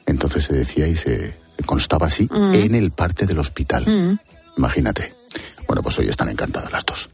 Entonces 0.05 0.43
se 0.43 0.53
decía 0.53 0.87
y 0.87 0.95
se 0.95 1.41
constaba 1.63 2.07
así 2.07 2.27
Mm. 2.31 2.53
en 2.53 2.75
el 2.75 2.91
parte 2.91 3.25
del 3.25 3.39
hospital. 3.39 3.85
Mm. 3.87 4.17
Imagínate. 4.57 5.13
Bueno, 5.67 5.81
pues 5.81 5.97
hoy 5.99 6.07
están 6.09 6.29
encantadas 6.29 6.71
las 6.71 6.85
dos. 6.85 7.09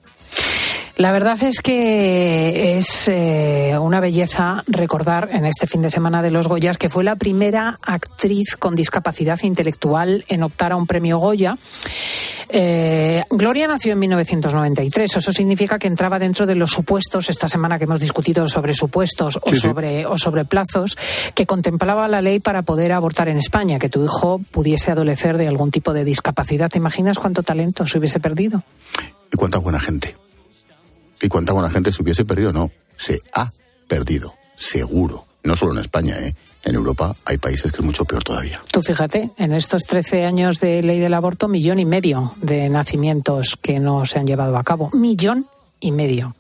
La 1.00 1.14
verdad 1.14 1.42
es 1.44 1.62
que 1.62 2.78
es 2.78 3.08
eh, 3.08 3.74
una 3.80 4.02
belleza 4.02 4.66
recordar 4.68 5.30
en 5.32 5.46
este 5.46 5.66
fin 5.66 5.82
de 5.82 5.90
semana 5.90 6.22
de 6.22 6.30
los 6.30 6.50
Goyas 6.50 6.78
que 6.78 6.90
fue 6.90 7.06
la 7.06 7.16
primera 7.16 7.80
actriz 7.82 8.58
con 8.58 8.76
discapacidad 8.76 9.40
intelectual 9.44 10.26
en 10.28 10.44
optar 10.44 10.74
a 10.74 10.76
un 10.76 10.86
premio 10.86 11.18
Goya. 11.18 11.58
Eh, 12.50 13.24
Gloria 13.30 13.70
nació 13.70 13.94
en 13.94 14.00
1993. 14.00 15.16
Eso 15.16 15.32
significa 15.32 15.80
que 15.80 15.88
entraba 15.88 16.20
dentro 16.20 16.46
de 16.46 16.56
los 16.56 16.72
supuestos, 16.72 17.30
esta 17.30 17.48
semana 17.48 17.78
que 17.78 17.86
hemos 17.86 18.02
discutido 18.02 18.46
sobre 18.50 18.74
supuestos 18.74 19.40
o, 19.42 19.56
sobre, 19.56 20.06
o 20.06 20.18
sobre 20.18 20.44
plazos, 20.44 20.98
que 21.34 21.46
contemplaba 21.46 22.10
la 22.10 22.20
ley 22.22 22.42
para 22.42 22.64
poder 22.64 22.92
abortar 22.92 23.30
en 23.30 23.38
España, 23.38 23.80
que 23.80 23.88
tu 23.88 24.04
hijo 24.04 24.42
pudiese 24.52 24.92
adolecer 24.92 25.38
de 25.38 25.48
algún 25.48 25.72
tipo 25.72 25.94
de 25.94 26.04
discapacidad. 26.04 26.70
¿Te 26.70 26.78
imaginas 26.78 27.20
cuánto 27.20 27.42
talento 27.42 27.88
se 27.88 28.00
hubiese 28.00 28.20
perdido? 28.20 28.64
¿Y 29.32 29.38
cuánta 29.38 29.60
buena 29.60 29.80
gente? 29.80 30.18
¿Y 31.22 31.28
cuánta 31.28 31.54
buena 31.54 31.70
gente 31.70 31.92
se 31.92 32.02
hubiese 32.02 32.26
perdido? 32.26 32.52
No, 32.54 32.72
se 32.98 33.22
ha 33.34 33.52
perdido, 33.88 34.34
seguro. 34.58 35.26
No 35.44 35.56
solo 35.56 35.74
en 35.74 35.80
España, 35.80 36.18
¿eh? 36.20 36.36
En 36.64 36.76
Europa 36.76 37.16
hay 37.24 37.38
países 37.38 37.72
que 37.72 37.78
es 37.78 37.84
mucho 37.84 38.04
peor 38.04 38.24
todavía. 38.24 38.60
Tú 38.72 38.82
fíjate, 38.82 39.32
en 39.38 39.54
estos 39.54 39.86
13 39.86 40.26
años 40.26 40.60
de 40.60 40.84
ley 40.84 41.00
del 41.00 41.14
aborto, 41.14 41.48
millón 41.48 41.80
y 41.80 41.86
medio 41.86 42.34
de 42.42 42.68
nacimientos 42.70 43.58
que 43.62 43.80
no 43.80 44.06
se 44.06 44.20
han 44.20 44.28
llevado 44.28 44.58
a 44.58 44.64
cabo. 44.64 44.90
Millón 44.92 45.48
y 45.80 45.92
medio. 45.92 46.36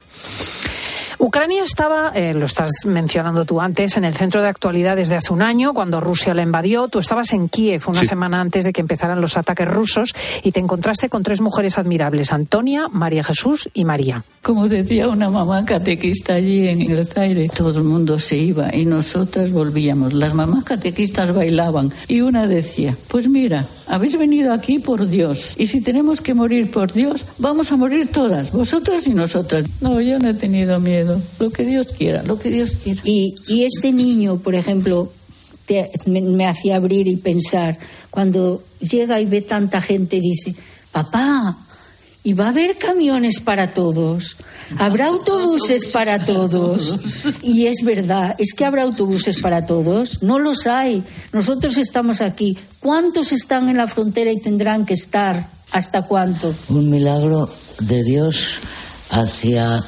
Ucrania 1.21 1.65
estaba, 1.65 2.13
eh, 2.15 2.33
lo 2.33 2.45
estás 2.45 2.71
mencionando 2.85 3.43
tú 3.43 3.59
antes, 3.59 3.97
en 3.97 4.05
el 4.05 4.15
centro 4.15 4.41
de 4.41 4.47
actualidad 4.47 4.95
desde 4.95 5.17
hace 5.17 5.33
un 5.33 5.41
año, 5.41 5.73
cuando 5.73 5.99
Rusia 5.99 6.33
la 6.33 6.43
invadió. 6.43 6.87
Tú 6.87 6.99
estabas 6.99 7.33
en 7.33 7.49
Kiev 7.49 7.83
una 7.87 8.05
semana 8.05 8.39
antes 8.39 8.63
de 8.63 8.71
que 8.71 8.79
empezaran 8.79 9.19
los 9.19 9.35
ataques 9.35 9.67
rusos 9.67 10.13
y 10.43 10.53
te 10.53 10.61
encontraste 10.61 11.09
con 11.09 11.21
tres 11.21 11.41
mujeres 11.41 11.77
admirables, 11.77 12.31
Antonia, 12.31 12.87
María 12.89 13.21
Jesús 13.21 13.69
y 13.73 13.83
María. 13.83 14.23
Como 14.41 14.69
decía 14.69 15.09
una 15.09 15.29
mamá 15.29 15.65
catequista 15.65 16.35
allí 16.35 16.69
en 16.69 16.89
el 16.89 17.05
Zaire, 17.05 17.49
todo 17.49 17.79
el 17.79 17.83
mundo 17.83 18.17
se 18.17 18.37
iba 18.37 18.73
y 18.73 18.85
nosotras 18.85 19.51
volvíamos. 19.51 20.13
Las 20.13 20.33
mamás 20.33 20.63
catequistas 20.63 21.35
bailaban 21.35 21.91
y 22.07 22.21
una 22.21 22.47
decía, 22.47 22.95
pues 23.09 23.27
mira, 23.27 23.65
habéis 23.87 24.17
venido 24.17 24.53
aquí 24.53 24.79
por 24.79 25.05
Dios 25.05 25.55
y 25.57 25.67
si 25.67 25.81
tenemos 25.81 26.21
que 26.21 26.33
morir 26.33 26.71
por 26.71 26.93
Dios, 26.93 27.25
vamos 27.39 27.73
a 27.73 27.75
morir 27.75 28.09
todas, 28.09 28.53
vosotras 28.53 29.05
y 29.05 29.13
nosotras. 29.13 29.65
No, 29.81 29.99
yo 29.99 30.17
no 30.17 30.29
he 30.29 30.33
tenido 30.33 30.79
miedo 30.79 31.08
lo 31.39 31.49
que 31.49 31.65
Dios 31.65 31.93
quiera, 31.93 32.23
lo 32.23 32.37
que 32.37 32.49
Dios 32.49 32.71
quiera. 32.83 33.01
Y, 33.03 33.35
y 33.47 33.63
este 33.63 33.91
niño, 33.91 34.37
por 34.37 34.55
ejemplo, 34.55 35.11
me, 36.05 36.47
hacía 36.47 36.77
abrir 36.77 37.07
y 37.07 37.17
pensar, 37.17 37.77
cuando 38.09 38.61
llega 38.79 39.19
y 39.19 39.25
ve 39.25 39.41
tanta 39.41 39.81
gente, 39.81 40.19
dice, 40.19 40.55
papá, 40.91 41.55
y 42.23 42.33
va 42.33 42.47
a 42.47 42.49
haber 42.49 42.77
camiones 42.77 43.39
para 43.39 43.73
todos, 43.73 44.35
habrá 44.77 45.07
autobuses 45.07 45.85
para 45.87 46.25
todos. 46.25 46.99
Y 47.41 47.67
es 47.67 47.83
verdad, 47.83 48.35
es 48.37 48.53
que 48.53 48.65
habrá 48.65 48.83
autobuses 48.83 49.41
para 49.41 49.65
todos, 49.65 50.21
no 50.21 50.37
los 50.39 50.67
hay. 50.67 51.03
Nosotros 51.31 51.77
estamos 51.77 52.21
aquí. 52.21 52.57
¿Cuántos 52.79 53.31
están 53.31 53.69
en 53.69 53.77
la 53.77 53.87
frontera 53.87 54.31
y 54.31 54.39
tendrán 54.39 54.85
que 54.85 54.95
estar? 54.95 55.47
¿Hasta 55.71 56.01
cuánto? 56.01 56.53
Un 56.69 56.89
milagro 56.89 57.49
de 57.81 58.03
Dios 58.03 58.57
hacia 59.11 59.81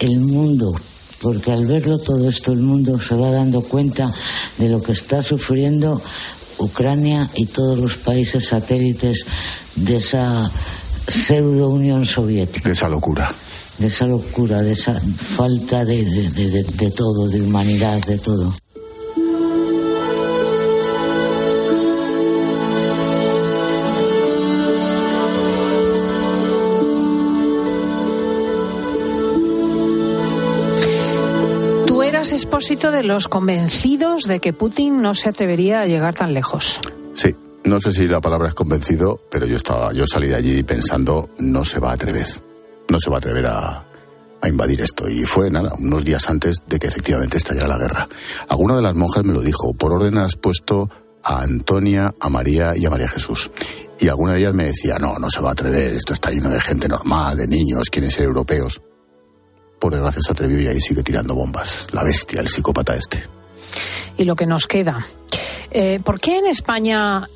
el 0.00 0.20
mundo, 0.20 0.74
porque 1.22 1.52
al 1.52 1.66
verlo 1.66 1.98
todo 1.98 2.28
esto 2.28 2.52
el 2.52 2.60
mundo 2.60 3.00
se 3.00 3.14
va 3.14 3.30
dando 3.30 3.62
cuenta 3.62 4.12
de 4.58 4.68
lo 4.68 4.82
que 4.82 4.92
está 4.92 5.22
sufriendo 5.22 6.00
Ucrania 6.58 7.28
y 7.36 7.46
todos 7.46 7.78
los 7.78 7.96
países 7.96 8.48
satélites 8.48 9.24
de 9.76 9.96
esa 9.96 10.50
pseudo 11.06 11.70
Unión 11.70 12.04
Soviética. 12.04 12.68
De 12.68 12.72
esa 12.72 12.88
locura. 12.88 13.32
De 13.78 13.86
esa 13.86 14.06
locura, 14.06 14.60
de 14.60 14.72
esa 14.72 15.00
falta 15.00 15.84
de, 15.84 16.04
de 16.04 16.90
todo, 16.90 17.28
de 17.28 17.40
humanidad, 17.40 18.00
de 18.06 18.18
todo. 18.18 18.52
Expósito 32.32 32.90
de 32.90 33.02
los 33.02 33.28
convencidos 33.28 34.24
de 34.24 34.40
que 34.40 34.52
Putin 34.52 35.02
no 35.02 35.14
se 35.14 35.28
atrevería 35.28 35.80
a 35.80 35.86
llegar 35.86 36.14
tan 36.14 36.34
lejos. 36.34 36.80
Sí, 37.14 37.34
no 37.64 37.80
sé 37.80 37.92
si 37.92 38.08
la 38.08 38.20
palabra 38.20 38.48
es 38.48 38.54
convencido, 38.54 39.20
pero 39.30 39.46
yo 39.46 39.56
estaba, 39.56 39.92
yo 39.92 40.06
salí 40.06 40.28
de 40.28 40.36
allí 40.36 40.62
pensando 40.62 41.30
no 41.38 41.64
se 41.64 41.78
va 41.78 41.90
a 41.90 41.94
atrever, 41.94 42.26
no 42.88 42.98
se 43.00 43.10
va 43.10 43.16
a 43.16 43.18
atrever 43.18 43.46
a, 43.46 43.86
a 44.40 44.48
invadir 44.48 44.82
esto. 44.82 45.08
Y 45.08 45.24
fue 45.24 45.50
nada, 45.50 45.74
unos 45.78 46.04
días 46.04 46.28
antes 46.28 46.62
de 46.66 46.78
que 46.78 46.88
efectivamente 46.88 47.36
estallara 47.36 47.68
la 47.68 47.78
guerra. 47.78 48.08
Alguna 48.48 48.76
de 48.76 48.82
las 48.82 48.94
monjas 48.94 49.24
me 49.24 49.34
lo 49.34 49.40
dijo, 49.40 49.74
por 49.74 49.92
orden 49.92 50.18
has 50.18 50.36
puesto 50.36 50.88
a 51.22 51.42
Antonia, 51.42 52.14
a 52.20 52.28
María 52.28 52.76
y 52.76 52.86
a 52.86 52.90
María 52.90 53.08
Jesús. 53.08 53.50
Y 54.00 54.08
alguna 54.08 54.34
de 54.34 54.40
ellas 54.40 54.54
me 54.54 54.64
decía, 54.64 54.98
no, 54.98 55.18
no 55.18 55.28
se 55.28 55.40
va 55.40 55.50
a 55.50 55.52
atrever, 55.52 55.92
esto 55.94 56.12
está 56.12 56.30
lleno 56.30 56.50
de 56.50 56.60
gente 56.60 56.88
normal, 56.88 57.36
de 57.36 57.46
niños, 57.46 57.90
quieren 57.90 58.10
ser 58.10 58.24
europeos 58.24 58.80
por 59.78 59.92
desgracia 59.92 60.22
se 60.22 60.32
atrevió 60.32 60.60
y 60.60 60.66
ahí 60.66 60.80
sigue 60.80 61.02
tirando 61.02 61.34
bombas. 61.34 61.86
La 61.92 62.02
bestia, 62.02 62.40
el 62.40 62.48
psicópata 62.48 62.96
este. 62.96 63.22
Y 64.16 64.24
lo 64.24 64.34
que 64.34 64.46
nos 64.46 64.66
queda. 64.66 65.06
Eh, 65.70 66.00
¿Por 66.02 66.20
qué 66.20 66.38
en 66.38 66.46
España 66.46 67.26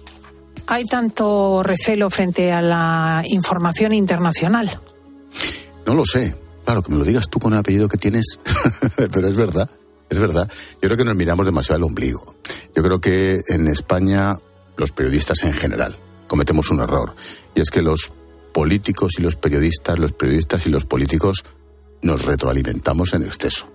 hay 0.67 0.85
tanto 0.85 1.63
recelo 1.63 2.11
frente 2.11 2.53
a 2.53 2.63
la 2.63 3.23
información 3.27 3.93
internacional? 3.93 4.81
No 5.87 5.95
lo 5.95 6.07
sé. 6.07 6.37
Claro, 6.65 6.83
que 6.83 6.93
me 6.93 6.99
lo 6.99 7.05
digas 7.05 7.29
tú 7.29 7.39
con 7.39 7.53
el 7.53 7.59
apellido 7.59 7.89
que 7.89 7.99
tienes. 7.99 8.39
Pero 8.97 9.27
es 9.27 9.37
verdad, 9.37 9.69
es 10.09 10.21
verdad. 10.21 10.51
Yo 10.81 10.89
creo 10.89 10.97
que 10.97 11.05
nos 11.05 11.17
miramos 11.17 11.45
demasiado 11.47 11.79
el 11.79 11.85
ombligo. 11.85 12.37
Yo 12.75 12.83
creo 12.83 13.01
que 13.01 13.41
en 13.49 13.69
España 13.69 14.39
los 14.77 14.93
periodistas 14.93 15.43
en 15.43 15.53
general 15.53 15.97
cometemos 16.27 16.71
un 16.71 16.81
error. 16.81 17.15
Y 17.55 17.61
es 17.61 17.71
que 17.71 17.83
los 17.83 18.13
políticos 18.53 19.13
y 19.19 19.23
los 19.23 19.37
periodistas, 19.37 19.99
los 19.99 20.13
periodistas 20.13 20.67
y 20.67 20.71
los 20.71 20.85
políticos 20.85 21.45
nos 22.03 22.25
retroalimentamos 22.25 23.15
en 23.15 23.23
exceso 23.23 23.67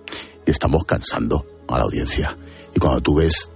y 0.46 0.50
estamos 0.50 0.84
cansando 0.84 1.64
a 1.68 1.78
la 1.78 1.84
audiencia. 1.84 2.36
Y 2.74 2.78
cuando 2.78 3.00
tú 3.00 3.16
ves 3.16 3.50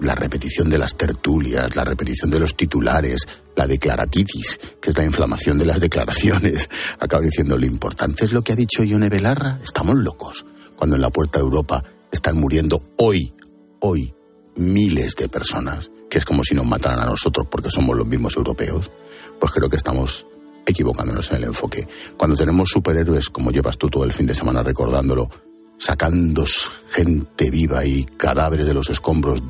la 0.00 0.14
repetición 0.14 0.70
de 0.70 0.78
las 0.78 0.96
tertulias, 0.96 1.76
la 1.76 1.84
repetición 1.84 2.30
de 2.30 2.40
los 2.40 2.56
titulares, 2.56 3.26
la 3.56 3.66
declaratitis, 3.66 4.58
que 4.80 4.90
es 4.90 4.96
la 4.96 5.04
inflamación 5.04 5.58
de 5.58 5.66
las 5.66 5.80
declaraciones, 5.80 6.70
acaba 7.00 7.22
diciendo 7.22 7.58
lo 7.58 7.66
importante 7.66 8.24
es 8.24 8.32
lo 8.32 8.42
que 8.42 8.52
ha 8.52 8.56
dicho 8.56 8.82
Ione 8.82 9.08
Belarra, 9.08 9.58
estamos 9.62 9.96
locos. 9.96 10.46
Cuando 10.76 10.96
en 10.96 11.02
la 11.02 11.10
puerta 11.10 11.38
de 11.38 11.44
Europa 11.44 11.84
están 12.10 12.38
muriendo 12.38 12.82
hoy, 12.96 13.34
hoy, 13.80 14.14
miles 14.56 15.14
de 15.16 15.28
personas, 15.28 15.90
que 16.08 16.18
es 16.18 16.24
como 16.24 16.42
si 16.42 16.54
nos 16.54 16.66
mataran 16.66 17.00
a 17.00 17.06
nosotros 17.06 17.46
porque 17.50 17.70
somos 17.70 17.96
los 17.96 18.06
mismos 18.06 18.36
europeos, 18.36 18.90
pues 19.38 19.52
creo 19.52 19.68
que 19.68 19.76
estamos 19.76 20.26
equivocándonos 20.66 21.30
en 21.30 21.38
el 21.38 21.44
enfoque. 21.44 21.86
Cuando 22.16 22.36
tenemos 22.36 22.68
superhéroes, 22.68 23.30
como 23.30 23.50
llevas 23.50 23.78
tú 23.78 23.88
todo 23.88 24.04
el 24.04 24.12
fin 24.12 24.26
de 24.26 24.34
semana 24.34 24.62
recordándolo, 24.62 25.30
sacando 25.78 26.44
gente 26.90 27.50
viva 27.50 27.84
y 27.84 28.04
cadáveres 28.04 28.66
de 28.66 28.74
los 28.74 28.90
escombros, 28.90 29.42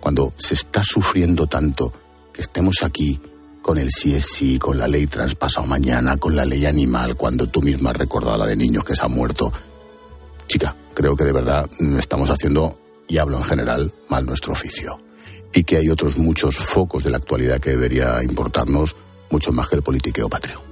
cuando 0.00 0.32
se 0.36 0.54
está 0.54 0.82
sufriendo 0.82 1.46
tanto, 1.46 1.92
que 2.32 2.42
estemos 2.42 2.82
aquí 2.82 3.20
con 3.62 3.78
el 3.78 3.90
sí 3.90 4.14
es 4.14 4.26
sí, 4.26 4.58
con 4.58 4.78
la 4.78 4.88
ley 4.88 5.06
traspasado 5.06 5.66
mañana, 5.66 6.16
con 6.16 6.34
la 6.34 6.44
ley 6.44 6.66
animal, 6.66 7.16
cuando 7.16 7.46
tú 7.46 7.62
misma 7.62 7.90
has 7.90 7.96
recordado 7.96 8.38
la 8.38 8.46
de 8.46 8.56
niños 8.56 8.84
que 8.84 8.96
se 8.96 9.04
han 9.04 9.12
muerto. 9.12 9.52
Chica, 10.48 10.74
creo 10.94 11.14
que 11.14 11.24
de 11.24 11.32
verdad 11.32 11.68
estamos 11.98 12.30
haciendo, 12.30 12.78
y 13.06 13.18
hablo 13.18 13.38
en 13.38 13.44
general, 13.44 13.92
mal 14.08 14.26
nuestro 14.26 14.52
oficio. 14.52 15.00
Y 15.52 15.64
que 15.64 15.76
hay 15.76 15.90
otros 15.90 16.16
muchos 16.16 16.56
focos 16.56 17.04
de 17.04 17.10
la 17.10 17.18
actualidad 17.18 17.58
que 17.58 17.70
debería 17.70 18.22
importarnos 18.22 18.96
mucho 19.30 19.52
más 19.52 19.68
que 19.68 19.76
el 19.76 19.82
politiqueo 19.82 20.28
patrio. 20.28 20.62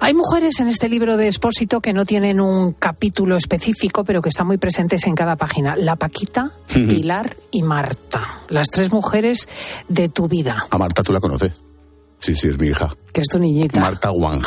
Hay 0.00 0.14
mujeres 0.14 0.60
en 0.60 0.68
este 0.68 0.88
libro 0.88 1.16
de 1.16 1.26
Expósito 1.26 1.80
que 1.80 1.92
no 1.92 2.04
tienen 2.04 2.40
un 2.40 2.72
capítulo 2.72 3.36
específico, 3.36 4.04
pero 4.04 4.22
que 4.22 4.28
están 4.28 4.46
muy 4.46 4.56
presentes 4.56 5.06
en 5.06 5.14
cada 5.14 5.36
página. 5.36 5.74
La 5.76 5.96
Paquita, 5.96 6.52
Pilar 6.72 7.36
y 7.50 7.62
Marta. 7.62 8.42
Las 8.48 8.70
tres 8.70 8.92
mujeres 8.92 9.48
de 9.88 10.08
tu 10.08 10.28
vida. 10.28 10.66
A 10.70 10.78
Marta 10.78 11.02
tú 11.02 11.12
la 11.12 11.20
conoces. 11.20 11.52
Sí, 12.20 12.34
sí, 12.34 12.48
es 12.48 12.58
mi 12.58 12.68
hija. 12.68 12.94
Que 13.12 13.22
es 13.22 13.28
tu 13.28 13.38
niñita. 13.38 13.80
Marta 13.80 14.12
Wang. 14.12 14.42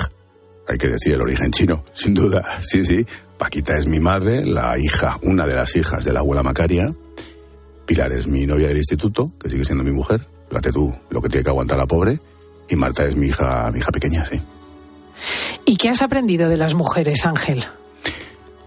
Hay 0.67 0.77
que 0.77 0.87
decir 0.87 1.13
el 1.13 1.21
origen 1.21 1.51
chino, 1.51 1.83
sin 1.91 2.13
duda. 2.13 2.61
Sí, 2.61 2.85
sí. 2.85 3.05
Paquita 3.37 3.77
es 3.77 3.87
mi 3.87 3.99
madre, 3.99 4.45
la 4.45 4.77
hija, 4.79 5.17
una 5.23 5.45
de 5.45 5.55
las 5.55 5.75
hijas 5.75 6.05
de 6.05 6.13
la 6.13 6.19
abuela 6.19 6.43
Macaria. 6.43 6.93
Pilar 7.85 8.13
es 8.13 8.25
mi 8.25 8.45
novia 8.45 8.67
del 8.69 8.77
instituto, 8.77 9.31
que 9.39 9.49
sigue 9.49 9.65
siendo 9.65 9.83
mi 9.83 9.91
mujer. 9.91 10.25
Fíjate 10.47 10.71
tú 10.71 10.95
lo 11.09 11.21
que 11.21 11.27
tiene 11.27 11.43
que 11.43 11.49
aguantar 11.49 11.77
la 11.77 11.87
pobre. 11.87 12.19
Y 12.71 12.75
Marta 12.77 13.05
es 13.05 13.17
mi 13.17 13.27
hija, 13.27 13.69
mi 13.73 13.79
hija 13.79 13.91
pequeña, 13.91 14.25
sí. 14.25 14.41
¿Y 15.65 15.75
qué 15.75 15.89
has 15.89 16.01
aprendido 16.01 16.47
de 16.47 16.55
las 16.55 16.73
mujeres, 16.73 17.25
Ángel? 17.25 17.65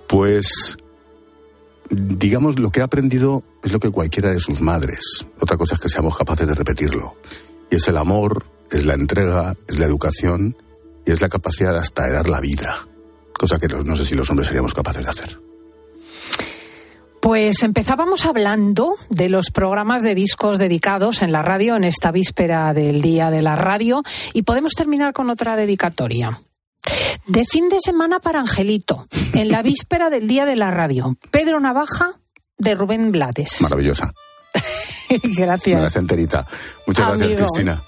Pues, 0.07 0.77
digamos, 1.89 2.59
lo 2.59 2.69
que 2.69 2.81
he 2.81 2.83
aprendido 2.83 3.43
es 3.63 3.73
lo 3.73 3.81
que 3.81 3.91
cualquiera 3.91 4.31
de 4.31 4.41
sus 4.41 4.61
madres. 4.61 5.27
Otra 5.41 5.57
cosa 5.57 5.77
es 5.77 5.81
que 5.81 5.89
seamos 5.89 6.19
capaces 6.19 6.47
de 6.47 6.55
repetirlo. 6.55 7.17
Y 7.71 7.77
es 7.77 7.89
el 7.89 7.97
amor, 7.97 8.45
es 8.71 8.85
la 8.85 8.93
entrega, 8.93 9.57
es 9.67 9.79
la 9.79 9.87
educación 9.87 10.55
y 11.07 11.11
es 11.11 11.23
la 11.23 11.31
capacidad 11.31 11.75
hasta 11.75 12.05
de 12.05 12.13
dar 12.13 12.29
la 12.29 12.41
vida. 12.41 12.87
Cosa 13.33 13.59
que 13.59 13.69
no 13.69 13.97
sé 13.97 14.05
si 14.05 14.15
los 14.15 14.29
hombres 14.29 14.49
seríamos 14.49 14.75
capaces 14.75 15.03
de 15.03 15.11
hacer. 15.11 15.41
Pues 17.25 17.63
empezábamos 17.63 18.27
hablando 18.27 18.97
de 19.09 19.31
los 19.31 19.51
programas 19.51 20.03
de 20.03 20.15
discos 20.15 20.59
dedicados 20.59 21.23
en 21.23 21.33
la 21.33 21.41
radio 21.41 21.75
en 21.75 21.85
esta 21.85 22.13
víspera 22.13 22.75
del 22.75 23.01
Día 23.01 23.31
de 23.31 23.41
la 23.41 23.57
Radio 23.57 24.03
y 24.35 24.43
podemos 24.43 24.75
terminar 24.75 25.15
con 25.15 25.31
otra 25.31 25.57
dedicatoria. 25.57 26.43
De 27.27 27.47
fin 27.47 27.71
de 27.71 27.79
semana 27.81 28.21
para 28.21 28.41
Angelito, 28.41 29.09
en 29.33 29.49
la 29.49 29.63
víspera 29.63 30.11
del 30.11 30.29
Día 30.29 30.45
de 30.45 30.55
la 30.57 30.71
Radio. 30.71 31.17
Pedro 31.31 31.61
Navaja 31.61 32.13
de 32.59 32.75
Rubén 32.75 33.11
Blades. 33.11 33.63
Maravillosa. 33.63 34.13
gracias. 35.39 35.81
Me 35.81 35.89
la 35.89 36.01
enterita. 36.03 36.47
Muchas 36.87 37.17
gracias. 37.17 37.41
Cristina. 37.41 37.83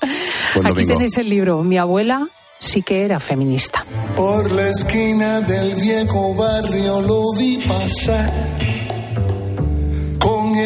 Buen 0.55 0.67
Aquí 0.69 0.87
tenéis 0.87 1.19
el 1.19 1.29
libro. 1.29 1.63
Mi 1.63 1.77
abuela 1.77 2.27
sí 2.59 2.81
que 2.81 3.05
era 3.05 3.21
feminista. 3.21 3.85
Por 4.17 4.51
la 4.51 4.71
esquina 4.71 5.43
del 5.43 5.75
viejo 5.75 6.35
barrio 6.35 7.03
lo 7.03 7.33
vi 7.39 7.59
pasar. 7.59 8.86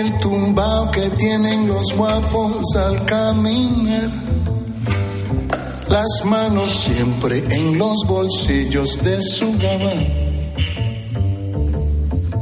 El 0.00 0.18
tumbao 0.18 0.90
que 0.92 1.10
tienen 1.10 1.68
los 1.68 1.92
guapos 1.94 2.74
al 2.74 3.04
caminar. 3.04 4.08
Las 5.90 6.24
manos 6.24 6.72
siempre 6.72 7.44
en 7.50 7.76
los 7.76 7.98
bolsillos 8.08 8.96
de 9.04 9.20
su 9.20 9.52
gabán. 9.58 10.06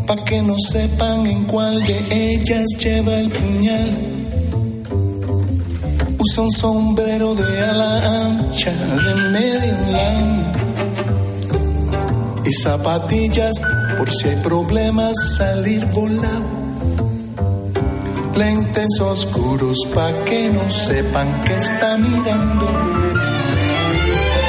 Pa' 0.07 0.25
que 0.25 0.41
no 0.41 0.55
sepan 0.71 1.27
en 1.27 1.47
cuál 1.47 1.85
de 1.85 2.35
ellas 2.35 2.65
lleva 2.79 3.19
el 3.19 3.29
puñal. 3.33 3.91
Usa 6.21 6.43
un 6.45 6.53
sombrero 6.53 7.35
de 7.35 7.65
ala 7.65 8.27
ancha 8.27 8.71
de 8.71 9.15
medio 9.33 9.77
y 12.45 12.53
zapatillas 12.53 13.57
por 13.99 14.09
si 14.13 14.29
hay 14.29 14.37
problemas 14.43 15.17
salir 15.37 15.85
volado. 15.87 16.68
Lentes 18.39 19.01
oscuros 19.01 19.79
pa' 19.93 20.13
que 20.25 20.49
no 20.49 20.71
sepan 20.71 21.43
que 21.43 21.55
está 21.57 21.97
mirando. 21.97 22.67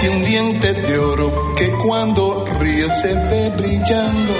Y 0.03 0.07
un 0.09 0.23
diente 0.23 0.73
de 0.73 0.99
oro 0.99 1.55
que 1.55 1.71
cuando 1.71 2.45
ríe 2.59 2.87
se 2.87 3.15
ve 3.15 3.49
brillando. 3.57 4.33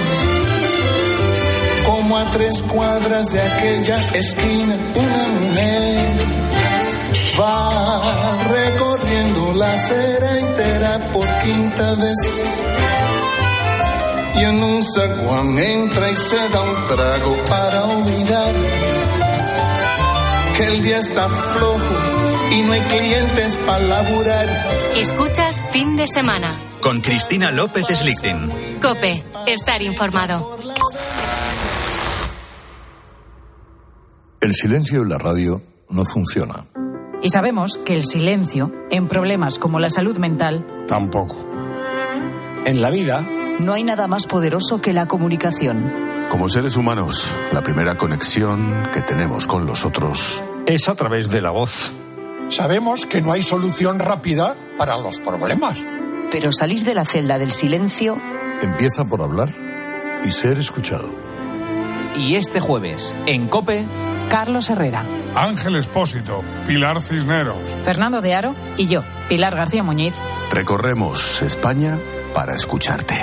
Como 1.84 2.16
a 2.16 2.30
tres 2.30 2.62
cuadras 2.62 3.26
de 3.32 3.40
aquella 3.42 3.98
esquina, 4.14 4.76
una 4.94 5.26
mujer 5.40 6.06
va 7.40 8.02
recorriendo 8.56 9.52
la 9.54 9.72
acera 9.72 10.38
entera 10.38 11.10
por 11.12 11.26
quinta 11.42 11.96
vez. 11.96 12.62
Y 14.36 14.44
en 14.44 14.62
un 14.62 14.80
zaguán 14.94 15.58
entra 15.58 16.08
y 16.08 16.14
se 16.14 16.38
da 16.50 16.60
un 16.62 16.86
trago 16.86 17.34
para 17.48 17.84
olvidar 17.86 18.54
que 20.60 20.66
el 20.66 20.82
día 20.82 20.98
está 20.98 21.26
flojo 21.26 21.94
y 22.52 22.62
no 22.62 22.72
hay 22.72 22.80
clientes 22.82 23.58
para 23.66 23.78
laburar. 23.78 24.46
Escuchas 24.94 25.62
fin 25.70 25.96
de 25.96 26.06
semana. 26.06 26.54
Con 26.82 27.00
Cristina 27.00 27.50
López 27.50 27.86
Slichting. 27.86 28.50
Cope, 28.82 29.22
estar 29.46 29.80
informado. 29.80 30.58
El 34.42 34.54
silencio 34.54 35.02
en 35.02 35.08
la 35.08 35.18
radio 35.18 35.62
no 35.88 36.04
funciona. 36.04 36.66
Y 37.22 37.30
sabemos 37.30 37.78
que 37.78 37.94
el 37.94 38.04
silencio, 38.04 38.72
en 38.90 39.08
problemas 39.08 39.58
como 39.58 39.80
la 39.80 39.88
salud 39.88 40.18
mental, 40.18 40.66
Tampoco. 40.86 41.36
En 42.66 42.82
la 42.82 42.90
vida, 42.90 43.24
no 43.60 43.72
hay 43.72 43.82
nada 43.82 44.08
más 44.08 44.26
poderoso 44.26 44.82
que 44.82 44.92
la 44.92 45.06
comunicación. 45.06 45.90
Como 46.30 46.48
seres 46.48 46.76
humanos, 46.76 47.26
la 47.52 47.62
primera 47.62 47.96
conexión 47.96 48.88
que 48.92 49.00
tenemos 49.00 49.46
con 49.46 49.66
los 49.66 49.84
otros 49.84 50.42
es 50.70 50.88
a 50.88 50.94
través 50.94 51.28
de 51.28 51.40
la 51.40 51.50
voz. 51.50 51.92
sabemos 52.48 53.06
que 53.06 53.22
no 53.22 53.32
hay 53.32 53.42
solución 53.42 53.98
rápida 53.98 54.56
para 54.78 54.96
los 54.96 55.18
problemas. 55.18 55.84
Pero 56.30 56.52
salir 56.52 56.84
de 56.84 56.94
la 56.94 57.04
celda 57.04 57.38
del 57.38 57.52
silencio 57.52 58.18
Empieza 58.62 59.04
por 59.04 59.22
hablar 59.22 59.54
y 60.22 60.30
ser 60.32 60.58
escuchado. 60.58 61.08
Y 62.18 62.34
este 62.34 62.60
jueves, 62.60 63.14
en 63.24 63.48
Cope, 63.48 63.84
Carlos 64.28 64.68
Herrera. 64.68 65.02
Ángel 65.34 65.76
Espósito, 65.76 66.42
Pilar 66.66 67.00
Cisneros. 67.00 67.56
Fernando 67.84 68.20
de 68.20 68.34
Aro 68.34 68.54
y 68.76 68.86
yo, 68.86 69.02
Pilar 69.28 69.56
García 69.56 69.82
Muñiz. 69.82 70.14
recorremos 70.52 71.40
España 71.40 71.98
para 72.34 72.54
escucharte. 72.54 73.14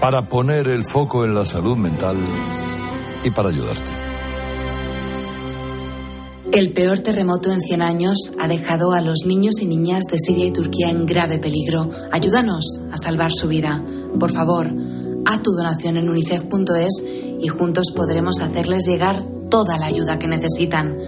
Para 0.00 0.22
poner 0.22 0.68
el 0.68 0.84
foco 0.84 1.24
en 1.24 1.34
la 1.34 1.46
salud 1.46 1.76
mental 1.76 2.16
y 3.24 3.30
para 3.30 3.48
ayudarte. 3.48 4.11
El 6.52 6.74
peor 6.74 7.00
terremoto 7.00 7.50
en 7.50 7.62
100 7.62 7.80
años 7.80 8.34
ha 8.38 8.46
dejado 8.46 8.92
a 8.92 9.00
los 9.00 9.24
niños 9.24 9.62
y 9.62 9.66
niñas 9.66 10.04
de 10.10 10.18
Siria 10.18 10.44
y 10.44 10.52
Turquía 10.52 10.90
en 10.90 11.06
grave 11.06 11.38
peligro. 11.38 11.88
Ayúdanos 12.10 12.82
a 12.92 12.98
salvar 12.98 13.30
su 13.32 13.48
vida. 13.48 13.82
Por 14.20 14.32
favor, 14.32 14.70
haz 15.24 15.42
tu 15.42 15.52
donación 15.52 15.96
en 15.96 16.10
unicef.es 16.10 17.04
y 17.40 17.48
juntos 17.48 17.86
podremos 17.96 18.40
hacerles 18.40 18.84
llegar 18.86 19.22
toda 19.48 19.78
la 19.78 19.86
ayuda 19.86 20.18
que 20.18 20.28
necesitan. 20.28 20.98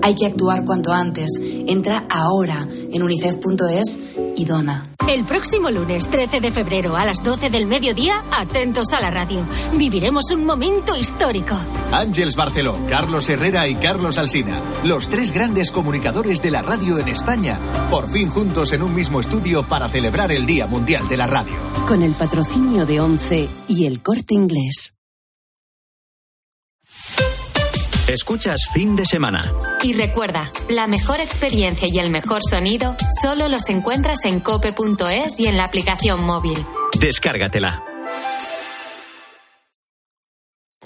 Hay 0.00 0.14
que 0.14 0.24
actuar 0.24 0.64
cuanto 0.64 0.94
antes. 0.94 1.32
Entra 1.42 2.06
ahora 2.08 2.66
en 2.90 3.02
unicef.es 3.02 3.98
y 4.36 4.44
dona. 4.46 4.93
El 5.06 5.24
próximo 5.24 5.70
lunes 5.70 6.08
13 6.08 6.40
de 6.40 6.50
febrero 6.50 6.96
a 6.96 7.04
las 7.04 7.22
12 7.22 7.50
del 7.50 7.66
mediodía, 7.66 8.24
atentos 8.32 8.88
a 8.94 9.00
la 9.00 9.10
radio. 9.10 9.46
Viviremos 9.74 10.30
un 10.30 10.46
momento 10.46 10.96
histórico. 10.96 11.54
Ángeles 11.92 12.36
Barceló, 12.36 12.78
Carlos 12.88 13.28
Herrera 13.28 13.68
y 13.68 13.74
Carlos 13.74 14.16
Alsina, 14.16 14.62
los 14.82 15.10
tres 15.10 15.32
grandes 15.32 15.70
comunicadores 15.72 16.40
de 16.40 16.50
la 16.50 16.62
radio 16.62 16.98
en 16.98 17.08
España, 17.08 17.58
por 17.90 18.08
fin 18.08 18.30
juntos 18.30 18.72
en 18.72 18.82
un 18.82 18.94
mismo 18.94 19.20
estudio 19.20 19.62
para 19.62 19.88
celebrar 19.88 20.32
el 20.32 20.46
Día 20.46 20.66
Mundial 20.66 21.06
de 21.06 21.18
la 21.18 21.26
Radio. 21.26 21.54
Con 21.86 22.02
el 22.02 22.12
patrocinio 22.12 22.86
de 22.86 23.00
ONCE 23.00 23.50
y 23.68 23.84
el 23.84 24.00
corte 24.00 24.32
inglés. 24.32 24.94
Escuchas 28.08 28.68
fin 28.70 28.96
de 28.96 29.06
semana. 29.06 29.40
Y 29.82 29.94
recuerda, 29.94 30.50
la 30.68 30.86
mejor 30.86 31.20
experiencia 31.20 31.88
y 31.90 31.98
el 31.98 32.10
mejor 32.10 32.40
sonido 32.48 32.94
solo 33.22 33.48
los 33.48 33.70
encuentras 33.70 34.26
en 34.26 34.40
cope.es 34.40 35.40
y 35.40 35.46
en 35.46 35.56
la 35.56 35.64
aplicación 35.64 36.22
móvil. 36.22 36.58
Descárgatela. 37.00 37.82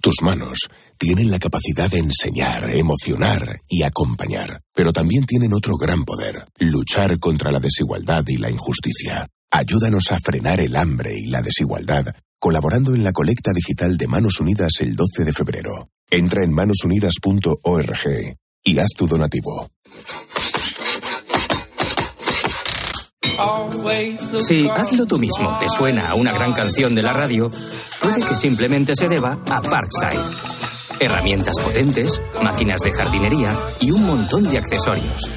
Tus 0.01 0.23
manos 0.23 0.69
tienen 0.97 1.29
la 1.29 1.41
capacidad 1.41 1.91
de 1.91 1.99
enseñar, 1.99 2.71
emocionar 2.71 3.59
y 3.69 3.83
acompañar, 3.83 4.61
pero 4.73 4.93
también 4.93 5.27
tienen 5.27 5.53
otro 5.53 5.77
gran 5.77 6.05
poder, 6.05 6.45
luchar 6.61 7.19
contra 7.19 7.51
la 7.51 7.59
desigualdad 7.59 8.23
y 8.29 8.37
la 8.37 8.49
injusticia. 8.49 9.27
Ayúdanos 9.51 10.13
a 10.13 10.21
frenar 10.21 10.61
el 10.61 10.77
hambre 10.77 11.15
y 11.19 11.27
la 11.27 11.43
desigualdad, 11.43 12.07
colaborando 12.39 12.95
en 12.95 13.05
la 13.05 13.13
colecta 13.13 13.53
digital 13.53 13.97
de 13.97 14.07
Manos 14.07 14.41
Unidas 14.41 14.73
el 14.81 14.95
12 14.95 15.25
de 15.25 15.33
febrero. 15.33 15.89
Entra 16.11 16.43
en 16.43 16.53
manosunidas.org 16.53 18.37
y 18.65 18.79
haz 18.79 18.89
tu 18.97 19.07
donativo. 19.07 19.69
Si 24.41 24.69
Hazlo 24.69 25.07
tú 25.07 25.19
mismo 25.19 25.57
te 25.59 25.69
suena 25.69 26.11
a 26.11 26.15
una 26.15 26.33
gran 26.33 26.53
canción 26.53 26.95
de 26.95 27.03
la 27.03 27.13
radio, 27.13 27.51
puede 28.03 28.23
que 28.23 28.35
simplemente 28.35 28.95
se 28.97 29.09
deba 29.09 29.39
a 29.49 29.63
Parkside. 29.63 30.19
Herramientas 31.01 31.55
potentes, 31.63 32.21
máquinas 32.43 32.81
de 32.81 32.91
jardinería 32.91 33.57
y 33.81 33.93
un 33.93 34.05
montón 34.05 34.43
de 34.51 34.59
accesorios. 34.59 35.31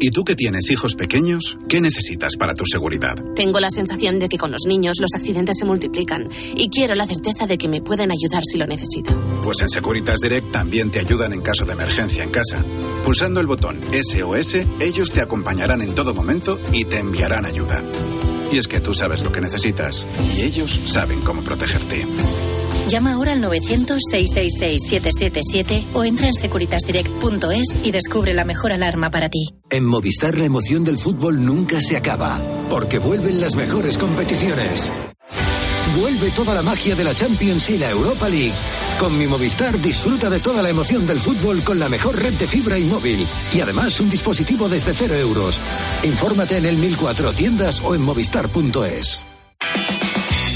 ¿Y 0.00 0.10
tú 0.10 0.24
que 0.24 0.34
tienes 0.34 0.70
hijos 0.70 0.96
pequeños? 0.96 1.56
¿Qué 1.68 1.80
necesitas 1.80 2.36
para 2.36 2.54
tu 2.54 2.66
seguridad? 2.66 3.14
Tengo 3.34 3.60
la 3.60 3.70
sensación 3.70 4.18
de 4.18 4.28
que 4.28 4.36
con 4.36 4.50
los 4.50 4.66
niños 4.66 4.96
los 5.00 5.14
accidentes 5.14 5.56
se 5.58 5.64
multiplican 5.64 6.28
y 6.56 6.68
quiero 6.68 6.94
la 6.94 7.06
certeza 7.06 7.46
de 7.46 7.56
que 7.56 7.68
me 7.68 7.80
pueden 7.80 8.10
ayudar 8.10 8.42
si 8.44 8.58
lo 8.58 8.66
necesito. 8.66 9.14
Pues 9.44 9.60
en 9.60 9.68
Securitas 9.68 10.18
Direct 10.20 10.50
también 10.52 10.90
te 10.90 11.00
ayudan 11.00 11.34
en 11.34 11.42
caso 11.42 11.66
de 11.66 11.74
emergencia 11.74 12.24
en 12.24 12.30
casa. 12.30 12.64
Pulsando 13.04 13.40
el 13.40 13.46
botón 13.46 13.78
SOS, 13.92 14.54
ellos 14.80 15.12
te 15.12 15.20
acompañarán 15.20 15.82
en 15.82 15.94
todo 15.94 16.14
momento 16.14 16.58
y 16.72 16.86
te 16.86 17.00
enviarán 17.00 17.44
ayuda. 17.44 17.82
Y 18.50 18.56
es 18.56 18.68
que 18.68 18.80
tú 18.80 18.94
sabes 18.94 19.22
lo 19.22 19.30
que 19.30 19.42
necesitas 19.42 20.06
y 20.34 20.44
ellos 20.44 20.80
saben 20.86 21.20
cómo 21.20 21.42
protegerte. 21.42 22.06
Llama 22.88 23.12
ahora 23.12 23.32
al 23.32 23.42
900-666-777 23.42 25.88
o 25.92 26.04
entra 26.04 26.28
en 26.28 26.34
securitasdirect.es 26.34 27.84
y 27.84 27.90
descubre 27.90 28.32
la 28.32 28.46
mejor 28.46 28.72
alarma 28.72 29.10
para 29.10 29.28
ti. 29.28 29.50
En 29.68 29.84
Movistar 29.84 30.38
la 30.38 30.46
emoción 30.46 30.84
del 30.84 30.96
fútbol 30.96 31.44
nunca 31.44 31.82
se 31.82 31.98
acaba, 31.98 32.40
porque 32.70 32.98
vuelven 32.98 33.42
las 33.42 33.56
mejores 33.56 33.98
competiciones. 33.98 34.90
Vuelve 36.00 36.30
toda 36.30 36.54
la 36.54 36.62
magia 36.62 36.96
de 36.96 37.04
la 37.04 37.14
Champions 37.14 37.68
y 37.68 37.76
la 37.78 37.90
Europa 37.90 38.26
League. 38.28 38.54
Con 38.98 39.18
mi 39.18 39.26
Movistar 39.26 39.80
disfruta 39.80 40.30
de 40.30 40.40
toda 40.40 40.62
la 40.62 40.70
emoción 40.70 41.06
del 41.06 41.18
fútbol 41.18 41.62
con 41.62 41.78
la 41.78 41.88
mejor 41.88 42.20
red 42.20 42.32
de 42.34 42.46
fibra 42.46 42.78
y 42.78 42.84
móvil. 42.84 43.26
Y 43.52 43.60
además 43.60 44.00
un 44.00 44.08
dispositivo 44.08 44.68
desde 44.68 44.94
cero 44.94 45.14
euros. 45.14 45.60
Infórmate 46.02 46.56
en 46.56 46.66
el 46.66 46.78
1004 46.78 47.32
tiendas 47.32 47.80
o 47.84 47.94
en 47.94 48.02
movistar.es. 48.02 49.33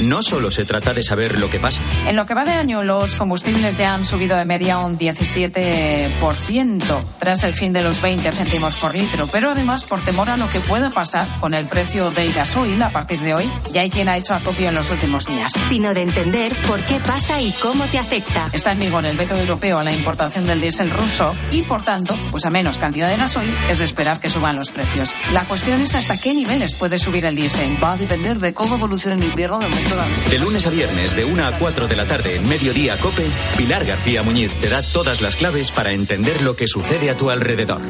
No 0.05 0.23
solo 0.23 0.53
se 0.53 0.65
trata 0.65 0.95
de 0.95 1.03
saber 1.03 1.41
lo 1.41 1.51
que 1.51 1.59
pasa. 1.59 1.83
En 2.07 2.15
lo 2.15 2.25
que 2.25 2.35
va 2.35 2.45
de 2.45 2.53
año, 2.53 2.85
los 2.85 3.17
combustibles 3.17 3.77
ya 3.77 3.95
han 3.95 4.05
subido 4.05 4.37
de 4.37 4.45
media 4.45 4.79
un 4.79 4.97
17% 4.97 7.03
tras 7.19 7.43
el 7.43 7.55
fin 7.55 7.73
de 7.73 7.83
los 7.83 8.01
20 8.01 8.31
céntimos 8.31 8.77
por 8.77 8.95
litro. 8.95 9.27
Pero 9.33 9.51
además, 9.51 9.83
por 9.85 9.99
temor 10.01 10.31
a 10.31 10.37
lo 10.37 10.49
que 10.51 10.61
pueda 10.61 10.91
pasar 10.91 11.27
con 11.41 11.53
el 11.53 11.67
precio 11.67 12.13
del 12.13 12.33
gasoil 12.33 12.81
a 12.81 12.91
partir 12.91 13.19
de 13.21 13.35
hoy, 13.35 13.51
ya 13.73 13.81
hay 13.81 13.91
quien 13.91 14.09
ha 14.09 14.17
hecho 14.17 14.35
acopio 14.35 14.69
en 14.69 14.77
los 14.77 14.89
últimos 14.91 15.27
días. 15.27 15.53
Sino 15.69 15.93
de 15.95 16.03
entender 16.03 16.55
por 16.69 16.81
qué 16.87 17.01
pasa 17.05 17.41
y 17.41 17.51
cómo 17.61 17.85
te 17.87 17.99
afecta. 17.99 18.49
Está 18.53 18.71
en 18.73 18.79
vigor 18.79 19.05
el 19.05 19.17
veto 19.17 19.37
europeo 19.37 19.81
a 19.81 19.85
la 19.85 19.93
importación 19.93 20.45
del 20.45 20.61
diésel 20.61 20.91
ruso 20.91 21.35
y, 21.51 21.63
por 21.63 21.83
tanto, 21.83 22.15
pues 22.31 22.45
a 22.45 22.51
menos 22.51 22.79
cantidad 22.79 23.09
de 23.09 23.17
gasoil 23.17 23.53
es 23.69 23.79
de 23.79 23.85
esperar 23.85 24.21
que 24.21 24.31
suban 24.31 24.55
los 24.55 24.71
precios. 24.71 25.13
La 25.33 25.43
cuestión 25.43 25.81
es 25.81 25.97
hasta 25.97 26.17
qué 26.17 26.35
niveles 26.35 26.75
puede 26.75 27.01
subir 27.01 27.25
el 27.25 27.35
diésel. 27.35 27.83
Va 27.83 27.95
a 27.95 27.97
depender 27.97 28.39
de 28.39 28.55
cómo 28.55 28.77
evolucione 28.77 29.17
el 29.17 29.31
invierno 29.31 29.59
del 29.59 29.88
de 30.31 30.39
lunes 30.39 30.67
a 30.67 30.71
viernes, 30.71 31.17
de 31.17 31.25
1 31.25 31.45
a 31.45 31.53
4 31.59 31.89
de 31.89 31.97
la 31.97 32.07
tarde, 32.07 32.37
en 32.37 32.49
Mediodía 32.49 32.99
Cope, 32.99 33.27
Pilar 33.57 33.85
García 33.85 34.23
Muñiz 34.23 34.53
te 34.57 34.69
da 34.69 34.83
todas 34.83 35.21
las 35.23 35.37
claves 35.37 35.71
para 35.71 35.93
entender 35.93 36.43
lo 36.43 36.57
que 36.57 36.69
sucede 36.69 37.11
a 37.11 37.17
tu 37.17 37.31
alrededor. 37.31 37.81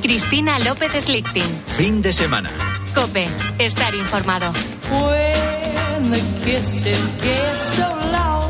Cristina 0.00 0.58
López 0.60 0.92
Slichting. 1.04 1.62
Fin 1.66 2.00
de 2.00 2.12
semana. 2.12 2.50
Cope, 2.94 3.26
estar 3.58 3.94
informado. 3.94 4.52
When 4.90 5.53
the 6.10 6.22
kisses 6.44 7.14
get 7.14 7.62
so 7.62 7.88
long 8.12 8.48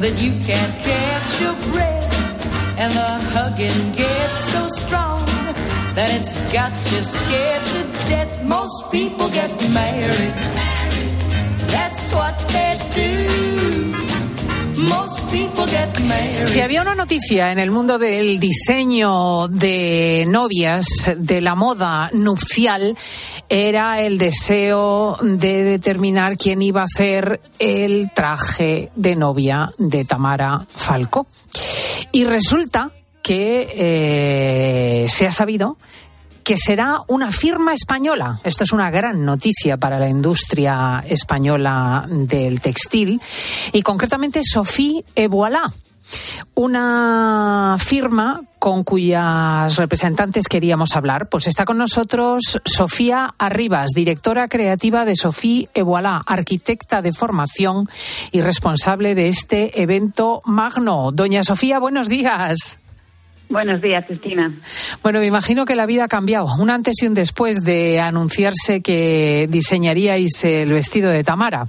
that 0.00 0.14
you 0.18 0.32
can't 0.48 0.74
catch 0.80 1.40
your 1.40 1.54
breath, 1.72 2.78
and 2.78 2.92
the 2.92 3.12
hugging 3.34 3.92
gets 3.92 4.38
so 4.38 4.68
strong 4.68 5.24
that 5.94 6.10
it's 6.18 6.38
got 6.52 6.72
you 6.92 7.02
scared 7.02 7.64
to 7.66 7.82
death. 8.08 8.44
Most 8.44 8.90
people 8.90 9.28
get 9.30 9.50
married. 9.72 10.34
That's 11.68 12.12
what 12.12 12.38
they 12.48 12.78
do. 12.94 14.09
Si 16.46 16.60
había 16.60 16.82
una 16.82 16.94
noticia 16.94 17.52
en 17.52 17.58
el 17.58 17.70
mundo 17.70 17.98
del 17.98 18.38
diseño 18.40 19.48
de 19.48 20.24
novias, 20.28 20.86
de 21.16 21.40
la 21.40 21.54
moda 21.54 22.10
nupcial, 22.12 22.96
era 23.48 24.00
el 24.00 24.18
deseo 24.18 25.16
de 25.22 25.64
determinar 25.64 26.36
quién 26.36 26.62
iba 26.62 26.82
a 26.82 26.84
hacer 26.84 27.40
el 27.58 28.10
traje 28.14 28.90
de 28.94 29.16
novia 29.16 29.72
de 29.78 30.04
Tamara 30.04 30.64
Falco. 30.68 31.26
Y 32.12 32.24
resulta 32.24 32.90
que 33.22 33.68
eh, 35.04 35.08
se 35.08 35.26
ha 35.26 35.32
sabido 35.32 35.76
que 36.50 36.58
será 36.58 37.02
una 37.06 37.30
firma 37.30 37.74
española. 37.74 38.40
Esto 38.42 38.64
es 38.64 38.72
una 38.72 38.90
gran 38.90 39.24
noticia 39.24 39.76
para 39.76 40.00
la 40.00 40.08
industria 40.08 41.04
española 41.06 42.08
del 42.10 42.60
textil 42.60 43.20
y 43.70 43.82
concretamente 43.82 44.40
Sophie 44.42 45.04
Evoilà 45.14 45.72
una 46.56 47.76
firma 47.78 48.40
con 48.58 48.82
cuyas 48.82 49.76
representantes 49.76 50.48
queríamos 50.48 50.96
hablar. 50.96 51.28
Pues 51.28 51.46
está 51.46 51.64
con 51.64 51.78
nosotros 51.78 52.58
Sofía 52.64 53.32
Arribas, 53.38 53.90
directora 53.94 54.48
creativa 54.48 55.04
de 55.04 55.14
Sophie 55.14 55.68
Evoilà, 55.72 56.20
arquitecta 56.26 57.00
de 57.00 57.12
formación 57.12 57.88
y 58.32 58.40
responsable 58.40 59.14
de 59.14 59.28
este 59.28 59.80
evento 59.80 60.42
magno. 60.46 61.12
Doña 61.12 61.44
Sofía, 61.44 61.78
buenos 61.78 62.08
días. 62.08 62.80
Buenos 63.50 63.82
días, 63.82 64.06
Cristina. 64.06 64.52
Bueno, 65.02 65.18
me 65.18 65.26
imagino 65.26 65.64
que 65.64 65.74
la 65.74 65.84
vida 65.84 66.04
ha 66.04 66.08
cambiado, 66.08 66.46
un 66.60 66.70
antes 66.70 67.02
y 67.02 67.06
un 67.06 67.14
después 67.14 67.62
de 67.64 67.98
anunciarse 67.98 68.80
que 68.80 69.48
diseñaríais 69.50 70.44
el 70.44 70.72
vestido 70.72 71.10
de 71.10 71.24
Tamara. 71.24 71.64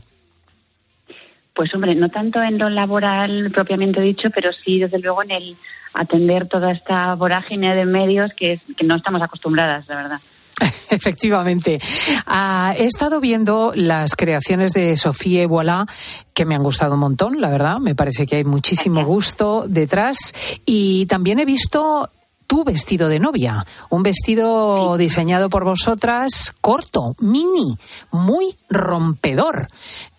Pues 1.56 1.74
hombre, 1.74 1.96
no 1.96 2.10
tanto 2.10 2.42
en 2.42 2.60
lo 2.60 2.70
laboral 2.70 3.50
propiamente 3.52 4.00
dicho, 4.00 4.30
pero 4.30 4.52
sí, 4.54 4.80
desde 4.80 5.00
luego, 5.00 5.24
en 5.24 5.32
el 5.32 5.58
atender 5.94 6.48
toda 6.48 6.72
esta 6.72 7.16
vorágine 7.16 7.76
de 7.76 7.86
medios 7.86 8.32
que, 8.36 8.62
que 8.78 8.86
no 8.86 8.96
estamos 8.96 9.22
acostumbradas, 9.24 9.88
de 9.88 9.96
verdad. 9.96 10.22
Efectivamente. 10.90 11.80
Ah, 12.26 12.74
he 12.78 12.86
estado 12.86 13.20
viendo 13.20 13.72
las 13.76 14.16
creaciones 14.16 14.72
de 14.74 14.96
Sofía 14.96 15.48
Voilà 15.48 15.88
que 16.34 16.46
me 16.46 16.56
han 16.56 16.64
gustado 16.64 16.96
un 16.96 17.00
montón, 17.00 17.42
la 17.42 17.50
verdad. 17.50 17.78
Me 17.80 17.96
parece 17.96 18.26
que 18.26 18.38
hay 18.38 18.44
muchísimo 18.44 19.04
gusto 19.06 19.66
detrás. 19.68 20.34
Y 20.66 21.06
también 21.08 21.40
he 21.40 21.46
visto 21.46 22.10
tu 22.52 22.66
vestido 22.66 23.08
de 23.08 23.20
novia, 23.20 23.66
un 23.90 24.04
vestido 24.04 24.98
diseñado 24.98 25.50
por 25.50 25.64
vosotras, 25.64 26.54
corto, 26.60 27.16
mini, 27.20 27.78
muy 28.12 28.58
rompedor. 28.70 29.70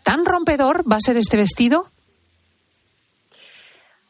¿Tan 0.03 0.25
rompedor 0.25 0.83
va 0.91 0.97
a 0.97 1.01
ser 1.01 1.19
este 1.19 1.37
vestido? 1.37 1.89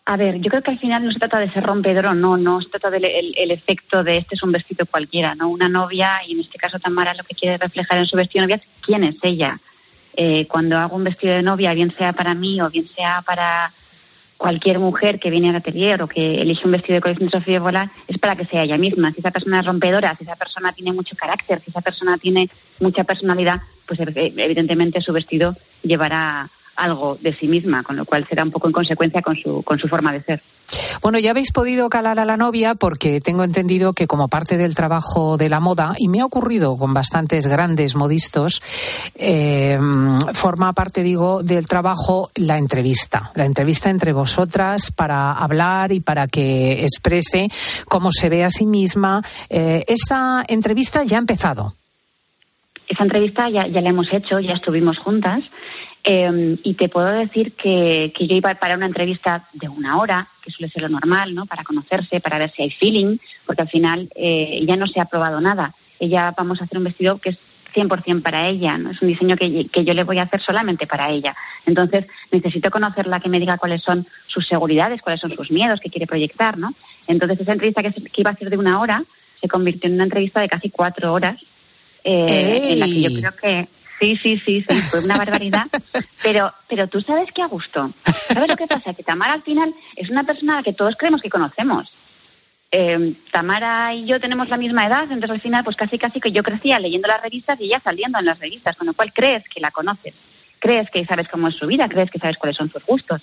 A 0.04 0.16
ver, 0.16 0.40
yo 0.40 0.50
creo 0.50 0.62
que 0.62 0.72
al 0.72 0.78
final 0.80 1.04
no 1.04 1.12
se 1.12 1.18
trata 1.20 1.38
de 1.38 1.50
ser 1.50 1.62
rompedor 1.62 2.16
no, 2.16 2.36
no 2.36 2.60
se 2.60 2.68
trata 2.68 2.90
del 2.90 3.04
el, 3.04 3.50
efecto 3.52 4.02
de 4.02 4.16
este 4.16 4.34
es 4.34 4.42
un 4.42 4.50
vestido 4.50 4.84
cualquiera, 4.84 5.36
¿no? 5.36 5.48
Una 5.48 5.68
novia, 5.68 6.20
y 6.26 6.32
en 6.32 6.40
este 6.40 6.58
caso 6.58 6.80
Tamara 6.80 7.14
lo 7.14 7.22
que 7.22 7.36
quiere 7.36 7.56
reflejar 7.56 7.98
en 7.98 8.06
su 8.06 8.16
vestido 8.16 8.42
de 8.42 8.46
novia 8.46 8.56
es 8.56 8.68
quién 8.80 9.04
es 9.04 9.14
ella. 9.22 9.60
Eh, 10.14 10.46
cuando 10.48 10.76
hago 10.76 10.96
un 10.96 11.04
vestido 11.04 11.34
de 11.34 11.42
novia, 11.42 11.72
bien 11.72 11.94
sea 11.96 12.12
para 12.12 12.34
mí 12.34 12.60
o 12.60 12.68
bien 12.68 12.88
sea 12.88 13.22
para 13.22 13.72
cualquier 14.36 14.80
mujer 14.80 15.20
que 15.20 15.30
viene 15.30 15.50
al 15.50 15.56
atelier 15.56 16.02
o 16.02 16.08
que 16.08 16.42
elige 16.42 16.66
un 16.66 16.72
vestido 16.72 16.96
de 16.96 17.00
colección 17.00 17.28
de 17.28 17.38
Sofía 17.38 17.60
Volar, 17.60 17.88
es 18.08 18.18
para 18.18 18.34
que 18.34 18.44
sea 18.44 18.64
ella 18.64 18.76
misma. 18.76 19.12
Si 19.12 19.20
esa 19.20 19.30
persona 19.30 19.60
es 19.60 19.66
rompedora, 19.66 20.16
si 20.16 20.24
esa 20.24 20.34
persona 20.34 20.72
tiene 20.72 20.92
mucho 20.92 21.14
carácter, 21.14 21.62
si 21.64 21.70
esa 21.70 21.80
persona 21.80 22.18
tiene 22.18 22.50
mucha 22.80 23.04
personalidad, 23.04 23.60
pues 23.86 24.00
evidentemente 24.00 25.00
su 25.00 25.12
vestido 25.12 25.56
llevará 25.84 26.50
algo 26.76 27.18
de 27.20 27.34
sí 27.34 27.48
misma, 27.48 27.82
con 27.82 27.96
lo 27.96 28.04
cual 28.04 28.26
será 28.28 28.44
un 28.44 28.50
poco 28.50 28.66
en 28.66 28.72
consecuencia 28.72 29.22
con 29.22 29.36
su, 29.36 29.62
con 29.62 29.78
su 29.78 29.88
forma 29.88 30.12
de 30.12 30.22
ser. 30.22 30.42
Bueno, 31.02 31.18
ya 31.18 31.30
habéis 31.30 31.52
podido 31.52 31.88
calar 31.88 32.18
a 32.18 32.24
la 32.24 32.36
novia 32.36 32.74
porque 32.74 33.20
tengo 33.20 33.44
entendido 33.44 33.92
que 33.92 34.06
como 34.06 34.28
parte 34.28 34.56
del 34.56 34.74
trabajo 34.74 35.36
de 35.36 35.48
la 35.48 35.60
moda, 35.60 35.94
y 35.98 36.08
me 36.08 36.20
ha 36.20 36.24
ocurrido 36.24 36.76
con 36.76 36.94
bastantes 36.94 37.46
grandes 37.46 37.94
modistos, 37.94 38.62
eh, 39.14 39.78
forma 40.32 40.72
parte, 40.72 41.02
digo, 41.02 41.42
del 41.42 41.66
trabajo 41.66 42.30
la 42.36 42.56
entrevista. 42.56 43.32
La 43.34 43.44
entrevista 43.44 43.90
entre 43.90 44.12
vosotras 44.12 44.90
para 44.92 45.32
hablar 45.32 45.92
y 45.92 46.00
para 46.00 46.26
que 46.26 46.84
exprese 46.84 47.48
cómo 47.88 48.10
se 48.10 48.28
ve 48.28 48.44
a 48.44 48.50
sí 48.50 48.66
misma. 48.66 49.22
Eh, 49.50 49.84
esta 49.88 50.44
entrevista 50.48 51.04
ya 51.04 51.16
ha 51.16 51.20
empezado. 51.20 51.74
Esa 52.88 53.04
entrevista 53.04 53.48
ya, 53.48 53.66
ya 53.66 53.80
la 53.80 53.90
hemos 53.90 54.12
hecho, 54.12 54.40
ya 54.40 54.54
estuvimos 54.54 54.98
juntas 54.98 55.42
Em, 56.04 56.58
y 56.64 56.74
te 56.74 56.88
puedo 56.88 57.06
decir 57.12 57.52
que, 57.52 58.12
que, 58.16 58.26
yo 58.26 58.34
iba 58.34 58.52
para 58.56 58.74
una 58.74 58.86
entrevista 58.86 59.48
de 59.52 59.68
una 59.68 59.98
hora, 59.98 60.28
que 60.42 60.50
suele 60.50 60.72
ser 60.72 60.82
lo 60.82 60.88
normal, 60.88 61.32
¿no? 61.32 61.46
Para 61.46 61.62
conocerse, 61.62 62.20
para 62.20 62.38
ver 62.38 62.50
si 62.50 62.62
hay 62.62 62.70
feeling, 62.72 63.18
porque 63.46 63.62
al 63.62 63.68
final 63.68 64.10
eh, 64.16 64.64
ya 64.66 64.76
no 64.76 64.88
se 64.88 65.00
ha 65.00 65.04
probado 65.04 65.40
nada. 65.40 65.74
Ella 66.00 66.34
vamos 66.36 66.60
a 66.60 66.64
hacer 66.64 66.78
un 66.78 66.84
vestido 66.84 67.18
que 67.18 67.30
es 67.30 67.38
100% 67.72 68.20
para 68.20 68.48
ella, 68.48 68.78
¿no? 68.78 68.90
Es 68.90 69.00
un 69.00 69.08
diseño 69.08 69.36
que, 69.36 69.68
que, 69.68 69.84
yo 69.84 69.94
le 69.94 70.02
voy 70.02 70.18
a 70.18 70.24
hacer 70.24 70.40
solamente 70.40 70.88
para 70.88 71.08
ella. 71.08 71.36
Entonces, 71.66 72.06
necesito 72.32 72.70
conocerla, 72.72 73.20
que 73.20 73.28
me 73.28 73.38
diga 73.38 73.56
cuáles 73.58 73.82
son 73.82 74.04
sus 74.26 74.46
seguridades, 74.48 75.02
cuáles 75.02 75.20
son 75.20 75.32
sus 75.32 75.52
miedos 75.52 75.78
que 75.78 75.88
quiere 75.88 76.08
proyectar, 76.08 76.58
¿no? 76.58 76.74
Entonces, 77.06 77.38
esa 77.38 77.52
entrevista 77.52 77.80
que, 77.80 77.92
que 77.92 78.20
iba 78.20 78.30
a 78.30 78.36
ser 78.36 78.50
de 78.50 78.56
una 78.56 78.80
hora 78.80 79.04
se 79.40 79.46
convirtió 79.46 79.88
en 79.88 79.94
una 79.94 80.04
entrevista 80.04 80.40
de 80.40 80.48
casi 80.48 80.68
cuatro 80.68 81.12
horas, 81.12 81.40
eh, 82.02 82.72
en 82.72 82.80
la 82.80 82.86
que 82.86 83.00
yo 83.02 83.10
creo 83.10 83.36
que 83.36 83.68
Sí, 84.02 84.16
sí, 84.16 84.36
sí, 84.44 84.64
sí, 84.68 84.82
fue 84.90 84.98
una 85.04 85.16
barbaridad. 85.16 85.66
Pero, 86.24 86.52
pero 86.68 86.88
tú 86.88 87.00
sabes 87.00 87.30
que 87.32 87.42
a 87.42 87.46
gusto. 87.46 87.92
¿Sabes 88.28 88.48
lo 88.48 88.56
que 88.56 88.66
pasa? 88.66 88.94
Que 88.94 89.02
Tamara 89.02 89.32
al 89.32 89.42
final 89.42 89.74
es 89.96 90.08
una 90.08 90.24
persona 90.24 90.54
a 90.54 90.56
la 90.56 90.62
que 90.62 90.72
todos 90.72 90.96
creemos 90.96 91.20
que 91.20 91.30
conocemos. 91.30 91.92
Eh, 92.70 93.14
Tamara 93.30 93.92
y 93.92 94.06
yo 94.06 94.20
tenemos 94.20 94.48
la 94.48 94.56
misma 94.56 94.86
edad, 94.86 95.04
entonces 95.04 95.30
al 95.30 95.40
final, 95.40 95.64
pues 95.64 95.76
casi 95.76 95.98
casi 95.98 96.20
que 96.20 96.32
yo 96.32 96.42
crecía 96.42 96.78
leyendo 96.78 97.08
las 97.08 97.20
revistas 97.22 97.60
y 97.60 97.64
ella 97.64 97.80
saliendo 97.82 98.18
en 98.18 98.24
las 98.24 98.38
revistas, 98.38 98.76
con 98.76 98.86
lo 98.86 98.94
cual 98.94 99.12
crees 99.12 99.44
que 99.48 99.60
la 99.60 99.70
conoces. 99.70 100.14
crees 100.58 100.90
que 100.90 101.04
sabes 101.04 101.28
cómo 101.28 101.48
es 101.48 101.56
su 101.56 101.66
vida, 101.66 101.88
crees 101.88 102.10
que 102.10 102.18
sabes 102.18 102.38
cuáles 102.38 102.56
son 102.56 102.70
sus 102.70 102.84
gustos. 102.84 103.22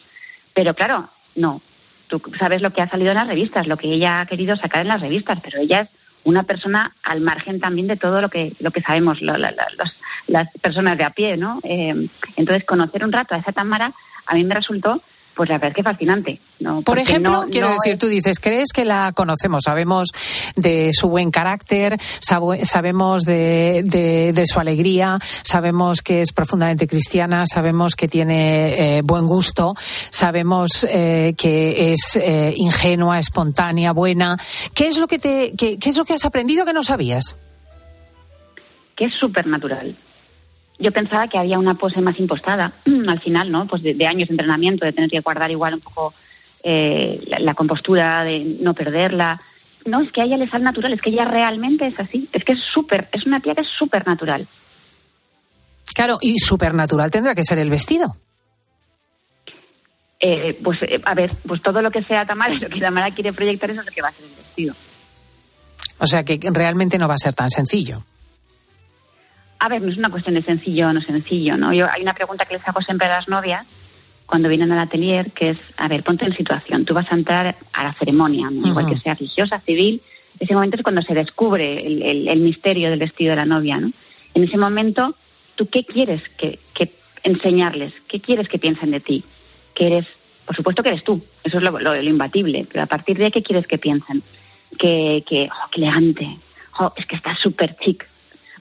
Pero 0.53 0.73
claro, 0.73 1.09
no. 1.35 1.61
Tú 2.07 2.21
sabes 2.37 2.61
lo 2.61 2.71
que 2.71 2.81
ha 2.81 2.89
salido 2.89 3.11
en 3.11 3.17
las 3.17 3.27
revistas, 3.27 3.67
lo 3.67 3.77
que 3.77 3.91
ella 3.91 4.21
ha 4.21 4.25
querido 4.25 4.55
sacar 4.55 4.81
en 4.81 4.89
las 4.89 5.01
revistas, 5.01 5.39
pero 5.41 5.59
ella 5.59 5.81
es 5.81 5.89
una 6.23 6.43
persona 6.43 6.95
al 7.03 7.21
margen 7.21 7.59
también 7.59 7.87
de 7.87 7.97
todo 7.97 8.21
lo 8.21 8.29
que 8.29 8.53
lo 8.59 8.71
que 8.71 8.81
sabemos 8.81 9.21
las 9.21 10.49
personas 10.61 10.97
de 10.97 11.03
a 11.03 11.11
pie, 11.11 11.37
¿no? 11.37 11.59
Eh, 11.63 12.09
entonces 12.35 12.65
conocer 12.65 13.03
un 13.03 13.11
rato 13.11 13.35
a 13.35 13.39
esa 13.39 13.51
Tamara 13.51 13.93
a 14.25 14.35
mí 14.35 14.43
me 14.43 14.55
resultó 14.55 15.01
pues 15.39 15.47
la 15.47 15.55
verdad 15.55 15.69
es 15.69 15.75
que 15.75 15.83
fascinante. 15.83 16.39
¿no? 16.59 16.81
Por 16.81 16.99
ejemplo, 16.99 17.45
quiero 17.49 17.71
decir, 17.71 17.97
tú 17.97 18.07
dices, 18.07 18.41
¿crees 18.41 18.73
que 18.73 18.83
la 18.83 19.13
conocemos? 19.15 19.61
Sabemos 19.63 20.09
de 20.57 20.89
su 20.91 21.07
buen 21.07 21.31
carácter, 21.31 21.95
sabemos 22.19 23.21
de, 23.23 23.83
de, 23.85 24.45
su 24.45 24.59
alegría, 24.59 25.17
sabemos 25.41 26.01
que 26.01 26.19
es 26.19 26.33
profundamente 26.33 26.87
cristiana, 26.87 27.45
sabemos 27.45 27.95
que 27.95 28.09
tiene 28.09 28.97
eh, 28.97 29.01
buen 29.01 29.27
gusto, 29.27 29.75
sabemos 30.09 30.85
eh, 30.89 31.35
que 31.37 31.93
es 31.93 32.19
eh, 32.21 32.53
ingenua, 32.57 33.17
espontánea, 33.17 33.93
buena. 33.93 34.37
¿Qué 34.73 34.87
es 34.87 34.97
lo 34.97 35.07
que 35.07 35.19
te, 35.19 35.53
qué, 35.57 35.79
qué 35.79 35.89
es 35.89 35.97
lo 35.97 36.03
que 36.03 36.15
has 36.15 36.25
aprendido 36.25 36.65
que 36.65 36.73
no 36.73 36.83
sabías? 36.83 37.37
Que 38.97 39.05
es 39.05 39.13
súper 39.17 39.47
natural 39.47 39.95
yo 40.79 40.91
pensaba 40.91 41.27
que 41.27 41.37
había 41.37 41.59
una 41.59 41.75
pose 41.75 42.01
más 42.01 42.19
impostada 42.19 42.73
al 43.07 43.19
final, 43.19 43.51
¿no? 43.51 43.67
Pues 43.67 43.83
de, 43.83 44.07
años 44.07 44.29
de 44.29 44.33
entrenamiento, 44.33 44.85
de 44.85 44.93
tener 44.93 45.09
que 45.09 45.19
guardar 45.19 45.51
igual 45.51 45.75
un 45.75 45.81
poco 45.81 46.13
eh, 46.63 47.21
la, 47.39 47.53
compostura, 47.53 48.23
de 48.23 48.57
no 48.61 48.73
perderla. 48.73 49.41
No, 49.85 50.01
es 50.01 50.11
que 50.11 50.21
a 50.21 50.25
ella 50.25 50.37
le 50.37 50.49
sale 50.49 50.63
natural, 50.63 50.93
es 50.93 51.01
que 51.01 51.09
ella 51.09 51.25
realmente 51.25 51.85
es 51.87 51.99
así. 51.99 52.29
Es 52.31 52.43
que 52.43 52.53
es 52.53 52.59
súper, 52.59 53.09
es 53.11 53.25
una 53.25 53.39
tía 53.41 53.55
que 53.55 53.61
es 53.61 53.67
súper 53.67 54.07
natural. 54.07 54.47
Claro, 55.93 56.17
y 56.21 56.37
súper 56.39 56.73
natural 56.73 57.11
tendrá 57.11 57.35
que 57.35 57.43
ser 57.43 57.59
el 57.59 57.69
vestido. 57.69 58.15
Eh, 60.21 60.59
pues, 60.63 60.81
eh, 60.83 61.01
a 61.03 61.13
ver, 61.13 61.31
pues 61.47 61.61
todo 61.61 61.81
lo 61.81 61.91
que 61.91 62.03
sea 62.03 62.25
Tamara, 62.25 62.53
lo 62.61 62.69
que 62.69 62.79
Tamara 62.79 63.13
quiere 63.13 63.33
proyectar, 63.33 63.69
eso 63.69 63.81
es 63.81 63.85
lo 63.85 63.91
que 63.91 64.01
va 64.01 64.09
a 64.09 64.13
ser 64.13 64.25
el 64.25 64.35
vestido. 64.35 64.75
O 65.99 66.07
sea 66.07 66.23
que 66.23 66.39
realmente 66.53 66.97
no 66.97 67.07
va 67.07 67.15
a 67.15 67.17
ser 67.17 67.33
tan 67.33 67.49
sencillo. 67.49 68.05
A 69.59 69.67
ver, 69.67 69.81
no 69.81 69.89
es 69.89 69.97
una 69.97 70.09
cuestión 70.09 70.35
de 70.35 70.41
sencillo 70.41 70.87
o 70.87 70.93
no 70.93 71.01
sencillo, 71.01 71.57
¿no? 71.57 71.73
Yo, 71.73 71.87
hay 71.91 72.01
una 72.01 72.13
pregunta 72.13 72.45
que 72.45 72.55
les 72.55 72.67
hago 72.67 72.81
siempre 72.81 73.07
a 73.07 73.11
las 73.11 73.27
novias 73.27 73.65
cuando 74.25 74.47
vienen 74.47 74.71
al 74.71 74.79
atelier, 74.79 75.31
que 75.31 75.49
es, 75.49 75.57
a 75.75 75.87
ver, 75.87 76.03
ponte 76.03 76.23
en 76.23 76.33
situación, 76.33 76.85
tú 76.85 76.93
vas 76.93 77.11
a 77.11 77.15
entrar 77.15 77.57
a 77.73 77.83
la 77.83 77.93
ceremonia, 77.93 78.49
igual 78.51 78.87
que 78.87 78.97
sea 78.97 79.15
religiosa, 79.15 79.59
civil, 79.61 80.01
ese 80.39 80.53
momento 80.53 80.77
es 80.77 80.83
cuando 80.83 81.01
se 81.01 81.13
descubre 81.13 81.85
el, 81.85 82.39
misterio 82.39 82.89
del 82.89 82.99
vestido 82.99 83.31
de 83.31 83.35
la 83.37 83.45
novia, 83.45 83.79
¿no? 83.79 83.91
En 84.33 84.43
ese 84.43 84.57
momento, 84.57 85.15
¿tú 85.55 85.67
qué 85.67 85.83
quieres 85.83 86.21
que, 86.37 86.59
enseñarles? 87.21 87.91
¿Qué 88.07 88.21
quieres 88.21 88.47
que 88.47 88.59
piensen 88.59 88.91
de 88.91 89.01
ti? 89.01 89.25
Que 89.73 89.87
eres, 89.87 90.07
por 90.45 90.55
supuesto 90.55 90.81
que 90.81 90.89
eres 90.89 91.03
tú, 91.03 91.21
eso 91.43 91.57
es 91.57 91.63
lo, 91.63 92.01
imbatible, 92.01 92.65
pero 92.71 92.83
a 92.83 92.87
partir 92.87 93.17
de 93.17 93.25
ahí, 93.25 93.31
¿qué 93.31 93.43
quieres 93.43 93.67
que 93.67 93.77
piensen? 93.77 94.23
Que, 94.77 95.23
que 95.27 95.49
oh, 95.51 95.69
qué 95.69 95.81
elegante, 95.81 96.37
oh, 96.79 96.93
es 96.95 97.05
que 97.05 97.17
está 97.17 97.35
súper 97.35 97.75
chic, 97.77 98.07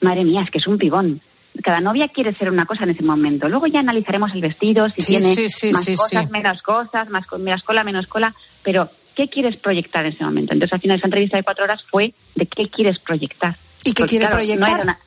madre 0.01 0.25
mía, 0.25 0.43
es 0.43 0.51
que 0.51 0.59
es 0.59 0.67
un 0.67 0.79
pibón. 0.79 1.21
Cada 1.63 1.81
novia 1.81 2.09
quiere 2.09 2.35
ser 2.35 2.51
una 2.51 2.67
cosa 2.67 2.85
en 2.85 2.91
ese 2.91 3.03
momento. 3.03 3.49
Luego 3.49 3.67
ya 3.67 3.81
analizaremos 3.81 4.33
el 4.33 4.41
vestido, 4.41 4.89
si 4.91 5.05
tiene 5.05 5.27
más 5.73 5.87
cosas, 5.97 6.31
menos 6.31 6.63
cosas, 6.63 7.09
más, 7.09 7.27
más 7.39 7.63
cola, 7.63 7.83
menos 7.85 8.07
cola, 8.07 8.35
pero 8.63 8.91
¿qué 9.15 9.29
quieres 9.29 9.57
proyectar 9.57 10.07
en 10.07 10.13
ese 10.13 10.25
momento? 10.25 10.53
Entonces, 10.53 10.73
al 10.73 10.81
final, 10.81 10.99
esa 10.99 11.09
entrevista 11.09 11.37
de 11.37 11.43
cuatro 11.43 11.65
horas 11.65 11.85
fue 11.91 12.15
de 12.37 12.47
qué 12.47 12.69
quieres 12.69 13.01
proyectar. 13.01 13.57
¿Y 13.85 13.93
qué 13.93 14.05
quiere 14.05 14.29
proyectar? 14.29 14.99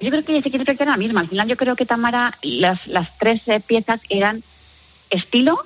yo 0.00 0.08
creo 0.08 0.24
que 0.24 0.32
ella 0.32 0.42
se 0.42 0.50
quiere 0.50 0.64
proyectar 0.64 0.88
la 0.88 0.96
misma. 0.96 1.20
Al 1.20 1.28
final, 1.28 1.46
yo 1.46 1.56
creo 1.56 1.76
que 1.76 1.86
Tamara, 1.86 2.38
las, 2.42 2.84
las 2.86 3.16
tres 3.18 3.42
eh, 3.46 3.60
piezas 3.60 4.00
eran 4.08 4.42
estilo, 5.10 5.64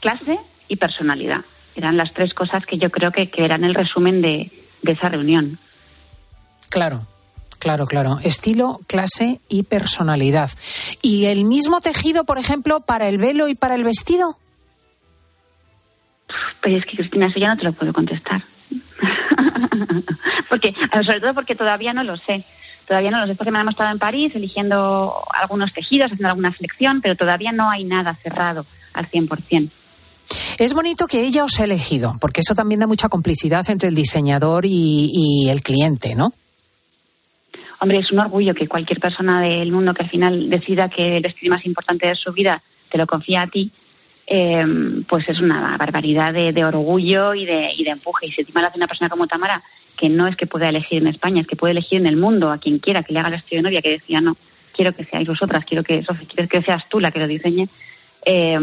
clase 0.00 0.40
y 0.66 0.76
personalidad. 0.76 1.44
Eran 1.74 1.96
las 1.96 2.12
tres 2.14 2.32
cosas 2.32 2.64
que 2.64 2.78
yo 2.78 2.90
creo 2.90 3.12
que, 3.12 3.30
que 3.30 3.44
eran 3.44 3.64
el 3.64 3.74
resumen 3.74 4.22
de, 4.22 4.50
de 4.82 4.92
esa 4.92 5.10
reunión. 5.10 5.58
Claro. 6.70 7.06
Claro, 7.58 7.86
claro. 7.86 8.18
Estilo, 8.22 8.80
clase 8.86 9.40
y 9.48 9.64
personalidad. 9.64 10.50
¿Y 11.02 11.26
el 11.26 11.44
mismo 11.44 11.80
tejido, 11.80 12.24
por 12.24 12.38
ejemplo, 12.38 12.80
para 12.80 13.08
el 13.08 13.18
velo 13.18 13.48
y 13.48 13.54
para 13.54 13.74
el 13.74 13.84
vestido? 13.84 14.36
Pues 16.62 16.74
es 16.74 16.86
que, 16.86 16.96
Cristina, 16.96 17.26
eso 17.26 17.38
ya 17.38 17.48
no 17.48 17.56
te 17.56 17.64
lo 17.64 17.72
puedo 17.72 17.92
contestar. 17.92 18.44
porque, 20.48 20.74
sobre 21.04 21.20
todo 21.20 21.34
porque 21.34 21.54
todavía 21.54 21.92
no 21.92 22.04
lo 22.04 22.16
sé. 22.16 22.44
Todavía 22.86 23.10
no 23.10 23.20
lo 23.20 23.26
sé. 23.26 23.32
Esta 23.32 23.44
semana 23.44 23.62
hemos 23.62 23.74
estado 23.74 23.90
en 23.90 23.98
París 23.98 24.32
eligiendo 24.34 25.24
algunos 25.30 25.72
tejidos, 25.72 26.06
haciendo 26.06 26.28
alguna 26.28 26.52
selección, 26.52 27.00
pero 27.00 27.16
todavía 27.16 27.52
no 27.52 27.70
hay 27.70 27.84
nada 27.84 28.16
cerrado 28.22 28.66
al 28.92 29.10
100%. 29.10 29.70
Es 30.58 30.72
bonito 30.72 31.06
que 31.06 31.24
ella 31.24 31.44
os 31.44 31.60
ha 31.60 31.64
elegido, 31.64 32.16
porque 32.20 32.40
eso 32.40 32.54
también 32.54 32.80
da 32.80 32.86
mucha 32.86 33.08
complicidad 33.08 33.68
entre 33.68 33.88
el 33.88 33.94
diseñador 33.94 34.64
y 34.66 35.48
el 35.48 35.62
cliente, 35.62 36.14
¿no? 36.14 36.32
Hombre, 37.78 37.98
es 37.98 38.10
un 38.10 38.18
orgullo 38.20 38.54
que 38.54 38.68
cualquier 38.68 39.00
persona 39.00 39.40
del 39.40 39.70
mundo 39.70 39.92
que 39.92 40.02
al 40.02 40.10
final 40.10 40.48
decida 40.48 40.88
que 40.88 41.18
el 41.18 41.22
destino 41.22 41.54
más 41.54 41.66
importante 41.66 42.06
de 42.06 42.14
su 42.14 42.32
vida 42.32 42.62
te 42.90 42.98
lo 42.98 43.06
confía 43.06 43.42
a 43.42 43.46
ti, 43.48 43.70
eh, 44.26 44.64
pues 45.08 45.28
es 45.28 45.40
una 45.40 45.76
barbaridad 45.76 46.32
de, 46.32 46.64
orgullo 46.64 47.34
y 47.34 47.44
de, 47.44 47.70
y 47.76 47.84
de 47.84 47.90
empuje. 47.90 48.26
Y 48.26 48.32
si 48.32 48.40
encima 48.40 48.62
lo 48.62 48.70
una 48.74 48.86
persona 48.88 49.10
como 49.10 49.26
Tamara, 49.26 49.62
que 49.96 50.08
no 50.08 50.26
es 50.26 50.36
que 50.36 50.46
pueda 50.46 50.68
elegir 50.68 51.02
en 51.02 51.08
España, 51.08 51.42
es 51.42 51.46
que 51.46 51.56
puede 51.56 51.72
elegir 51.72 52.00
en 52.00 52.06
el 52.06 52.16
mundo 52.16 52.50
a 52.50 52.58
quien 52.58 52.78
quiera 52.78 53.02
que 53.02 53.12
le 53.12 53.18
haga 53.18 53.28
el 53.28 53.34
vestido 53.34 53.58
de 53.58 53.62
novia, 53.64 53.82
que 53.82 53.90
decía, 53.90 54.20
no, 54.20 54.36
quiero 54.72 54.92
que 54.92 55.04
seáis 55.04 55.28
vosotras, 55.28 55.64
quiero 55.64 55.82
que, 55.82 56.04
quiero 56.28 56.48
que 56.48 56.62
seas 56.62 56.88
tú 56.88 57.00
la 57.00 57.10
que 57.10 57.20
lo 57.20 57.26
diseñe, 57.26 57.68
eh, 58.24 58.58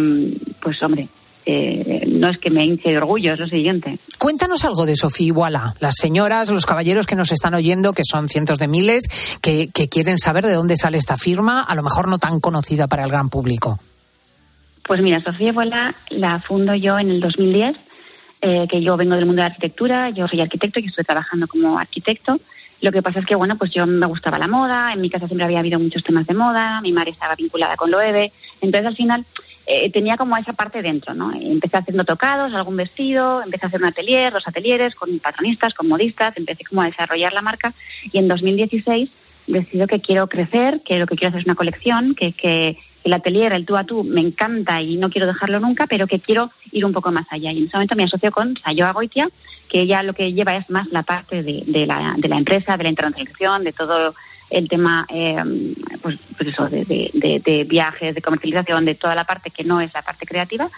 pues 0.61 0.81
hombre, 0.83 1.07
eh, 1.45 2.05
no 2.07 2.29
es 2.29 2.37
que 2.37 2.49
me 2.49 2.63
hinche 2.63 2.89
de 2.89 2.97
orgullo, 2.97 3.33
es 3.33 3.39
lo 3.39 3.47
siguiente. 3.47 3.99
Cuéntanos 4.17 4.63
algo 4.63 4.85
de 4.85 4.95
Sofía 4.95 5.27
Iguala, 5.27 5.75
las 5.79 5.95
señoras, 5.95 6.49
los 6.49 6.65
caballeros 6.65 7.05
que 7.05 7.15
nos 7.15 7.31
están 7.31 7.53
oyendo, 7.53 7.93
que 7.93 8.03
son 8.03 8.27
cientos 8.27 8.59
de 8.59 8.67
miles, 8.67 9.03
que, 9.41 9.69
quieren 9.89 10.17
saber 10.17 10.45
de 10.45 10.53
dónde 10.53 10.77
sale 10.77 10.97
esta 10.97 11.17
firma, 11.17 11.61
a 11.61 11.75
lo 11.75 11.83
mejor 11.83 12.07
no 12.07 12.17
tan 12.17 12.39
conocida 12.39 12.87
para 12.87 13.03
el 13.03 13.09
gran 13.09 13.29
público. 13.29 13.79
Pues 14.85 15.01
mira, 15.01 15.21
Sofía 15.21 15.49
Iguala 15.49 15.95
la 16.09 16.39
fundo 16.39 16.73
yo 16.75 16.97
en 16.97 17.09
el 17.09 17.19
2010, 17.19 17.77
eh, 18.41 18.67
que 18.69 18.81
yo 18.81 18.97
vengo 18.97 19.15
del 19.15 19.25
mundo 19.25 19.41
de 19.41 19.49
la 19.49 19.53
arquitectura, 19.53 20.09
yo 20.09 20.27
soy 20.27 20.41
arquitecto 20.41 20.79
y 20.79 20.85
estoy 20.85 21.03
trabajando 21.03 21.47
como 21.47 21.77
arquitecto. 21.77 22.39
Lo 22.83 22.91
que 22.91 23.01
pasa 23.01 23.19
es 23.21 23.25
que, 23.25 23.35
bueno, 23.35 23.57
pues 23.57 23.71
yo 23.71 23.87
me 23.87 24.05
gustaba 24.07 24.37
la 24.37 24.49
moda, 24.49 24.91
en 24.91 24.99
mi 24.99 25.09
casa 25.09 25.27
siempre 25.27 25.45
había 25.45 25.59
habido 25.59 25.79
muchos 25.79 26.03
temas 26.03 26.27
de 26.27 26.33
moda, 26.33 26.81
mi 26.81 26.91
madre 26.91 27.11
estaba 27.11 27.33
vinculada 27.33 27.77
con 27.77 27.89
lo 27.89 28.01
EVE, 28.01 28.33
entonces 28.59 28.85
al 28.85 28.97
final 28.97 29.25
eh, 29.65 29.89
tenía 29.89 30.17
como 30.17 30.35
esa 30.35 30.51
parte 30.51 30.81
dentro, 30.81 31.13
¿no? 31.13 31.31
Empecé 31.33 31.77
haciendo 31.77 32.03
tocados, 32.03 32.53
algún 32.53 32.75
vestido, 32.75 33.41
empecé 33.41 33.65
a 33.65 33.69
hacer 33.69 33.79
un 33.79 33.87
atelier, 33.87 34.33
dos 34.33 34.45
atelieres 34.49 34.95
con 34.95 35.17
patronistas, 35.19 35.73
con 35.73 35.87
modistas, 35.87 36.35
empecé 36.35 36.65
como 36.65 36.81
a 36.81 36.87
desarrollar 36.87 37.31
la 37.31 37.41
marca 37.41 37.73
y 38.11 38.17
en 38.17 38.27
2016 38.27 39.09
decido 39.47 39.87
que 39.87 40.01
quiero 40.01 40.27
crecer, 40.27 40.81
que 40.83 40.99
lo 40.99 41.07
que 41.07 41.15
quiero 41.15 41.29
hacer 41.29 41.39
es 41.39 41.45
una 41.45 41.55
colección, 41.55 42.15
que, 42.15 42.33
que 42.33 42.79
el 43.03 43.13
atelier, 43.13 43.53
el 43.53 43.65
tú 43.65 43.75
a 43.75 43.83
tú, 43.83 44.03
me 44.03 44.21
encanta 44.21 44.81
y 44.81 44.97
no 44.97 45.09
quiero 45.09 45.27
dejarlo 45.27 45.59
nunca, 45.59 45.87
pero 45.87 46.07
que 46.07 46.19
quiero 46.19 46.51
ir 46.71 46.85
un 46.85 46.93
poco 46.93 47.11
más 47.11 47.25
allá. 47.29 47.51
Y 47.51 47.59
en 47.59 47.65
ese 47.65 47.77
momento 47.77 47.95
me 47.95 48.03
asocio 48.03 48.31
con 48.31 48.55
Sayoa 48.57 48.93
Goitia, 48.93 49.29
que 49.69 49.81
ella 49.81 50.03
lo 50.03 50.13
que 50.13 50.33
lleva 50.33 50.55
es 50.55 50.69
más 50.69 50.87
la 50.87 51.03
parte 51.03 51.43
de, 51.43 51.85
la, 51.85 52.15
empresa, 52.37 52.77
de 52.77 52.83
la 52.83 52.89
internacionalización, 52.89 53.63
de 53.63 53.73
todo 53.73 54.15
el 54.49 54.69
tema 54.69 55.05
eh, 55.09 55.35
pues, 56.01 56.17
eso, 56.39 56.69
de, 56.69 57.65
viajes, 57.67 58.15
de 58.15 58.21
comercialización, 58.21 58.85
de 58.85 58.95
toda 58.95 59.15
la 59.15 59.25
parte 59.25 59.49
que 59.49 59.63
no 59.63 59.81
es 59.81 59.93
la 59.93 60.01
parte 60.01 60.25
creativa. 60.25 60.69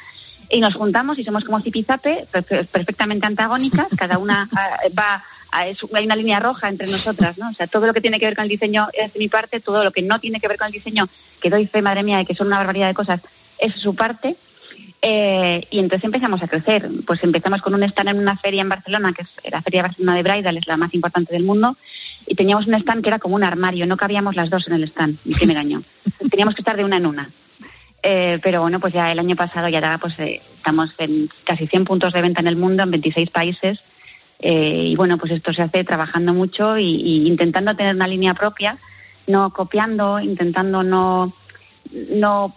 Y 0.49 0.59
nos 0.59 0.75
juntamos 0.75 1.17
y 1.17 1.23
somos 1.23 1.43
como 1.43 1.61
zipizape, 1.61 2.27
perfectamente 2.71 3.25
antagónicas, 3.25 3.87
cada 3.97 4.17
una 4.17 4.49
va 4.97 5.23
a, 5.51 5.61
hay 5.61 6.05
una 6.05 6.15
línea 6.15 6.39
roja 6.39 6.69
entre 6.69 6.87
nosotras, 6.87 7.37
¿no? 7.37 7.49
O 7.49 7.53
sea, 7.53 7.67
todo 7.67 7.87
lo 7.87 7.93
que 7.93 8.01
tiene 8.01 8.19
que 8.19 8.25
ver 8.25 8.35
con 8.35 8.43
el 8.43 8.49
diseño 8.49 8.87
es 8.93 9.13
de 9.13 9.19
mi 9.19 9.29
parte, 9.29 9.59
todo 9.59 9.83
lo 9.83 9.91
que 9.91 10.01
no 10.01 10.19
tiene 10.19 10.39
que 10.39 10.47
ver 10.47 10.57
con 10.57 10.67
el 10.67 10.73
diseño, 10.73 11.07
que 11.41 11.49
doy 11.49 11.67
fe, 11.67 11.81
madre 11.81 12.03
mía, 12.03 12.17
de 12.17 12.25
que 12.25 12.35
son 12.35 12.47
una 12.47 12.57
barbaridad 12.57 12.87
de 12.87 12.93
cosas, 12.93 13.21
es 13.57 13.73
su 13.75 13.95
parte. 13.95 14.35
Eh, 15.01 15.67
y 15.69 15.79
entonces 15.79 16.03
empezamos 16.03 16.41
a 16.41 16.47
crecer. 16.47 16.89
Pues 17.05 17.23
empezamos 17.23 17.61
con 17.61 17.73
un 17.73 17.83
stand 17.83 18.09
en 18.09 18.19
una 18.19 18.37
feria 18.37 18.61
en 18.61 18.69
Barcelona, 18.69 19.13
que 19.13 19.23
es 19.23 19.51
la 19.51 19.61
Feria 19.61 19.83
Barcelona 19.83 20.15
de 20.15 20.23
Bridal, 20.23 20.57
es 20.57 20.67
la 20.67 20.77
más 20.77 20.93
importante 20.93 21.33
del 21.33 21.43
mundo, 21.43 21.77
y 22.25 22.35
teníamos 22.35 22.67
un 22.67 22.73
stand 22.73 23.03
que 23.03 23.09
era 23.09 23.19
como 23.19 23.35
un 23.35 23.43
armario, 23.43 23.85
no 23.85 23.97
cabíamos 23.97 24.35
las 24.35 24.49
dos 24.49 24.67
en 24.67 24.73
el 24.73 24.83
stand 24.85 25.19
el 25.25 25.35
primer 25.35 25.57
año. 25.57 25.81
Teníamos 26.29 26.55
que 26.55 26.61
estar 26.61 26.75
de 26.75 26.83
una 26.83 26.97
en 26.97 27.05
una. 27.05 27.29
Eh, 28.07 28.39
pero 28.43 28.61
bueno, 28.61 28.79
pues 28.79 28.93
ya 28.93 29.11
el 29.11 29.17
año 29.17 29.35
pasado 29.35 29.67
ya 29.67 29.97
pues 29.97 30.13
eh, 30.19 30.39
estamos 30.57 30.93
en 30.99 31.27
casi 31.43 31.65
100 31.65 31.85
puntos 31.85 32.13
de 32.13 32.21
venta 32.21 32.39
en 32.39 32.47
el 32.47 32.55
mundo, 32.55 32.83
en 32.83 32.91
26 32.91 33.31
países. 33.31 33.79
y 34.39 34.95
bueno, 34.95 35.17
pues 35.17 35.31
esto 35.31 35.51
se 35.51 35.63
hace 35.63 35.83
trabajando 35.83 36.31
mucho 36.31 36.77
y, 36.77 37.27
intentando 37.27 37.75
tener 37.75 37.95
una 37.95 38.07
línea 38.07 38.35
propia, 38.35 38.77
no 39.25 39.49
copiando, 39.49 40.19
intentando 40.19 40.83
no, 40.83 41.33
no 42.11 42.53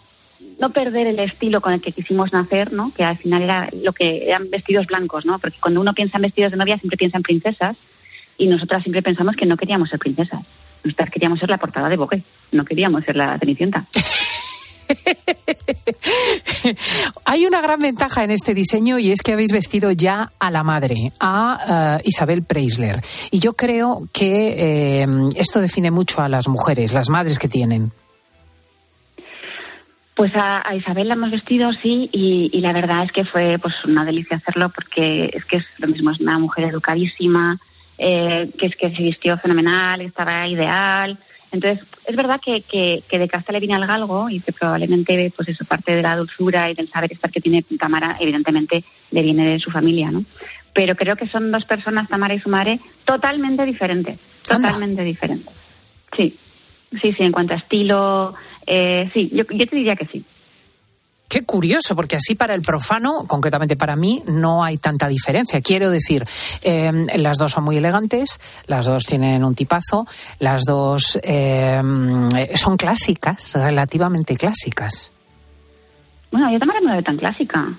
no 0.61 0.71
perder 0.71 1.07
el 1.07 1.19
estilo 1.19 1.63
con 1.63 1.73
el 1.73 1.81
que 1.81 1.93
quisimos 1.93 2.33
nacer, 2.33 2.73
¿no? 2.73 2.93
Que 2.93 3.05
al 3.05 3.17
final 3.17 3.43
era 3.43 3.71
lo 3.73 3.93
que 3.95 4.29
eran 4.29 4.51
vestidos 4.51 4.87
blancos, 4.87 5.25
¿no? 5.25 5.39
Porque 5.39 5.59
cuando 5.61 5.81
uno 5.81 5.95
piensa 5.95 6.19
en 6.19 6.23
vestidos 6.23 6.51
de 6.51 6.59
novia 6.59 6.77
siempre 6.77 6.99
piensa 6.99 7.17
en 7.17 7.23
princesas 7.23 7.77
y 8.37 8.49
nosotras 8.49 8.83
siempre 8.83 9.03
pensamos 9.03 9.35
que 9.35 9.47
no 9.47 9.57
queríamos 9.57 9.89
ser 9.89 9.99
princesas. 9.99 10.41
Nosotras 10.85 11.11
queríamos 11.11 11.39
ser 11.39 11.49
la 11.49 11.59
portada 11.59 11.89
de 11.89 11.97
Vogue, 11.97 12.23
no 12.53 12.67
queríamos 12.67 13.05
ser 13.05 13.17
la 13.17 13.39
Cenicienta. 13.39 13.87
Hay 17.25 17.47
una 17.47 17.61
gran 17.61 17.81
ventaja 17.81 18.25
en 18.25 18.31
este 18.31 18.55
diseño 18.55 18.99
y 18.99 19.11
es 19.11 19.21
que 19.23 19.33
habéis 19.33 19.53
vestido 19.53 19.91
ya 19.93 20.33
a 20.39 20.51
la 20.51 20.63
madre, 20.63 21.13
a 21.21 21.99
eh, 22.01 22.03
Isabel 22.05 22.43
Preisler. 22.43 23.01
Y 23.31 23.41
yo 23.41 23.53
creo 23.55 24.09
que 24.13 25.03
eh, 25.03 25.07
esto 25.37 25.61
define 25.61 25.91
mucho 25.91 26.21
a 26.21 26.29
las 26.29 26.49
mujeres, 26.49 26.93
las 26.93 27.09
madres 27.09 27.39
que 27.39 27.49
tienen. 27.49 27.93
Pues 30.15 30.33
a, 30.35 30.75
Isabel 30.75 31.09
la 31.09 31.15
hemos 31.15 31.31
vestido, 31.31 31.71
sí, 31.81 32.11
y, 32.13 32.51
y 32.53 32.61
la 32.61 32.73
verdad 32.73 33.05
es 33.05 33.13
que 33.13 33.25
fue 33.25 33.57
pues 33.63 33.75
una 33.85 34.05
delicia 34.05 34.39
hacerlo 34.39 34.71
porque 34.71 35.31
es 35.33 35.45
que 35.45 35.59
es 35.59 35.65
lo 35.79 35.87
mismo, 35.87 36.11
es 36.11 36.19
una 36.19 36.41
mujer 36.41 36.65
educadísima, 36.65 37.57
eh, 37.97 38.51
que 38.59 38.67
es 38.67 38.77
que 38.77 38.95
se 38.95 39.03
vistió 39.03 39.39
fenomenal, 39.39 40.01
estaba 40.01 40.47
ideal. 40.49 41.19
Entonces, 41.51 41.85
es 42.05 42.17
verdad 42.17 42.41
que, 42.45 42.63
que, 42.63 43.03
que 43.09 43.19
de 43.19 43.29
casta 43.29 43.53
le 43.53 43.61
viene 43.61 43.75
al 43.75 43.87
galgo 43.87 44.29
y 44.29 44.41
que 44.41 44.53
probablemente, 44.53 45.33
pues 45.35 45.49
eso, 45.49 45.65
parte 45.65 45.95
de 45.95 46.03
la 46.03 46.17
dulzura 46.17 46.71
y 46.71 46.75
del 46.75 46.91
saber 46.91 47.13
estar 47.13 47.31
que 47.31 47.41
tiene 47.41 47.65
Tamara, 47.79 48.17
evidentemente 48.21 48.85
le 49.11 49.23
viene 49.23 49.49
de 49.49 49.59
su 49.59 49.71
familia, 49.71 50.11
¿no? 50.11 50.25
Pero 50.75 50.95
creo 50.95 51.17
que 51.17 51.27
son 51.27 51.51
dos 51.51 51.65
personas, 51.65 52.09
Tamara 52.09 52.35
y 52.35 52.41
su 52.41 52.51
madre, 52.51 52.81
totalmente 53.05 53.65
diferentes, 53.65 54.19
totalmente 54.47 55.03
diferentes. 55.03 55.55
Sí, 56.15 56.39
sí, 57.01 57.13
sí, 57.13 57.23
en 57.23 57.33
cuanto 57.33 57.55
a 57.55 57.57
estilo, 57.57 58.35
eh, 58.67 59.11
sí, 59.15 59.31
yo, 59.33 59.45
yo 59.51 59.67
te 59.67 59.77
diría 59.77 59.97
que 59.97 60.07
sí. 60.07 60.25
Qué 61.29 61.45
curioso, 61.45 61.95
porque 61.95 62.17
así 62.17 62.35
para 62.35 62.55
el 62.55 62.63
profano, 62.63 63.25
concretamente 63.27 63.77
para 63.77 63.97
mí, 63.97 64.23
no 64.27 64.65
hay 64.65 64.79
tanta 64.79 65.07
diferencia. 65.09 65.61
Quiero 65.61 65.91
decir, 65.91 66.25
eh, 66.63 66.91
las 67.17 67.37
dos 67.37 67.53
son 67.53 67.65
muy 67.65 67.77
elegantes, 67.77 68.41
las 68.67 68.87
dos 68.87 69.05
tienen 69.05 69.45
un 69.45 69.55
tipazo, 69.55 70.07
las 70.39 70.63
dos 70.65 71.19
eh, 71.23 71.83
son 72.55 72.77
clásicas, 72.79 73.53
relativamente 73.55 74.37
clásicas. 74.37 75.13
Bueno, 76.31 76.51
yo 76.51 76.59
Tamara 76.59 76.81
no 76.81 76.89
la 76.89 76.93
veo 76.95 77.03
tan 77.03 77.19
clásica. 77.19 77.79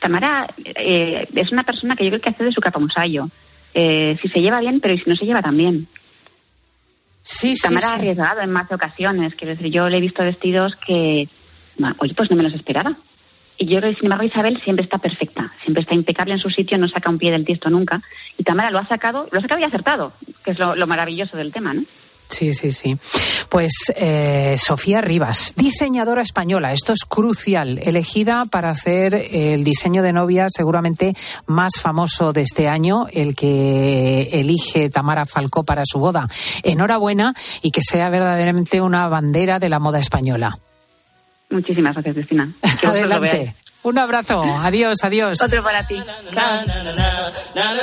Tamara 0.00 0.48
eh, 0.64 1.28
es 1.34 1.52
una 1.52 1.62
persona 1.62 1.96
que 1.96 2.04
yo 2.04 2.10
creo 2.10 2.20
que 2.20 2.30
hace 2.30 2.44
de 2.44 2.52
su 2.52 2.60
capa 2.60 2.78
un 2.78 2.90
sallo. 2.90 3.28
Eh, 3.72 4.18
si 4.20 4.28
se 4.28 4.40
lleva 4.40 4.60
bien, 4.60 4.80
pero 4.80 4.96
si 4.96 5.08
no 5.08 5.14
se 5.14 5.24
lleva 5.24 5.42
también. 5.42 5.88
Sí, 7.22 7.54
Tamara 7.62 7.86
sí, 7.86 7.92
ha 7.92 7.96
arriesgado 7.96 8.40
en 8.40 8.50
más 8.50 8.70
ocasiones. 8.72 9.34
Quiero 9.34 9.54
decir, 9.54 9.72
yo 9.72 9.88
le 9.88 9.98
he 9.98 10.00
visto 10.00 10.22
vestidos 10.22 10.74
que, 10.86 11.28
oye, 11.98 12.14
pues 12.14 12.30
no 12.30 12.36
me 12.36 12.42
los 12.42 12.54
esperaba. 12.54 12.96
Y 13.56 13.66
yo 13.66 13.78
creo 13.78 13.90
que, 13.90 13.96
sin 13.96 14.06
embargo, 14.06 14.24
Isabel 14.24 14.58
siempre 14.58 14.84
está 14.84 14.98
perfecta, 14.98 15.52
siempre 15.62 15.82
está 15.82 15.94
impecable 15.94 16.32
en 16.32 16.40
su 16.40 16.48
sitio, 16.48 16.78
no 16.78 16.88
saca 16.88 17.10
un 17.10 17.18
pie 17.18 17.30
del 17.30 17.44
tiesto 17.44 17.68
nunca. 17.68 18.02
Y 18.38 18.42
Tamara 18.42 18.70
lo 18.70 18.78
ha 18.78 18.86
sacado, 18.86 19.28
lo 19.30 19.38
ha 19.38 19.42
sacado 19.42 19.60
y 19.60 19.64
acertado, 19.64 20.14
que 20.42 20.52
es 20.52 20.58
lo, 20.58 20.74
lo 20.74 20.86
maravilloso 20.86 21.36
del 21.36 21.52
tema, 21.52 21.74
¿no? 21.74 21.84
Sí, 22.30 22.54
sí, 22.54 22.70
sí. 22.70 22.96
Pues 23.48 23.72
eh, 23.96 24.54
Sofía 24.56 25.00
Rivas, 25.00 25.52
diseñadora 25.56 26.22
española, 26.22 26.72
esto 26.72 26.92
es 26.92 27.04
crucial, 27.04 27.80
elegida 27.82 28.46
para 28.46 28.70
hacer 28.70 29.14
el 29.14 29.64
diseño 29.64 30.02
de 30.02 30.12
novia 30.12 30.46
seguramente 30.48 31.14
más 31.46 31.80
famoso 31.80 32.32
de 32.32 32.42
este 32.42 32.68
año, 32.68 33.06
el 33.12 33.34
que 33.34 34.30
elige 34.32 34.90
Tamara 34.90 35.26
Falcó 35.26 35.64
para 35.64 35.82
su 35.84 35.98
boda. 35.98 36.28
Enhorabuena 36.62 37.34
y 37.62 37.72
que 37.72 37.82
sea 37.82 38.08
verdaderamente 38.10 38.80
una 38.80 39.08
bandera 39.08 39.58
de 39.58 39.68
la 39.68 39.80
moda 39.80 39.98
española. 39.98 40.56
Muchísimas 41.50 41.94
gracias, 41.94 42.14
Cristina. 42.14 42.52
Que 42.80 42.86
Adelante. 42.86 43.54
Un 43.82 43.98
abrazo. 43.98 44.42
Adiós, 44.62 44.98
adiós. 45.02 45.40
Otro 45.40 45.62
para 45.62 45.86
ti. 45.86 46.02
Chao. 47.54 47.80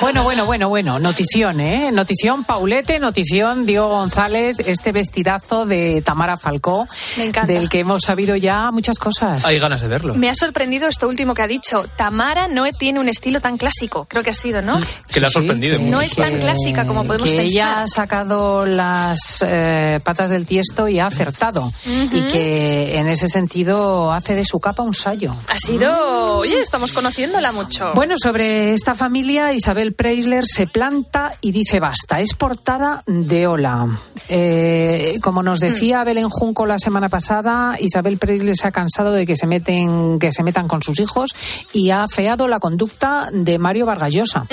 Bueno, 0.00 0.22
bueno, 0.24 0.46
bueno, 0.46 0.68
bueno. 0.70 0.98
Notición, 0.98 1.60
¿eh? 1.60 1.90
Notición 1.92 2.44
Paulete, 2.44 2.98
notición 2.98 3.66
Diego 3.66 3.88
González, 3.88 4.56
este 4.64 4.92
vestidazo 4.92 5.66
de 5.66 6.00
Tamara 6.02 6.38
Falcó, 6.38 6.88
Me 7.18 7.26
encanta. 7.26 7.52
del 7.52 7.68
que 7.68 7.80
hemos 7.80 8.04
sabido 8.04 8.34
ya 8.34 8.70
muchas 8.70 8.98
cosas. 8.98 9.44
Hay 9.44 9.58
ganas 9.58 9.82
de 9.82 9.88
verlo. 9.88 10.14
Me 10.14 10.30
ha 10.30 10.34
sorprendido 10.34 10.88
esto 10.88 11.06
último 11.06 11.34
que 11.34 11.42
ha 11.42 11.46
dicho. 11.46 11.84
Tamara 11.96 12.48
no 12.48 12.64
tiene 12.72 12.98
un 12.98 13.08
estilo 13.10 13.40
tan 13.42 13.58
clásico. 13.58 14.06
Creo 14.08 14.22
que 14.22 14.30
ha 14.30 14.34
sido, 14.34 14.62
¿no? 14.62 14.80
Que 15.12 15.20
le 15.20 15.26
ha 15.26 15.30
sorprendido. 15.30 15.76
en 15.76 15.90
No 15.90 16.00
es 16.00 16.14
tan 16.14 16.38
clásica 16.40 16.86
como 16.86 17.04
podemos 17.04 17.28
que 17.28 17.42
ella 17.42 17.66
pensar. 17.66 17.84
ha 17.84 17.86
sacado 17.86 18.64
las 18.64 19.44
eh, 19.46 20.00
patas 20.02 20.30
del 20.30 20.46
tiesto 20.46 20.88
y 20.88 20.98
ha 20.98 21.06
acertado. 21.08 21.70
Y 21.86 22.22
que 22.28 22.96
en 22.96 23.06
ese 23.06 23.28
sentido 23.28 24.12
hace 24.12 24.34
de 24.34 24.46
su 24.46 24.60
capa 24.60 24.82
un 24.82 24.94
sallo. 24.94 25.36
Ha 25.48 25.58
sido... 25.58 26.38
Oye, 26.38 26.60
estamos 26.62 26.90
conociéndola 26.92 27.52
mucho. 27.52 27.92
Bueno, 27.94 28.14
sobre 28.16 28.72
esta 28.72 28.94
familia, 28.94 29.52
Isabel 29.52 29.89
Preisler 29.92 30.44
se 30.44 30.66
planta 30.66 31.32
y 31.40 31.52
dice 31.52 31.80
basta. 31.80 32.20
Es 32.20 32.34
portada 32.34 33.02
de 33.06 33.46
Ola. 33.46 33.86
Eh, 34.28 35.16
como 35.22 35.42
nos 35.42 35.60
decía 35.60 36.04
Belén 36.04 36.28
Junco 36.28 36.66
la 36.66 36.78
semana 36.78 37.08
pasada, 37.08 37.76
Isabel 37.78 38.18
Preisler 38.18 38.56
se 38.56 38.68
ha 38.68 38.70
cansado 38.70 39.12
de 39.12 39.26
que 39.26 39.36
se 39.36 39.46
meten, 39.46 40.18
que 40.18 40.32
se 40.32 40.42
metan 40.42 40.68
con 40.68 40.82
sus 40.82 41.00
hijos 41.00 41.34
y 41.72 41.90
ha 41.90 42.04
afeado 42.04 42.48
la 42.48 42.58
conducta 42.58 43.28
de 43.32 43.58
Mario 43.58 43.86
Vargallosa. 43.86 44.46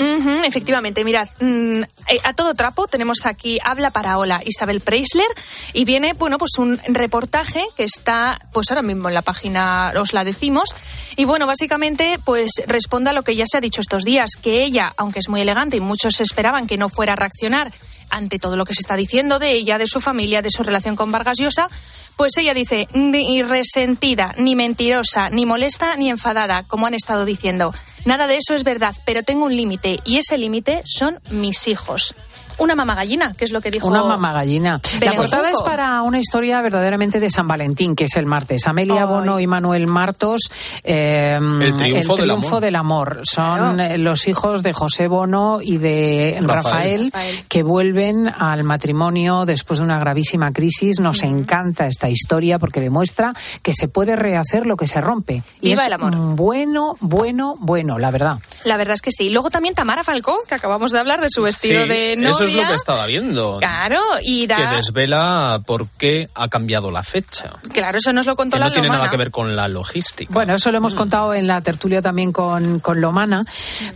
Efectivamente, 0.44 1.04
mirad, 1.04 1.28
mm, 1.40 1.80
eh, 1.82 2.20
a 2.24 2.32
todo 2.32 2.54
trapo 2.54 2.86
tenemos 2.86 3.26
aquí 3.26 3.58
Habla 3.62 3.90
para 3.90 4.18
Hola 4.18 4.40
Isabel 4.44 4.80
Preisler 4.80 5.28
y 5.72 5.84
viene, 5.84 6.12
bueno, 6.14 6.38
pues 6.38 6.52
un 6.58 6.78
reportaje 6.88 7.64
que 7.76 7.84
está, 7.84 8.40
pues 8.52 8.70
ahora 8.70 8.82
mismo 8.82 9.08
en 9.08 9.14
la 9.14 9.22
página 9.22 9.92
os 9.96 10.12
la 10.12 10.24
decimos 10.24 10.74
y 11.16 11.24
bueno, 11.24 11.46
básicamente 11.46 12.18
pues 12.24 12.50
responde 12.66 13.10
a 13.10 13.12
lo 13.12 13.22
que 13.22 13.36
ya 13.36 13.44
se 13.46 13.58
ha 13.58 13.60
dicho 13.60 13.80
estos 13.80 14.04
días, 14.04 14.30
que 14.40 14.62
ella, 14.62 14.92
aunque 14.96 15.18
es 15.18 15.27
muy 15.28 15.40
elegante 15.40 15.76
y 15.76 15.80
muchos 15.80 16.20
esperaban 16.20 16.66
que 16.66 16.76
no 16.76 16.88
fuera 16.88 17.12
a 17.12 17.16
reaccionar 17.16 17.72
ante 18.10 18.38
todo 18.38 18.56
lo 18.56 18.64
que 18.64 18.74
se 18.74 18.80
está 18.80 18.96
diciendo 18.96 19.38
de 19.38 19.52
ella, 19.52 19.78
de 19.78 19.86
su 19.86 20.00
familia, 20.00 20.42
de 20.42 20.50
su 20.50 20.62
relación 20.62 20.96
con 20.96 21.12
Vargas 21.12 21.38
Llosa, 21.38 21.68
pues 22.16 22.36
ella 22.36 22.52
dice, 22.52 22.88
ni 22.94 23.42
resentida, 23.42 24.34
ni 24.38 24.56
mentirosa, 24.56 25.30
ni 25.30 25.46
molesta, 25.46 25.94
ni 25.96 26.10
enfadada, 26.10 26.64
como 26.64 26.86
han 26.86 26.94
estado 26.94 27.24
diciendo. 27.24 27.72
Nada 28.06 28.26
de 28.26 28.38
eso 28.38 28.54
es 28.54 28.64
verdad, 28.64 28.94
pero 29.06 29.22
tengo 29.22 29.44
un 29.44 29.56
límite, 29.56 30.00
y 30.04 30.18
ese 30.18 30.36
límite 30.36 30.82
son 30.84 31.20
mis 31.30 31.68
hijos. 31.68 32.14
Una 32.58 32.74
mamá 32.74 32.94
gallina, 32.94 33.32
que 33.36 33.44
es 33.44 33.52
lo 33.52 33.60
que 33.60 33.70
dijo. 33.70 33.88
Una 33.88 34.04
mamá 34.04 34.32
gallina. 34.32 34.80
La 35.00 35.12
portada 35.14 35.50
es 35.50 35.62
para 35.62 36.02
una 36.02 36.18
historia 36.18 36.60
verdaderamente 36.60 37.20
de 37.20 37.30
San 37.30 37.46
Valentín, 37.48 37.94
que 37.96 38.04
es 38.04 38.16
el 38.16 38.26
martes. 38.26 38.66
Amelia 38.66 39.04
Bono 39.06 39.38
y 39.40 39.46
Manuel 39.46 39.86
Martos. 39.86 40.40
eh, 40.84 41.38
El 41.38 41.74
triunfo 41.76 42.16
del 42.16 42.24
triunfo 42.26 42.48
amor. 42.48 42.60
del 42.62 42.76
amor. 42.76 43.20
Son 43.24 43.74
Claro. 43.74 43.94
eh, 43.94 43.98
los 43.98 44.26
hijos 44.28 44.62
de 44.62 44.72
José 44.72 45.08
Bono 45.08 45.58
y 45.62 45.78
de 45.78 46.38
Rafael, 46.40 47.10
Rafael. 47.12 47.44
que 47.48 47.62
vuelven 47.62 48.28
al 48.28 48.64
matrimonio 48.64 49.44
después 49.46 49.78
de 49.78 49.84
una 49.84 49.98
gravísima 49.98 50.50
crisis. 50.52 51.00
Nos 51.00 51.22
encanta 51.22 51.86
esta 51.86 52.08
historia 52.08 52.58
porque 52.58 52.80
demuestra 52.80 53.32
que 53.62 53.72
se 53.72 53.88
puede 53.88 54.16
rehacer 54.16 54.66
lo 54.66 54.76
que 54.76 54.86
se 54.86 55.00
rompe. 55.00 55.42
Y 55.60 55.70
Viva 55.70 55.82
es 55.82 55.86
el 55.86 55.92
amor. 55.94 56.16
bueno, 56.36 56.94
bueno, 57.00 57.54
bueno, 57.60 57.98
la 57.98 58.10
verdad. 58.10 58.38
La 58.64 58.76
verdad 58.76 58.94
es 58.94 59.02
que 59.02 59.10
sí. 59.10 59.24
Y 59.26 59.30
luego 59.30 59.50
también 59.50 59.74
Tamara 59.74 60.02
Falcó, 60.04 60.38
que 60.48 60.54
acabamos 60.54 60.90
de 60.92 60.98
hablar 60.98 61.20
de 61.20 61.28
su 61.30 61.42
vestido 61.42 61.82
Sí, 61.84 61.88
de 61.88 62.16
novia. 62.16 62.30
Eso 62.30 62.47
es 62.48 62.54
lo 62.54 62.66
que 62.66 62.74
estaba 62.74 63.06
viendo. 63.06 63.58
Claro, 63.58 64.00
y 64.22 64.46
da... 64.46 64.56
Que 64.56 64.76
desvela 64.76 65.60
por 65.66 65.88
qué 65.90 66.28
ha 66.34 66.48
cambiado 66.48 66.90
la 66.90 67.02
fecha. 67.02 67.52
Claro, 67.72 67.98
eso 67.98 68.12
nos 68.12 68.26
lo 68.26 68.36
contó 68.36 68.56
Que 68.56 68.60
la 68.60 68.66
no 68.66 68.72
tiene 68.72 68.88
nada 68.88 69.08
que 69.08 69.16
ver 69.16 69.30
con 69.30 69.56
la 69.56 69.68
logística. 69.68 70.32
Bueno, 70.32 70.54
eso 70.54 70.70
lo 70.70 70.78
hemos 70.78 70.94
contado 70.94 71.34
en 71.34 71.46
la 71.46 71.60
tertulia 71.60 72.02
también 72.02 72.32
con, 72.32 72.80
con 72.80 73.00
Lomana, 73.00 73.42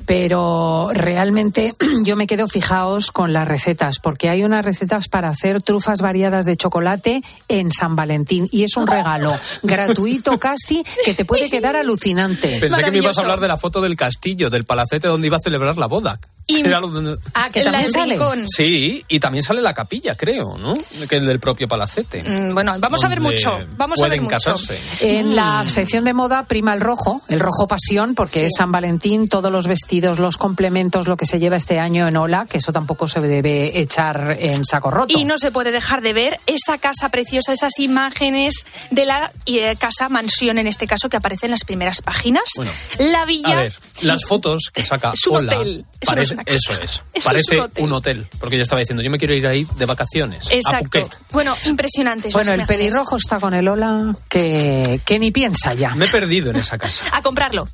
pero 0.07 0.91
realmente 0.93 1.75
yo 2.03 2.17
me 2.17 2.27
quedo 2.27 2.49
fijaos 2.49 3.11
con 3.11 3.33
las 3.33 3.47
recetas, 3.47 3.99
porque 3.99 4.29
hay 4.29 4.45
unas 4.45 4.65
recetas 4.65 5.09
para 5.09 5.29
hacer 5.29 5.63
trufas 5.63 6.01
variadas 6.01 6.45
de 6.45 6.57
chocolate 6.57 7.23
en 7.49 7.71
San 7.73 7.97
Valentín 7.97 8.49
y 8.51 8.65
es 8.65 8.77
un 8.77 8.87
regalo 8.87 9.35
gratuito 9.63 10.39
casi 10.39 10.85
que 11.05 11.15
te 11.15 11.25
puede 11.25 11.51
quedar 11.51 11.77
alucinante. 11.77 12.59
Pensé 12.61 12.83
que 12.83 12.91
me 12.91 12.99
ibas 12.99 13.19
a 13.19 13.23
hablar 13.23 13.41
de 13.41 13.49
la 13.49 13.57
foto 13.57 13.81
del 13.81 13.97
castillo, 13.97 14.51
del 14.51 14.65
palacete 14.65 15.09
donde 15.09 15.27
iba 15.27 15.37
a 15.37 15.41
celebrar 15.41 15.77
la 15.79 15.87
boda. 15.87 16.19
Y- 16.47 16.61
Era 16.61 16.81
lo 16.81 16.89
donde- 16.89 17.17
Ah, 17.35 17.49
que 17.53 17.63
también 17.63 17.91
sale. 17.91 18.15
rincón. 18.15 18.47
Sí, 18.49 19.05
y 19.09 19.21
también 19.21 19.43
sale 19.43 19.63
la 19.63 19.73
capilla, 19.75 20.17
creo, 20.17 20.59
¿no? 20.59 20.75
Que 21.09 21.17
el 21.17 21.27
del 21.27 21.39
propio 21.39 21.69
palacete. 21.69 22.23
Mm, 22.23 22.55
Bueno, 22.55 22.75
vamos 22.79 23.03
a 23.05 23.09
ver 23.09 23.21
mucho. 23.21 23.61
Vamos 23.77 23.99
a 24.01 24.03
ver 24.03 24.11
pueden 24.11 24.25
mucho. 24.25 24.37
casarse. 24.37 24.79
En 25.01 25.37
la 25.37 25.65
sección 25.69 26.05
de 26.05 26.13
moda 26.15 26.45
prima 26.45 26.75
el 26.75 26.81
rojo, 26.81 27.23
el 27.29 27.39
rojo 27.41 27.67
pasión, 27.67 28.15
porque 28.15 28.47
es 28.47 28.53
San 28.59 28.73
Valentín, 28.73 29.29
todos 29.29 29.53
los 29.53 29.69
vestidos, 29.69 30.19
los 30.19 30.37
complementos, 30.37 31.07
lo 31.07 31.17
que 31.17 31.27
se 31.27 31.39
lleva 31.39 31.57
este 31.57 31.79
año 31.79 32.09
en 32.09 32.17
Ola, 32.17 32.47
que 32.47 32.59
eso 32.59 32.73
tampoco 32.73 33.07
se 33.09 33.21
debe 33.21 33.81
echar 33.81 34.37
en 34.41 34.65
saco 34.65 34.91
roto. 34.91 35.17
Y 35.17 35.25
no 35.25 35.39
se 35.39 35.51
puede 35.53 35.71
dejar 35.71 36.01
de 36.03 36.13
ver 36.13 36.41
esa 36.47 36.79
casa 36.79 37.09
preciosa, 37.11 37.53
esas 37.53 37.79
imágenes 37.79 38.67
de 38.91 39.07
la 39.07 39.31
eh, 39.47 39.77
casa 39.79 40.09
mansión, 40.09 40.59
en 40.59 40.67
este 40.67 40.87
caso, 40.87 41.09
que 41.09 41.17
aparece 41.17 41.47
en 41.47 41.53
las 41.53 41.65
primeras 41.65 42.03
páginas. 42.03 42.43
Bueno, 42.57 42.73
la 42.99 43.25
villa. 43.25 43.59
A 43.59 43.63
ver, 43.63 43.75
las 44.03 44.25
fotos 44.25 44.71
que 44.73 44.83
saca 44.83 45.13
Es 45.15 45.27
un 45.27 45.37
Ola, 45.37 45.57
hotel. 45.57 45.85
No 46.17 46.23
es 46.33 46.37
parece- 46.37 46.71
una 46.73 46.79
casa. 46.79 46.83
eso 46.83 46.85
es. 46.85 47.03
Eso 47.15 47.29
parece 47.29 47.45
es 47.55 47.59
un 47.59 47.61
hotel. 47.65 47.85
un 47.85 47.93
hotel. 47.93 48.27
Porque 48.41 48.57
yo 48.57 48.63
estaba 48.63 48.81
diciendo, 48.81 49.03
yo 49.03 49.11
me 49.11 49.19
quiero 49.19 49.35
ir 49.35 49.47
ahí 49.47 49.67
de 49.77 49.87
vacaciones. 49.87 50.51
A 50.51 50.55
Exacto. 50.55 51.01
Phuket. 51.01 51.19
Bueno, 51.33 51.57
impresionantes. 51.67 52.33
Bueno, 52.33 52.53
el 52.53 52.67
pelirrojo 52.67 53.17
está 53.17 53.39
con 53.39 53.55
el 53.55 53.69
Ola 53.69 54.15
que, 54.29 55.01
que 55.05 55.19
ni 55.19 55.31
piensa 55.31 55.75
ya. 55.75 55.95
Me 55.95 56.07
he 56.07 56.09
perdido 56.09 56.51
en 56.51 56.57
esa 56.57 56.79
casa. 56.79 57.05
A 57.13 57.23
comprarlo. 57.23 57.69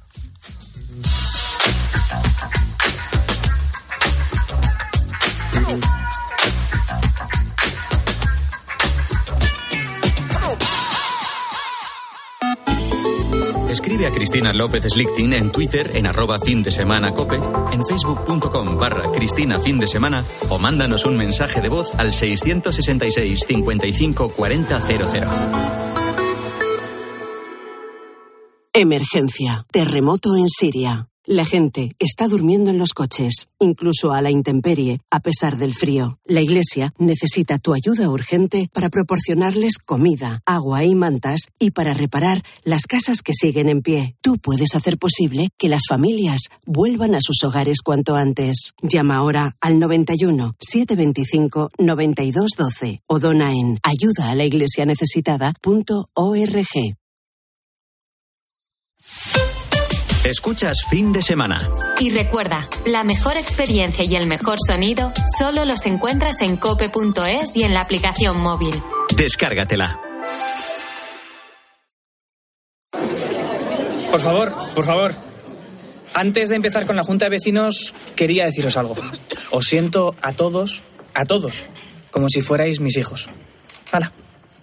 Cristina 14.11 14.53
López 14.53 14.85
Slichting 14.85 15.33
en 15.33 15.51
Twitter 15.51 15.93
en 15.95 16.07
arroba 16.07 16.39
fin 16.39 16.63
de 16.63 16.71
semana 16.71 17.13
cope, 17.13 17.41
en 17.73 17.85
facebook.com 17.85 18.79
barra 18.79 19.11
Cristina 19.13 19.59
fin 19.59 19.79
de 19.79 19.87
semana 19.87 20.25
o 20.49 20.59
mándanos 20.59 21.05
un 21.05 21.17
mensaje 21.17 21.61
de 21.61 21.69
voz 21.69 21.95
al 21.97 22.13
666 22.13 23.41
55 23.47 24.31
40 24.31 24.81
00. 24.81 25.31
Emergencia. 28.73 29.65
Terremoto 29.73 30.37
en 30.37 30.49
Siria. 30.49 31.08
La 31.31 31.45
gente 31.45 31.95
está 31.99 32.27
durmiendo 32.27 32.71
en 32.71 32.79
los 32.79 32.95
coches, 32.95 33.51
incluso 33.59 34.13
a 34.13 34.23
la 34.23 34.31
intemperie, 34.31 35.03
a 35.11 35.21
pesar 35.21 35.59
del 35.59 35.75
frío. 35.75 36.19
La 36.25 36.41
Iglesia 36.41 36.95
necesita 36.97 37.59
tu 37.59 37.75
ayuda 37.75 38.09
urgente 38.09 38.71
para 38.73 38.89
proporcionarles 38.89 39.77
comida, 39.77 40.41
agua 40.47 40.85
y 40.85 40.95
mantas 40.95 41.43
y 41.59 41.73
para 41.73 41.93
reparar 41.93 42.41
las 42.65 42.87
casas 42.87 43.21
que 43.21 43.35
siguen 43.35 43.69
en 43.69 43.83
pie. 43.83 44.17
Tú 44.23 44.39
puedes 44.39 44.75
hacer 44.75 44.97
posible 44.97 45.51
que 45.59 45.69
las 45.69 45.83
familias 45.87 46.49
vuelvan 46.65 47.15
a 47.15 47.21
sus 47.21 47.45
hogares 47.45 47.83
cuanto 47.83 48.15
antes. 48.15 48.73
Llama 48.81 49.17
ahora 49.17 49.55
al 49.61 49.79
91 49.79 50.55
725 50.59 51.73
9212 51.77 53.03
o 53.07 53.19
dona 53.19 53.53
en 53.53 53.79
ayuda 53.83 54.31
a 54.31 54.35
la 54.35 54.47
iglesia 54.47 54.87
necesitada.org. 54.87 55.59
Escuchas 60.25 60.85
fin 60.91 61.13
de 61.13 61.23
semana. 61.23 61.59
Y 62.01 62.11
recuerda, 62.11 62.69
la 62.85 63.05
mejor 63.05 63.37
experiencia 63.37 64.05
y 64.05 64.17
el 64.17 64.27
mejor 64.27 64.57
sonido 64.67 65.13
solo 65.39 65.65
los 65.65 65.87
encuentras 65.87 66.41
en 66.41 66.57
cope.es 66.57 67.57
y 67.57 67.63
en 67.63 67.73
la 67.73 67.81
aplicación 67.83 68.39
móvil. 68.41 68.75
Descárgatela. 69.17 70.01
Por 74.11 74.21
favor, 74.21 74.53
por 74.75 74.85
favor. 74.85 75.15
Antes 76.15 76.49
de 76.49 76.57
empezar 76.57 76.85
con 76.85 76.97
la 76.97 77.05
Junta 77.05 77.27
de 77.27 77.31
Vecinos, 77.31 77.95
quería 78.17 78.45
deciros 78.47 78.77
algo. 78.77 78.97
Os 79.51 79.67
siento 79.67 80.17
a 80.21 80.33
todos, 80.33 80.83
a 81.15 81.27
todos, 81.27 81.67
como 82.11 82.29
si 82.29 82.43
fuerais 82.43 82.81
mis 82.81 82.97
hijos. 82.97 83.29
Hala, 83.93 84.13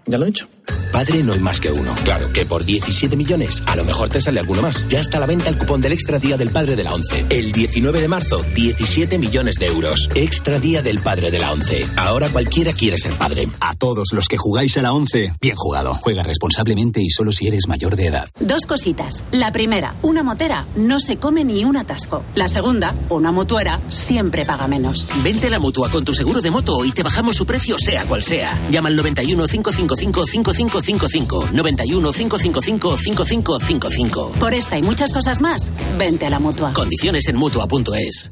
ya 0.06 0.18
lo 0.18 0.26
he 0.26 0.30
hecho. 0.30 0.49
Padre 0.91 1.24
no 1.24 1.34
hay 1.34 1.39
más 1.39 1.59
que 1.59 1.72
uno. 1.72 1.93
Claro 2.05 2.32
que 2.32 2.45
por 2.45 2.63
17 2.63 3.18
millones 3.18 3.61
a 3.66 3.76
lo 3.76 3.84
mejor 3.84 4.09
te 4.09 4.22
sale 4.22 4.39
alguno 4.39 4.61
más. 4.61 4.88
Ya 4.88 4.99
está 4.99 5.18
a 5.18 5.20
la 5.20 5.26
venta 5.26 5.49
el 5.49 5.57
cupón 5.57 5.82
del 5.82 5.91
Extra 5.91 6.20
Día 6.20 6.38
del 6.38 6.51
Padre 6.51 6.76
de 6.76 6.84
la 6.84 6.93
ONCE. 6.93 7.26
El 7.30 7.51
19 7.51 7.99
de 7.99 8.07
marzo, 8.07 8.41
17 8.55 9.18
millones 9.18 9.55
de 9.55 9.66
euros. 9.66 10.09
Extra 10.16 10.59
Día 10.59 10.82
del 10.82 11.01
Padre 11.01 11.32
de 11.32 11.39
la 11.39 11.51
ONCE. 11.51 11.86
Ahora 11.97 12.30
cualquiera 12.30 12.72
quiere 12.72 12.97
ser 12.97 13.13
padre. 13.18 13.49
A 13.59 13.76
todos 13.76 14.09
los 14.13 14.28
que 14.28 14.38
jugáis 14.38 14.78
a 14.78 14.82
la 14.82 14.93
11, 14.93 15.34
bien 15.41 15.55
jugado. 15.55 15.95
Juega 16.01 16.24
responsablemente 16.24 17.01
y 17.01 17.09
solo 17.09 17.32
si 17.32 17.47
eres 17.47 17.68
mayor 17.68 17.95
de 17.95 18.07
edad. 18.07 18.30
Dos 18.39 18.66
cositas. 18.66 19.24
La 19.32 19.51
primera, 19.51 19.95
una 20.01 20.24
motera 20.24 20.66
no 20.76 20.99
se 20.99 21.18
come 21.18 21.43
ni 21.43 21.66
un 21.66 21.76
atasco. 21.76 22.24
La 22.36 22.47
segunda, 22.47 22.95
una 23.09 23.32
mutuera 23.32 23.82
siempre 23.89 24.45
paga 24.45 24.68
menos. 24.68 25.05
Vente 25.24 25.47
a 25.47 25.49
la 25.49 25.59
mutua 25.59 25.89
con 25.89 26.05
tu 26.05 26.13
seguro 26.13 26.41
de 26.41 26.51
moto 26.51 26.86
y 26.86 26.91
te 26.91 27.03
bajamos 27.03 27.36
su 27.36 27.45
precio 27.45 27.78
sea 27.78 28.03
cual 28.05 28.24
sea. 28.24 28.57
Llama 28.72 28.89
al 28.89 28.95
91 28.95 29.47
555 29.47 30.26
5555 30.56 31.49
91 31.51 32.12
555 32.12 32.97
5555. 32.97 34.32
Por 34.39 34.53
esta 34.53 34.78
y 34.78 34.82
muchas 34.82 35.12
cosas 35.12 35.41
más, 35.41 35.72
vente 35.97 36.26
a 36.26 36.30
la 36.30 36.39
mutua. 36.39 36.74
Condiciones 36.74 37.28
en 37.28 37.36
mutua.es. 37.38 38.32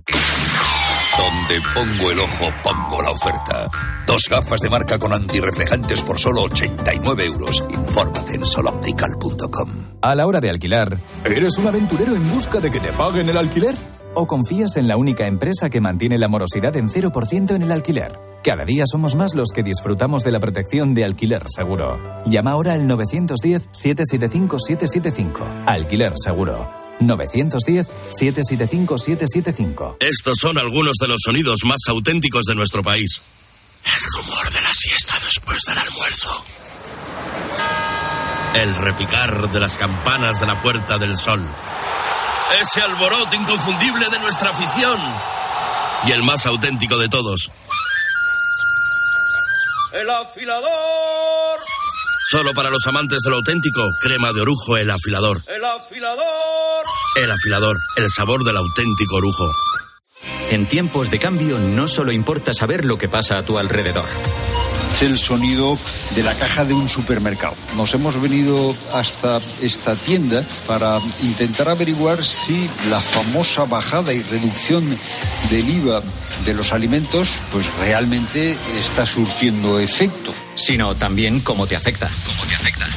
Donde 1.17 1.61
pongo 1.73 2.11
el 2.11 2.19
ojo, 2.19 2.49
pongo 2.63 3.01
la 3.01 3.11
oferta. 3.11 3.67
Dos 4.07 4.23
gafas 4.29 4.61
de 4.61 4.69
marca 4.69 4.97
con 4.97 5.13
antirreflejantes 5.13 6.01
por 6.01 6.19
solo 6.19 6.43
89 6.43 7.25
euros. 7.25 7.63
Infórmate 7.69 8.35
en 8.35 8.45
soloptical.com. 8.45 9.69
A 10.01 10.15
la 10.15 10.25
hora 10.25 10.41
de 10.41 10.49
alquilar, 10.49 10.97
¿eres 11.23 11.57
un 11.59 11.67
aventurero 11.67 12.15
en 12.15 12.31
busca 12.31 12.59
de 12.59 12.71
que 12.71 12.79
te 12.79 12.91
paguen 12.93 13.29
el 13.29 13.37
alquiler? 13.37 13.75
¿O 14.15 14.25
confías 14.25 14.75
en 14.77 14.87
la 14.87 14.97
única 14.97 15.27
empresa 15.27 15.69
que 15.69 15.81
mantiene 15.81 16.17
la 16.17 16.27
morosidad 16.27 16.75
en 16.77 16.89
0% 16.89 17.55
en 17.55 17.61
el 17.61 17.71
alquiler? 17.71 18.32
Cada 18.43 18.65
día 18.65 18.83
somos 18.85 19.15
más 19.15 19.33
los 19.35 19.51
que 19.55 19.63
disfrutamos 19.63 20.25
de 20.25 20.31
la 20.31 20.41
protección 20.41 20.93
de 20.93 21.05
Alquiler 21.05 21.43
Seguro. 21.47 22.21
Llama 22.25 22.51
ahora 22.51 22.73
al 22.73 22.81
910-775-775. 22.89 25.63
Alquiler 25.65 26.11
Seguro. 26.17 26.69
910-775-775. 26.99 29.95
Estos 30.01 30.39
son 30.41 30.57
algunos 30.57 30.97
de 30.99 31.07
los 31.07 31.21
sonidos 31.23 31.61
más 31.63 31.79
auténticos 31.87 32.43
de 32.43 32.55
nuestro 32.55 32.83
país. 32.83 33.21
El 33.85 33.93
rumor 34.17 34.51
de 34.51 34.61
la 34.61 34.73
siesta 34.73 35.15
después 35.23 35.63
del 35.63 35.77
almuerzo. 35.77 36.43
El 38.55 38.75
repicar 38.75 39.51
de 39.51 39.59
las 39.61 39.77
campanas 39.77 40.41
de 40.41 40.47
la 40.47 40.61
Puerta 40.61 40.97
del 40.97 41.17
Sol. 41.17 41.41
Ese 42.61 42.81
alboroto 42.81 43.37
inconfundible 43.37 44.09
de 44.09 44.19
nuestra 44.19 44.49
afición. 44.49 44.99
Y 46.07 46.11
el 46.11 46.23
más 46.23 46.45
auténtico 46.45 46.97
de 46.97 47.07
todos. 47.07 47.49
El 49.93 50.09
afilador. 50.09 51.59
Solo 52.31 52.53
para 52.53 52.71
los 52.71 52.85
amantes 52.87 53.19
de 53.23 53.29
lo 53.29 53.37
auténtico, 53.37 53.83
crema 54.01 54.33
de 54.33 54.41
orujo, 54.41 54.75
el 54.75 54.89
afilador. 54.89 55.43
El 55.45 55.63
afilador. 55.63 56.85
El 57.15 57.31
afilador, 57.31 57.77
el 57.97 58.09
sabor 58.09 58.43
del 58.43 58.57
auténtico 58.57 59.17
orujo. 59.17 59.53
En 60.49 60.65
tiempos 60.65 61.11
de 61.11 61.19
cambio 61.19 61.59
no 61.59 61.87
solo 61.87 62.11
importa 62.11 62.55
saber 62.55 62.85
lo 62.85 62.97
que 62.97 63.07
pasa 63.07 63.37
a 63.37 63.45
tu 63.45 63.59
alrededor. 63.59 64.07
Es 64.93 65.01
el 65.01 65.17
sonido 65.17 65.75
de 66.15 66.21
la 66.21 66.35
caja 66.35 66.65
de 66.65 66.75
un 66.75 66.87
supermercado. 66.87 67.55
Nos 67.75 67.95
hemos 67.95 68.21
venido 68.21 68.75
hasta 68.93 69.39
esta 69.59 69.95
tienda 69.95 70.43
para 70.67 70.99
intentar 71.23 71.67
averiguar 71.67 72.23
si 72.23 72.69
la 72.91 73.01
famosa 73.01 73.65
bajada 73.65 74.13
y 74.13 74.21
reducción 74.21 74.85
del 75.49 75.67
IVA 75.67 76.03
de 76.45 76.53
los 76.53 76.73
alimentos 76.73 77.39
pues 77.51 77.65
realmente 77.79 78.55
está 78.77 79.03
surtiendo 79.07 79.79
efecto. 79.79 80.31
Sino 80.55 80.95
también 80.95 81.39
cómo 81.39 81.67
te 81.67 81.75
afecta. 81.75 82.09
¿Cómo 82.25 82.45
te 82.45 82.55
afecta? 82.55 82.87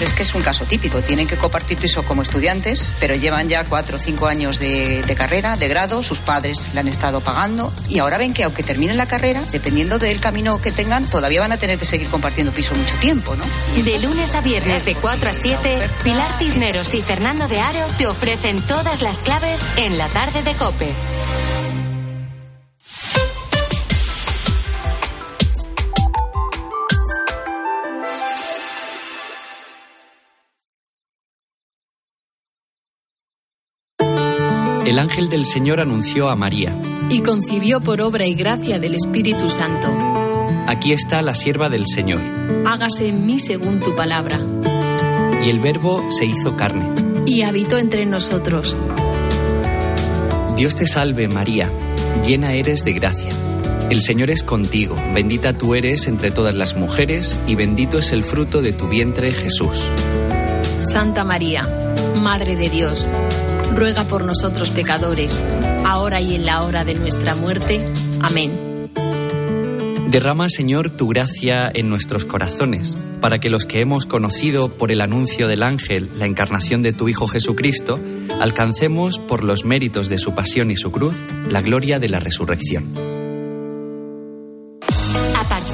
Es 0.00 0.12
que 0.12 0.22
es 0.22 0.34
un 0.34 0.42
caso 0.42 0.64
típico. 0.64 1.02
Tienen 1.02 1.28
que 1.28 1.36
compartir 1.36 1.78
piso 1.78 2.02
como 2.02 2.22
estudiantes, 2.22 2.92
pero 2.98 3.14
llevan 3.14 3.48
ya 3.48 3.64
cuatro 3.64 3.96
o 3.96 4.00
cinco 4.00 4.26
años 4.26 4.58
de, 4.58 5.02
de, 5.02 5.14
carrera, 5.14 5.56
de 5.56 5.68
grado, 5.68 6.02
sus 6.02 6.20
padres 6.20 6.70
le 6.74 6.80
han 6.80 6.88
estado 6.88 7.20
pagando 7.20 7.72
y 7.88 8.00
ahora 8.00 8.18
ven 8.18 8.34
que 8.34 8.42
aunque 8.44 8.62
terminen 8.62 8.96
la 8.96 9.06
carrera, 9.06 9.42
dependiendo 9.52 9.98
del 9.98 10.18
camino 10.18 10.60
que 10.60 10.72
tengan, 10.72 11.04
todavía 11.04 11.40
van 11.40 11.52
a 11.52 11.56
tener 11.56 11.78
que 11.78 11.84
seguir 11.84 12.08
compartiendo 12.08 12.52
piso 12.52 12.74
mucho 12.74 12.94
tiempo, 12.96 13.36
¿no? 13.36 13.44
De 13.82 13.98
lunes 14.00 14.34
a 14.34 14.40
viernes 14.40 14.84
de 14.84 14.94
4 14.94 15.30
a 15.30 15.32
7, 15.32 15.88
Pilar 16.02 16.28
Cisneros 16.38 16.92
y 16.94 17.02
Fernando 17.02 17.46
de 17.46 17.60
Aro 17.60 17.86
te 17.96 18.06
ofrecen 18.06 18.60
todas 18.62 19.02
las 19.02 19.22
claves 19.22 19.64
en 19.76 19.96
la 19.96 20.08
tarde 20.08 20.42
de 20.42 20.52
Cope. 20.54 20.92
El 34.86 34.98
ángel 34.98 35.28
del 35.28 35.46
Señor 35.46 35.80
anunció 35.80 36.28
a 36.28 36.36
María. 36.36 36.76
Y 37.08 37.20
concibió 37.20 37.80
por 37.80 38.00
obra 38.02 38.26
y 38.26 38.34
gracia 38.34 38.78
del 38.78 38.94
Espíritu 38.94 39.48
Santo. 39.48 39.88
Aquí 40.66 40.92
está 40.92 41.22
la 41.22 41.34
sierva 41.34 41.70
del 41.70 41.86
Señor. 41.86 42.20
Hágase 42.66 43.08
en 43.08 43.24
mí 43.24 43.38
según 43.38 43.80
tu 43.80 43.94
palabra. 43.94 44.40
Y 45.42 45.48
el 45.48 45.58
Verbo 45.58 46.02
se 46.10 46.26
hizo 46.26 46.56
carne. 46.56 46.86
Y 47.26 47.42
habitó 47.42 47.78
entre 47.78 48.04
nosotros. 48.04 48.76
Dios 50.56 50.76
te 50.76 50.86
salve 50.86 51.28
María, 51.28 51.70
llena 52.26 52.52
eres 52.52 52.84
de 52.84 52.92
gracia. 52.92 53.30
El 53.90 54.00
Señor 54.00 54.30
es 54.30 54.42
contigo, 54.42 54.96
bendita 55.14 55.52
tú 55.56 55.74
eres 55.74 56.06
entre 56.08 56.30
todas 56.30 56.54
las 56.54 56.76
mujeres 56.76 57.38
y 57.46 57.54
bendito 57.54 57.98
es 57.98 58.12
el 58.12 58.22
fruto 58.22 58.62
de 58.62 58.72
tu 58.72 58.88
vientre 58.88 59.30
Jesús. 59.30 59.82
Santa 60.82 61.24
María, 61.24 61.68
Madre 62.16 62.56
de 62.56 62.68
Dios 62.70 63.08
ruega 63.74 64.04
por 64.04 64.24
nosotros 64.24 64.70
pecadores, 64.70 65.42
ahora 65.84 66.20
y 66.20 66.34
en 66.36 66.46
la 66.46 66.62
hora 66.62 66.84
de 66.84 66.94
nuestra 66.94 67.34
muerte. 67.34 67.84
Amén. 68.22 68.64
Derrama, 70.10 70.48
Señor, 70.48 70.90
tu 70.90 71.08
gracia 71.08 71.70
en 71.74 71.88
nuestros 71.88 72.24
corazones, 72.24 72.96
para 73.20 73.40
que 73.40 73.50
los 73.50 73.66
que 73.66 73.80
hemos 73.80 74.06
conocido 74.06 74.68
por 74.68 74.92
el 74.92 75.00
anuncio 75.00 75.48
del 75.48 75.64
ángel 75.64 76.08
la 76.16 76.26
encarnación 76.26 76.82
de 76.82 76.92
tu 76.92 77.08
Hijo 77.08 77.26
Jesucristo, 77.26 77.98
alcancemos 78.40 79.18
por 79.18 79.42
los 79.42 79.64
méritos 79.64 80.08
de 80.08 80.18
su 80.18 80.32
pasión 80.34 80.70
y 80.70 80.76
su 80.76 80.92
cruz 80.92 81.16
la 81.50 81.62
gloria 81.62 81.98
de 81.98 82.08
la 82.08 82.20
resurrección. 82.20 83.13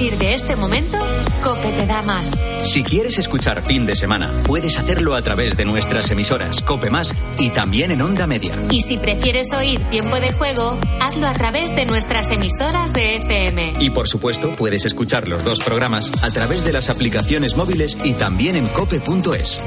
A 0.01 0.03
partir 0.03 0.18
de 0.18 0.32
este 0.32 0.57
momento, 0.57 0.96
Cope 1.44 1.68
te 1.72 1.84
da 1.84 2.01
más. 2.01 2.30
Si 2.64 2.82
quieres 2.82 3.18
escuchar 3.18 3.61
fin 3.61 3.84
de 3.84 3.94
semana, 3.94 4.30
puedes 4.46 4.78
hacerlo 4.78 5.14
a 5.14 5.20
través 5.20 5.59
de 5.59 5.66
nuestras 5.66 6.11
emisoras 6.11 6.62
Cope 6.62 6.88
Más 6.88 7.14
y 7.38 7.51
también 7.51 7.90
en 7.90 8.01
Onda 8.01 8.26
Media. 8.26 8.55
Y 8.70 8.80
si 8.80 8.96
prefieres 8.96 9.53
oír 9.53 9.86
tiempo 9.90 10.18
de 10.18 10.32
juego, 10.32 10.78
hazlo 11.03 11.26
a 11.26 11.34
través 11.34 11.76
de 11.76 11.84
nuestras 11.84 12.30
emisoras 12.30 12.94
de 12.94 13.16
FM. 13.16 13.74
Y 13.78 13.90
por 13.90 14.09
supuesto, 14.09 14.57
puedes 14.57 14.86
escuchar 14.86 15.28
los 15.28 15.44
dos 15.44 15.61
programas 15.61 16.24
a 16.24 16.30
través 16.30 16.64
de 16.64 16.72
las 16.72 16.88
aplicaciones 16.88 17.59
móviles 17.59 17.98
y 18.03 18.14
también 18.14 18.57
en 18.57 18.68
cope.es. 18.68 19.61